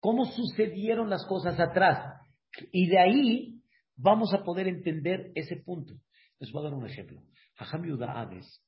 Cómo 0.00 0.24
sucedieron 0.24 1.10
las 1.10 1.26
cosas 1.26 1.58
atrás. 1.58 2.20
Y 2.72 2.88
de 2.88 2.98
ahí 2.98 3.60
vamos 3.96 4.32
a 4.32 4.42
poder 4.42 4.68
entender 4.68 5.32
ese 5.34 5.56
punto. 5.56 5.94
Les 6.38 6.50
voy 6.52 6.62
a 6.62 6.70
dar 6.70 6.74
un 6.74 6.86
ejemplo. 6.86 7.20
Jajam 7.56 7.84
Hades 8.02 8.62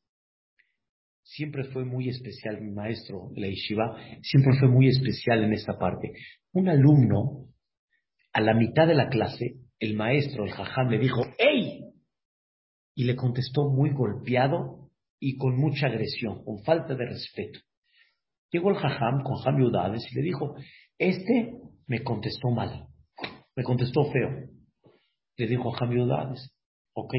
siempre 1.31 1.65
fue 1.65 1.85
muy 1.85 2.09
especial, 2.09 2.61
mi 2.61 2.73
maestro 2.73 3.31
la 3.37 3.47
Yeshiva, 3.47 3.97
siempre 4.21 4.59
fue 4.59 4.69
muy 4.69 4.89
especial 4.89 5.45
en 5.45 5.53
esta 5.53 5.79
parte. 5.79 6.13
Un 6.53 6.69
alumno, 6.69 7.47
a 8.33 8.41
la 8.41 8.55
mitad 8.55 8.87
de 8.87 8.95
la 8.95 9.09
clase, 9.09 9.57
el 9.79 9.95
maestro, 9.95 10.45
el 10.45 10.51
Jajam, 10.51 10.89
le 10.89 10.99
dijo, 10.99 11.23
¡Ey! 11.39 11.85
Y 12.95 13.05
le 13.05 13.15
contestó 13.15 13.71
muy 13.71 13.91
golpeado 13.91 14.91
y 15.21 15.37
con 15.37 15.57
mucha 15.57 15.87
agresión, 15.87 16.45
con 16.45 16.63
falta 16.65 16.95
de 16.95 17.07
respeto. 17.07 17.61
Llegó 18.51 18.71
el 18.71 18.77
Jajam 18.77 19.23
con 19.23 19.37
Hades 19.47 20.11
y 20.11 20.15
le 20.17 20.23
dijo, 20.23 20.57
este 20.99 21.53
me 21.87 22.03
contestó 22.03 22.51
mal, 22.51 22.89
me 23.55 23.63
contestó 23.63 24.11
feo. 24.11 24.49
Le 25.37 25.47
dijo 25.47 25.73
a 25.75 25.85
Udades, 25.85 26.53
ok, 26.95 27.15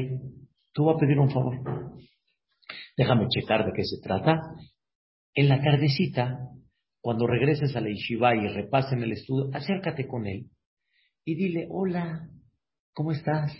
tú 0.72 0.84
vas 0.84 0.96
a 0.96 1.00
pedir 1.00 1.18
un 1.18 1.30
favor. 1.30 1.58
Déjame 2.96 3.26
checar 3.28 3.64
de 3.64 3.72
qué 3.74 3.84
se 3.84 4.00
trata. 4.02 4.40
En 5.34 5.48
la 5.48 5.62
tardecita, 5.62 6.38
cuando 7.00 7.26
regreses 7.26 7.74
a 7.74 7.80
la 7.80 7.88
Yeshiva 7.88 8.34
y 8.36 8.48
repasen 8.48 9.02
el 9.02 9.12
estudio, 9.12 9.50
acércate 9.54 10.06
con 10.06 10.26
él 10.26 10.50
y 11.24 11.34
dile, 11.34 11.66
hola, 11.70 12.28
¿cómo 12.92 13.12
estás? 13.12 13.52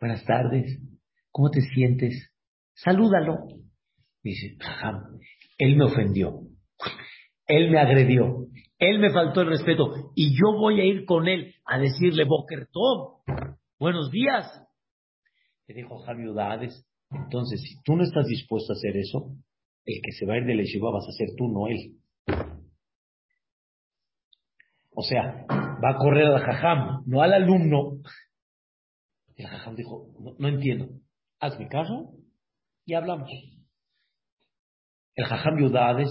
Buenas 0.00 0.24
tardes, 0.24 0.80
¿cómo 1.30 1.50
te 1.50 1.60
sientes? 1.60 2.32
Salúdalo. 2.74 3.38
Dice, 4.22 4.56
Jajam, 4.58 5.18
él 5.58 5.76
me 5.76 5.84
ofendió, 5.84 6.40
él 7.46 7.70
me 7.70 7.78
agredió, 7.78 8.46
él 8.78 8.98
me 8.98 9.10
faltó 9.12 9.42
el 9.42 9.48
respeto 9.48 10.12
y 10.14 10.34
yo 10.34 10.52
voy 10.58 10.80
a 10.80 10.84
ir 10.84 11.04
con 11.04 11.28
él 11.28 11.54
a 11.64 11.78
decirle 11.78 12.24
Boker 12.24 12.68
buenos 13.78 14.10
días. 14.10 14.46
Le 15.66 15.74
dijo 15.74 15.98
Javi 15.98 16.26
Udades, 16.26 16.87
entonces, 17.10 17.60
si 17.62 17.80
tú 17.82 17.96
no 17.96 18.04
estás 18.04 18.26
dispuesto 18.26 18.72
a 18.72 18.76
hacer 18.76 18.96
eso, 18.96 19.34
el 19.84 20.00
que 20.02 20.12
se 20.12 20.26
va 20.26 20.34
a 20.34 20.38
ir 20.38 20.44
de 20.44 20.54
la 20.54 20.90
vas 20.92 21.08
a 21.08 21.12
ser 21.12 21.28
tú, 21.36 21.48
no 21.48 21.66
él. 21.68 21.96
O 24.90 25.02
sea, 25.02 25.46
va 25.48 25.90
a 25.90 25.96
correr 25.96 26.26
al 26.26 26.40
jajam, 26.40 27.04
no 27.06 27.22
al 27.22 27.32
alumno. 27.32 28.00
El 29.36 29.46
jajam 29.46 29.76
dijo, 29.76 30.08
no, 30.38 30.48
entiendo, 30.48 30.88
hazme 31.40 31.68
caso 31.68 32.12
y 32.84 32.94
hablamos. 32.94 33.30
El 35.14 35.24
jajam 35.24 35.58
Yudades 35.58 36.08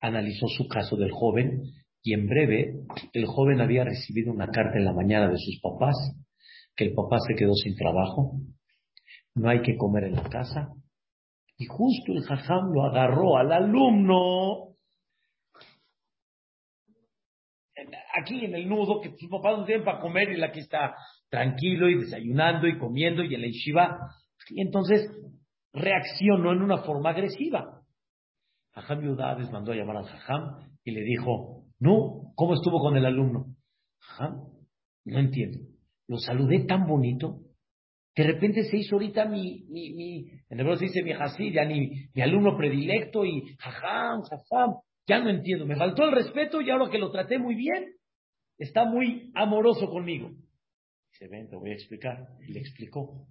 analizó 0.00 0.46
su 0.48 0.68
caso 0.68 0.96
del 0.96 1.10
joven 1.10 1.62
y 2.02 2.14
en 2.14 2.26
breve 2.26 2.74
el 3.12 3.26
joven 3.26 3.60
había 3.60 3.84
recibido 3.84 4.32
una 4.32 4.46
carta 4.46 4.78
en 4.78 4.84
la 4.84 4.92
mañana 4.92 5.28
de 5.28 5.38
sus 5.38 5.60
papás 5.60 5.96
que 6.74 6.84
el 6.84 6.94
papá 6.94 7.18
se 7.26 7.34
quedó 7.34 7.54
sin 7.54 7.76
trabajo, 7.76 8.40
no 9.34 9.48
hay 9.48 9.62
que 9.62 9.76
comer 9.76 10.04
en 10.04 10.14
la 10.14 10.28
casa. 10.28 10.68
Y 11.56 11.66
justo 11.66 12.12
el 12.12 12.22
jajam 12.22 12.72
lo 12.72 12.84
agarró 12.84 13.36
al 13.36 13.52
alumno 13.52 14.68
aquí 18.14 18.44
en 18.44 18.54
el 18.54 18.68
nudo, 18.68 19.00
que 19.00 19.16
su 19.16 19.28
papá 19.28 19.56
no 19.56 19.64
tiene 19.64 19.84
para 19.84 20.00
comer 20.00 20.30
y 20.30 20.34
él 20.34 20.44
aquí 20.44 20.60
está 20.60 20.94
tranquilo 21.30 21.88
y 21.88 21.98
desayunando 21.98 22.68
y 22.68 22.78
comiendo 22.78 23.22
y 23.22 23.34
en 23.34 23.44
la. 23.44 23.98
Y 24.50 24.60
entonces 24.60 25.10
reaccionó 25.72 26.52
en 26.52 26.62
una 26.62 26.78
forma 26.78 27.10
agresiva. 27.10 27.80
Jajam 28.72 29.02
Yudades 29.02 29.50
mandó 29.50 29.72
a 29.72 29.76
llamar 29.76 29.96
al 29.98 30.06
jajam 30.06 30.68
y 30.84 30.92
le 30.92 31.02
dijo, 31.02 31.64
no, 31.78 32.32
¿cómo 32.34 32.54
estuvo 32.54 32.80
con 32.80 32.96
el 32.96 33.06
alumno? 33.06 33.46
Jajam, 34.00 34.44
no 35.04 35.18
entiendo 35.18 35.72
lo 36.12 36.18
saludé 36.18 36.64
tan 36.66 36.86
bonito. 36.86 37.40
De 38.14 38.24
repente 38.24 38.64
se 38.64 38.76
hizo 38.76 38.96
ahorita 38.96 39.24
mi, 39.24 39.64
mi, 39.70 39.90
mi 39.94 40.30
en 40.48 40.60
hebreo 40.60 40.76
se 40.76 40.84
dice 40.84 41.02
mi 41.02 41.12
hasid, 41.12 41.54
ya 41.54 41.64
ni 41.64 42.08
mi 42.14 42.22
alumno 42.22 42.56
predilecto 42.58 43.24
y 43.24 43.56
jajam, 43.58 44.22
jajam, 44.22 44.74
ya 45.06 45.18
no 45.20 45.30
entiendo. 45.30 45.66
Me 45.66 45.76
faltó 45.76 46.04
el 46.04 46.12
respeto 46.12 46.60
y 46.60 46.70
ahora 46.70 46.90
que 46.90 46.98
lo 46.98 47.10
traté 47.10 47.38
muy 47.38 47.54
bien, 47.54 47.94
está 48.58 48.84
muy 48.84 49.30
amoroso 49.34 49.88
conmigo. 49.88 50.30
Dice, 51.12 51.28
ven, 51.28 51.48
te 51.48 51.56
voy 51.56 51.70
a 51.70 51.74
explicar. 51.74 52.28
Y 52.46 52.52
le 52.52 52.60
explicó. 52.60 53.26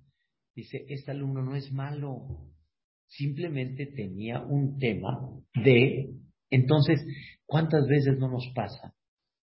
Dice, 0.55 0.83
este 0.87 1.11
alumno 1.11 1.43
no 1.43 1.55
es 1.55 1.71
malo. 1.71 2.27
Simplemente 3.07 3.87
tenía 3.87 4.41
un 4.41 4.77
tema 4.77 5.19
de... 5.53 6.09
Entonces, 6.49 6.99
¿cuántas 7.45 7.87
veces 7.87 8.17
no 8.17 8.29
nos 8.29 8.51
pasa 8.53 8.93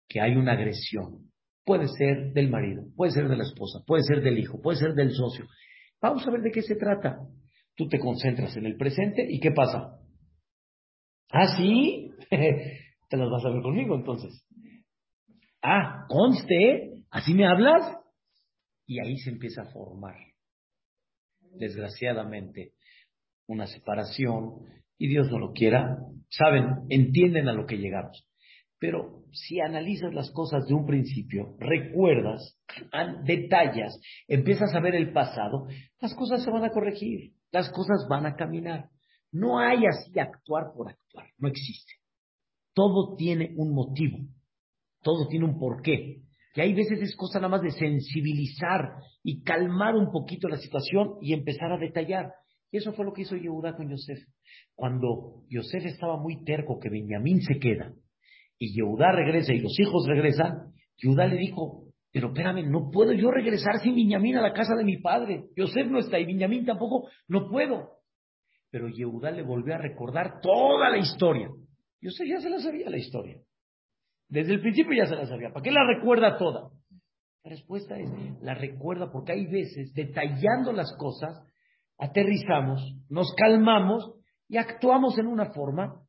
que 0.09 0.21
hay 0.21 0.35
una 0.35 0.53
agresión? 0.53 1.31
Puede 1.67 1.89
ser 1.89 2.33
del 2.33 2.49
marido, 2.49 2.85
puede 2.95 3.11
ser 3.11 3.29
de 3.29 3.37
la 3.37 3.43
esposa, 3.43 3.81
puede 3.85 4.05
ser 4.05 4.23
del 4.23 4.39
hijo, 4.39 4.63
puede 4.63 4.79
ser 4.79 4.95
del 4.95 5.11
socio. 5.11 5.47
Vamos 6.01 6.25
a 6.25 6.31
ver 6.31 6.41
de 6.43 6.53
qué 6.53 6.63
se 6.63 6.77
trata. 6.77 7.19
Tú 7.75 7.89
te 7.89 7.99
concentras 7.99 8.57
en 8.57 8.67
el 8.67 8.77
presente 8.77 9.27
y 9.29 9.41
¿qué 9.41 9.51
pasa? 9.51 9.99
Ah, 11.33 11.57
sí, 11.57 12.09
te 12.31 13.17
las 13.17 13.29
vas 13.29 13.45
a 13.45 13.51
ver 13.51 13.63
conmigo 13.63 13.97
entonces. 13.97 14.47
Ah, 15.61 16.07
conste, 16.09 17.03
así 17.11 17.35
me 17.35 17.49
hablas. 17.49 17.97
Y 18.87 19.01
ahí 19.01 19.17
se 19.19 19.31
empieza 19.31 19.63
a 19.63 19.73
formar, 19.73 20.15
desgraciadamente, 21.59 22.75
una 23.49 23.67
separación, 23.67 24.61
y 24.99 25.09
Dios 25.09 25.29
no 25.33 25.41
lo 25.41 25.53
quiera, 25.53 25.99
saben, 26.31 26.87
entienden 26.91 27.49
a 27.49 27.53
lo 27.53 27.67
que 27.67 27.79
llegamos. 27.79 28.25
Pero 28.79 29.25
si 29.37 29.61
analizas 29.61 30.13
las 30.15 30.31
cosas 30.31 30.67
de 30.67 30.75
un 30.75 30.87
principio, 30.87 31.57
recuerdas, 31.59 32.59
detallas, 33.25 33.99
empiezas 34.27 34.75
a 34.75 34.81
ver 34.81 34.95
el 34.95 35.13
pasado, 35.13 35.67
las 36.01 36.15
cosas 36.15 36.43
se 36.43 36.51
van 36.51 36.65
a 36.65 36.71
corregir, 36.71 37.33
las 37.53 37.71
cosas 37.71 38.07
van 38.09 38.27
a 38.27 38.35
caminar. 38.35 38.89
No 39.33 39.59
hay 39.59 39.85
así 39.87 40.19
actuar 40.19 40.73
por 40.75 40.89
actuar, 40.89 41.27
no 41.39 41.49
existe. 41.49 41.93
Todo 42.75 43.17
tiene 43.17 43.55
un 43.57 43.75
motivo, 43.75 44.19
todo 45.03 45.29
tiene 45.29 45.45
un 45.45 45.59
porqué. 45.59 46.23
Y 46.55 46.61
hay 46.61 46.73
veces 46.73 47.03
es 47.03 47.15
cosa 47.15 47.39
nada 47.39 47.51
más 47.51 47.63
de 47.63 47.71
sensibilizar 47.71 48.95
y 49.23 49.43
calmar 49.43 49.95
un 49.95 50.11
poquito 50.11 50.49
la 50.49 50.57
situación 50.57 51.17
y 51.21 51.35
empezar 51.35 51.71
a 51.71 51.79
detallar. 51.79 52.33
Y 52.71 52.79
eso 52.79 52.93
fue 52.95 53.05
lo 53.05 53.13
que 53.13 53.23
hizo 53.23 53.37
Yehuda 53.37 53.77
con 53.77 53.91
Yosef. 53.91 54.19
Cuando 54.75 55.45
Yosef 55.49 55.85
estaba 55.85 56.17
muy 56.17 56.45
terco 56.45 56.79
que 56.81 56.89
Benjamín 56.89 57.43
se 57.43 57.59
queda, 57.59 57.93
y 58.59 58.75
Yehudá 58.75 59.13
regresa 59.13 59.53
y 59.53 59.61
los 59.61 59.79
hijos 59.79 60.07
regresan, 60.07 60.73
Yehudá 60.97 61.27
le 61.27 61.37
dijo, 61.37 61.85
pero 62.13 62.29
espérame, 62.29 62.71
no 62.71 62.91
puedo 62.91 63.13
yo 63.13 63.31
regresar 63.31 63.79
sin 63.81 63.95
Viñamín 63.95 64.37
a 64.37 64.43
la 64.43 64.53
casa 64.53 64.75
de 64.75 64.85
mi 64.85 64.97
padre. 64.99 65.45
Yosef 65.55 65.87
no 65.89 65.99
está 65.99 66.19
y 66.19 66.25
Viñamín 66.25 66.65
tampoco, 66.65 67.09
no 67.29 67.49
puedo. 67.51 67.99
Pero 68.71 68.89
Yehudá 68.89 69.31
le 69.31 69.43
volvió 69.43 69.75
a 69.75 69.79
recordar 69.79 70.41
toda 70.41 70.89
la 70.89 70.99
historia. 70.99 71.51
Yosef 72.01 72.27
ya 72.27 72.41
se 72.41 72.49
la 72.49 72.59
sabía 72.59 72.89
la 72.89 72.97
historia. 72.97 73.39
Desde 74.29 74.55
el 74.55 74.61
principio 74.61 74.95
ya 74.97 75.07
se 75.07 75.15
la 75.15 75.27
sabía. 75.27 75.53
¿Para 75.53 75.63
qué 75.63 75.71
la 75.71 75.87
recuerda 75.87 76.39
toda? 76.39 76.71
La 77.45 77.51
respuesta 77.51 77.99
es, 77.99 78.11
la 78.41 78.55
recuerda 78.55 79.13
porque 79.13 79.33
hay 79.33 79.47
veces, 79.47 79.93
detallando 79.93 80.73
las 80.73 80.97
cosas, 80.97 81.47
aterrizamos, 81.99 82.81
nos 83.09 83.33
calmamos 83.35 84.15
y 84.49 84.57
actuamos 84.57 85.19
en 85.19 85.27
una 85.27 85.53
forma 85.53 86.06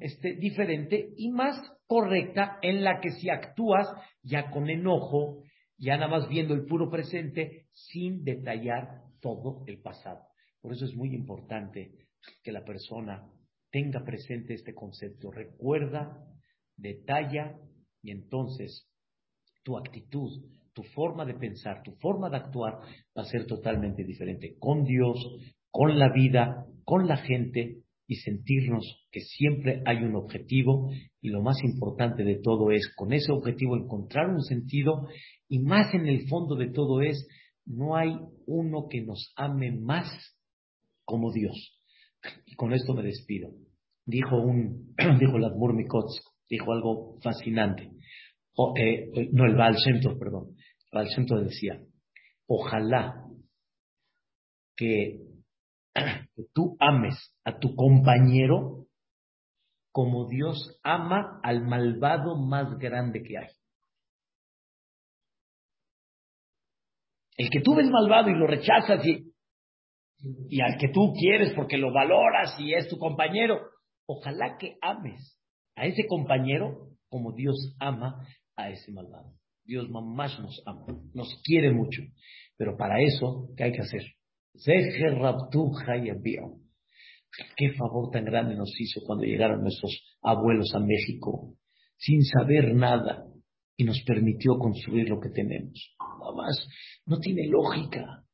este, 0.00 0.34
diferente 0.34 1.12
y 1.16 1.30
más 1.30 1.56
correcta 1.86 2.58
en 2.62 2.84
la 2.84 3.00
que 3.00 3.10
si 3.12 3.30
actúas 3.30 3.88
ya 4.22 4.50
con 4.50 4.68
enojo, 4.68 5.42
ya 5.78 5.96
nada 5.96 6.08
más 6.08 6.28
viendo 6.28 6.54
el 6.54 6.66
puro 6.66 6.90
presente, 6.90 7.66
sin 7.72 8.24
detallar 8.24 9.02
todo 9.20 9.64
el 9.66 9.80
pasado. 9.80 10.26
Por 10.60 10.72
eso 10.72 10.84
es 10.84 10.94
muy 10.94 11.14
importante 11.14 11.92
que 12.42 12.52
la 12.52 12.64
persona 12.64 13.26
tenga 13.70 14.04
presente 14.04 14.54
este 14.54 14.74
concepto. 14.74 15.30
Recuerda, 15.30 16.26
detalla 16.76 17.58
y 18.02 18.10
entonces 18.10 18.88
tu 19.62 19.76
actitud, 19.76 20.30
tu 20.72 20.82
forma 20.82 21.24
de 21.24 21.34
pensar, 21.34 21.82
tu 21.82 21.92
forma 21.96 22.30
de 22.30 22.36
actuar 22.36 22.80
va 23.16 23.22
a 23.22 23.26
ser 23.26 23.46
totalmente 23.46 24.04
diferente 24.04 24.56
con 24.58 24.84
Dios, 24.84 25.18
con 25.70 25.98
la 25.98 26.10
vida, 26.12 26.66
con 26.84 27.06
la 27.06 27.16
gente 27.18 27.82
y 28.08 28.16
sentirnos 28.16 29.06
que 29.12 29.20
siempre 29.20 29.82
hay 29.86 29.98
un 29.98 30.16
objetivo 30.16 30.90
y 31.20 31.28
lo 31.28 31.42
más 31.42 31.62
importante 31.62 32.24
de 32.24 32.40
todo 32.42 32.72
es 32.72 32.90
con 32.96 33.12
ese 33.12 33.30
objetivo 33.30 33.76
encontrar 33.76 34.30
un 34.30 34.42
sentido 34.42 35.06
y 35.48 35.58
más 35.60 35.94
en 35.94 36.06
el 36.06 36.26
fondo 36.26 36.56
de 36.56 36.70
todo 36.70 37.02
es 37.02 37.28
no 37.66 37.96
hay 37.96 38.16
uno 38.46 38.88
que 38.90 39.02
nos 39.02 39.32
ame 39.36 39.72
más 39.72 40.08
como 41.04 41.32
Dios. 41.32 41.78
Y 42.46 42.54
con 42.54 42.72
esto 42.72 42.94
me 42.94 43.02
despido. 43.02 43.50
Dijo 44.06 44.36
un, 44.36 44.94
dijo 45.20 45.36
el 45.36 45.44
Admur 45.44 45.74
dijo 46.48 46.72
algo 46.72 47.18
fascinante. 47.22 47.90
Eh, 48.76 49.28
no, 49.32 49.44
el 49.44 49.54
Baal 49.54 49.76
perdón. 50.18 50.56
El 50.90 51.44
decía, 51.44 51.80
ojalá 52.46 53.22
que, 54.74 55.20
que 56.38 56.44
tú 56.54 56.76
ames 56.78 57.16
a 57.44 57.58
tu 57.58 57.74
compañero 57.74 58.86
como 59.90 60.28
Dios 60.28 60.78
ama 60.84 61.40
al 61.42 61.66
malvado 61.66 62.36
más 62.36 62.78
grande 62.78 63.24
que 63.24 63.38
hay. 63.38 63.48
El 67.36 67.50
que 67.50 67.60
tú 67.60 67.74
ves 67.74 67.90
malvado 67.90 68.30
y 68.30 68.36
lo 68.36 68.46
rechazas 68.46 69.04
y, 69.04 69.32
y 70.48 70.60
al 70.60 70.78
que 70.78 70.90
tú 70.90 71.12
quieres 71.18 71.52
porque 71.54 71.76
lo 71.76 71.92
valoras 71.92 72.54
y 72.60 72.72
es 72.72 72.88
tu 72.88 72.98
compañero, 72.98 73.58
ojalá 74.06 74.58
que 74.58 74.76
ames 74.80 75.40
a 75.74 75.86
ese 75.86 76.06
compañero 76.06 76.90
como 77.08 77.32
Dios 77.32 77.74
ama 77.80 78.24
a 78.54 78.70
ese 78.70 78.92
malvado. 78.92 79.32
Dios 79.64 79.88
más 79.90 80.38
nos 80.38 80.62
ama, 80.66 80.86
nos 81.14 81.42
quiere 81.42 81.72
mucho. 81.72 82.02
Pero 82.56 82.76
para 82.76 83.02
eso, 83.02 83.48
¿qué 83.56 83.64
hay 83.64 83.72
que 83.72 83.82
hacer? 83.82 84.02
Qué 87.56 87.72
favor 87.72 88.10
tan 88.10 88.24
grande 88.24 88.56
nos 88.56 88.72
hizo 88.80 89.00
cuando 89.06 89.24
llegaron 89.24 89.62
nuestros 89.62 90.02
abuelos 90.22 90.74
a 90.74 90.80
México, 90.80 91.54
sin 91.96 92.24
saber 92.24 92.74
nada, 92.74 93.24
y 93.76 93.84
nos 93.84 94.02
permitió 94.02 94.58
construir 94.58 95.08
lo 95.08 95.20
que 95.20 95.30
tenemos. 95.30 95.96
Nada 96.00 96.32
más, 96.34 96.68
no 97.06 97.18
tiene 97.20 97.46
lógica 97.46 98.24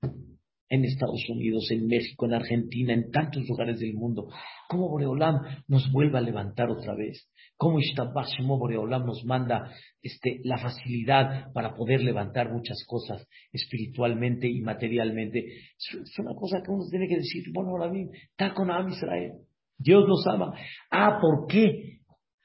en 0.69 0.85
Estados 0.85 1.29
Unidos, 1.29 1.71
en 1.71 1.87
México, 1.87 2.27
en 2.27 2.35
Argentina, 2.35 2.93
en 2.93 3.11
tantos 3.11 3.47
lugares 3.49 3.79
del 3.81 3.95
mundo. 3.95 4.29
¿Cómo 4.69 4.89
Boreolam 4.89 5.37
nos 5.69 5.91
vuelve 5.93 6.19
a 6.19 6.23
levantar 6.23 6.71
otra 6.71 6.95
vez? 6.95 7.29
¿Cómo 7.57 7.79
Ishtabashimo 7.79 8.59
Boreolam 8.59 9.07
nos 9.07 9.25
manda 9.25 9.71
este, 10.03 10.41
la 10.43 10.59
facilidad 10.59 11.53
para 11.53 11.75
poder 11.75 12.03
levantar 12.03 12.53
muchas 12.53 12.85
cosas 12.87 13.27
espiritualmente 13.53 14.49
y 14.49 14.61
materialmente? 14.61 15.39
Es, 15.39 16.19
una 16.19 16.35
cosa 16.35 16.61
que 16.65 16.71
uno 16.71 16.85
tiene 16.91 17.09
que 17.09 17.17
decir, 17.17 17.45
bueno, 17.53 17.71
ahora 17.71 17.91
bien, 17.91 18.11
está 18.31 18.55
con 18.55 18.71
Am 18.71 18.89
Israel. 18.89 19.33
Dios 19.79 20.05
nos 20.09 20.27
ama. 20.27 20.55
Ah, 20.91 21.19
¿por 21.21 21.47
qué? 21.47 22.01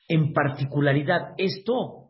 En 0.08 0.34
particularidad, 0.34 1.34
esto 1.38 2.10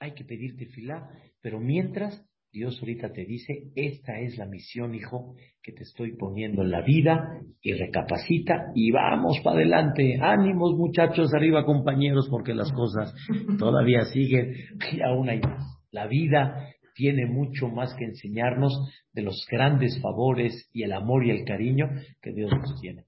hay 0.00 0.12
que 0.12 0.24
pedirte 0.24 0.66
fila, 0.66 1.08
pero 1.40 1.60
mientras 1.60 2.26
Dios 2.52 2.78
ahorita 2.80 3.12
te 3.12 3.24
dice, 3.24 3.70
esta 3.74 4.18
es 4.20 4.38
la 4.38 4.46
misión, 4.46 4.94
hijo, 4.94 5.34
que 5.62 5.72
te 5.72 5.82
estoy 5.82 6.16
poniendo 6.16 6.62
en 6.62 6.70
la 6.70 6.80
vida 6.80 7.40
y 7.60 7.72
recapacita 7.72 8.72
y 8.74 8.90
vamos 8.90 9.40
para 9.44 9.56
adelante. 9.56 10.18
Ánimos 10.20 10.74
muchachos, 10.74 11.34
arriba 11.34 11.66
compañeros, 11.66 12.28
porque 12.30 12.54
las 12.54 12.72
cosas 12.72 13.14
todavía 13.58 14.02
siguen 14.12 14.54
y 14.92 15.02
aún 15.02 15.28
hay 15.28 15.40
más. 15.40 15.64
La 15.90 16.06
vida 16.06 16.70
tiene 16.94 17.26
mucho 17.26 17.68
más 17.68 17.94
que 17.94 18.06
enseñarnos 18.06 18.72
de 19.12 19.22
los 19.22 19.46
grandes 19.50 20.00
favores 20.00 20.70
y 20.72 20.82
el 20.82 20.92
amor 20.92 21.26
y 21.26 21.30
el 21.30 21.44
cariño 21.44 21.90
que 22.22 22.32
Dios 22.32 22.50
nos 22.50 22.80
tiene. 22.80 23.04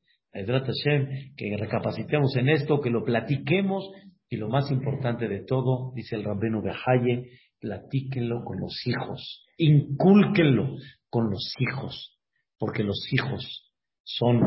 que 1.36 1.56
recapacitemos 1.56 2.36
en 2.36 2.50
esto, 2.50 2.80
que 2.80 2.90
lo 2.90 3.02
platiquemos 3.02 3.90
y 4.28 4.36
lo 4.36 4.48
más 4.48 4.70
importante 4.70 5.26
de 5.26 5.42
todo, 5.44 5.92
dice 5.94 6.16
el 6.16 6.24
Rabbenu 6.24 6.60
Behaye, 6.60 7.30
platíquenlo 7.60 8.44
con 8.44 8.60
los 8.60 8.74
hijos, 8.86 9.46
incúlquenlo 9.56 10.76
con 11.10 11.30
los 11.30 11.54
hijos, 11.58 12.18
porque 12.58 12.82
los 12.84 13.00
hijos 13.12 13.72
son 14.04 14.40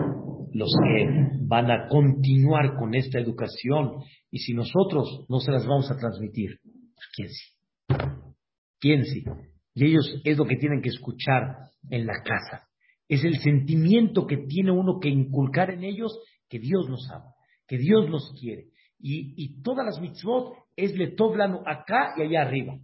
los 0.53 0.70
que 0.84 1.07
van 1.45 1.70
a 1.70 1.88
continuar 1.88 2.76
con 2.78 2.95
esta 2.95 3.20
educación 3.20 4.03
y 4.32 4.39
si 4.39 4.53
nosotros 4.53 5.26
no 5.30 5.39
se 5.39 5.51
las 5.51 5.66
vamos 5.66 5.89
a 5.91 5.97
transmitir, 5.97 6.59
¿quién 7.16 7.30
sí? 7.30 7.51
¿Quién 8.80 9.05
sí? 9.05 9.24
Y 9.76 9.86
ellos 9.86 10.22
es 10.24 10.38
lo 10.38 10.45
que 10.45 10.57
tienen 10.57 10.82
que 10.82 10.89
escuchar 10.89 11.55
en 11.89 12.05
la 12.05 12.22
casa. 12.24 12.68
Es 13.07 13.24
el 13.24 13.39
sentimiento 13.39 14.26
que 14.26 14.38
tiene 14.38 14.72
uno 14.72 14.99
que 14.99 15.09
inculcar 15.09 15.70
en 15.72 15.84
ellos 15.84 16.18
que 16.49 16.59
Dios 16.59 16.89
los 16.89 17.09
ama, 17.12 17.34
que 17.68 17.78
Dios 17.78 18.09
los 18.09 18.34
quiere. 18.39 18.68
Y, 18.99 19.34
y 19.36 19.62
todas 19.62 19.86
las 19.86 19.99
mitzvot 20.01 20.53
es 20.76 20.95
le 20.95 21.12
toblano 21.12 21.62
acá 21.66 22.14
y 22.18 22.24
allá 22.24 22.41
arriba. 22.41 22.80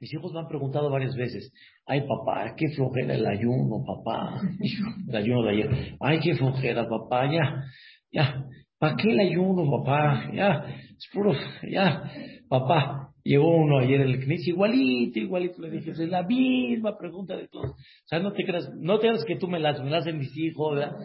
Mis 0.00 0.12
hijos 0.14 0.32
me 0.32 0.40
han 0.40 0.48
preguntado 0.48 0.90
varias 0.90 1.16
veces, 1.16 1.52
ay 1.86 2.02
papá, 2.02 2.54
qué 2.56 2.68
flojera 2.76 3.14
el 3.14 3.26
ayuno, 3.26 3.84
papá, 3.84 4.40
el 5.08 5.16
ayuno 5.16 5.42
de 5.42 5.50
ayer, 5.50 5.96
ay 6.00 6.20
qué 6.20 6.34
flojera, 6.36 6.88
papá, 6.88 7.30
ya, 7.32 7.64
ya, 8.12 8.44
¿para 8.78 8.96
qué 8.96 9.10
el 9.10 9.20
ayuno, 9.20 9.70
papá? 9.70 10.30
Ya, 10.32 10.64
es 10.96 11.08
puro, 11.12 11.32
ya, 11.70 12.10
papá. 12.48 13.04
Llegó 13.24 13.56
uno 13.56 13.80
ayer 13.80 14.00
en 14.00 14.08
el 14.08 14.24
CNIS, 14.24 14.48
igualito, 14.48 15.18
igualito, 15.18 15.60
le 15.60 15.70
dije, 15.70 15.90
es 15.90 15.98
la 15.98 16.22
misma 16.22 16.96
pregunta 16.96 17.36
de 17.36 17.46
todos. 17.48 17.72
O 17.72 18.06
sea, 18.06 18.20
no 18.20 18.32
te 18.32 18.44
creas, 18.44 18.70
no 18.78 18.98
te 18.98 19.08
creas 19.08 19.24
que 19.26 19.36
tú 19.36 19.48
me 19.48 19.60
las, 19.60 19.82
me 19.82 19.90
las 19.90 20.06
en 20.06 20.18
mis 20.18 20.34
hijos, 20.34 20.76
¿verdad? 20.76 20.96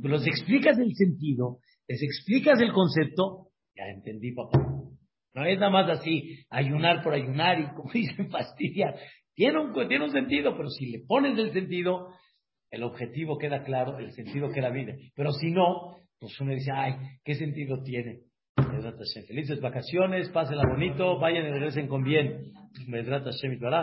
Pero 0.00 0.16
les 0.16 0.26
explicas 0.26 0.78
el 0.78 0.94
sentido, 0.94 1.58
les 1.86 2.02
explicas 2.02 2.60
el 2.62 2.72
concepto, 2.72 3.48
ya 3.76 3.84
entendí, 3.94 4.32
papá. 4.32 4.85
No 5.36 5.44
es 5.44 5.58
nada 5.58 5.70
más 5.70 5.90
así, 5.90 6.46
ayunar 6.48 7.04
por 7.04 7.12
ayunar 7.12 7.60
y 7.60 7.66
como 7.76 7.92
dicen, 7.92 8.30
fastidiar. 8.30 8.96
Tiene 9.34 9.60
un, 9.60 9.74
tiene 9.86 10.06
un 10.06 10.10
sentido, 10.10 10.56
pero 10.56 10.70
si 10.70 10.86
le 10.86 11.00
pones 11.06 11.38
el 11.38 11.52
sentido, 11.52 12.08
el 12.70 12.82
objetivo 12.82 13.36
queda 13.36 13.62
claro, 13.62 13.98
el 13.98 14.12
sentido 14.12 14.48
queda 14.48 14.70
bien. 14.70 14.96
Pero 15.14 15.32
si 15.32 15.50
no, 15.50 15.98
pues 16.18 16.40
uno 16.40 16.52
dice, 16.52 16.72
ay, 16.74 16.94
¿qué 17.22 17.34
sentido 17.34 17.82
tiene? 17.82 18.20
Felices 19.28 19.60
vacaciones, 19.60 20.30
pásenla 20.30 20.62
bonito, 20.66 21.18
vayan 21.18 21.46
y 21.46 21.50
regresen 21.50 21.86
con 21.86 22.02
bien. 22.02 22.52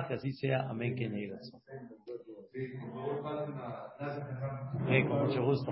que 0.08 0.16
así 0.16 0.34
sea. 0.34 0.68
Amén. 0.70 0.96
Que 0.96 1.08
con 5.08 5.28
mucho 5.28 5.44
gusto. 5.44 5.72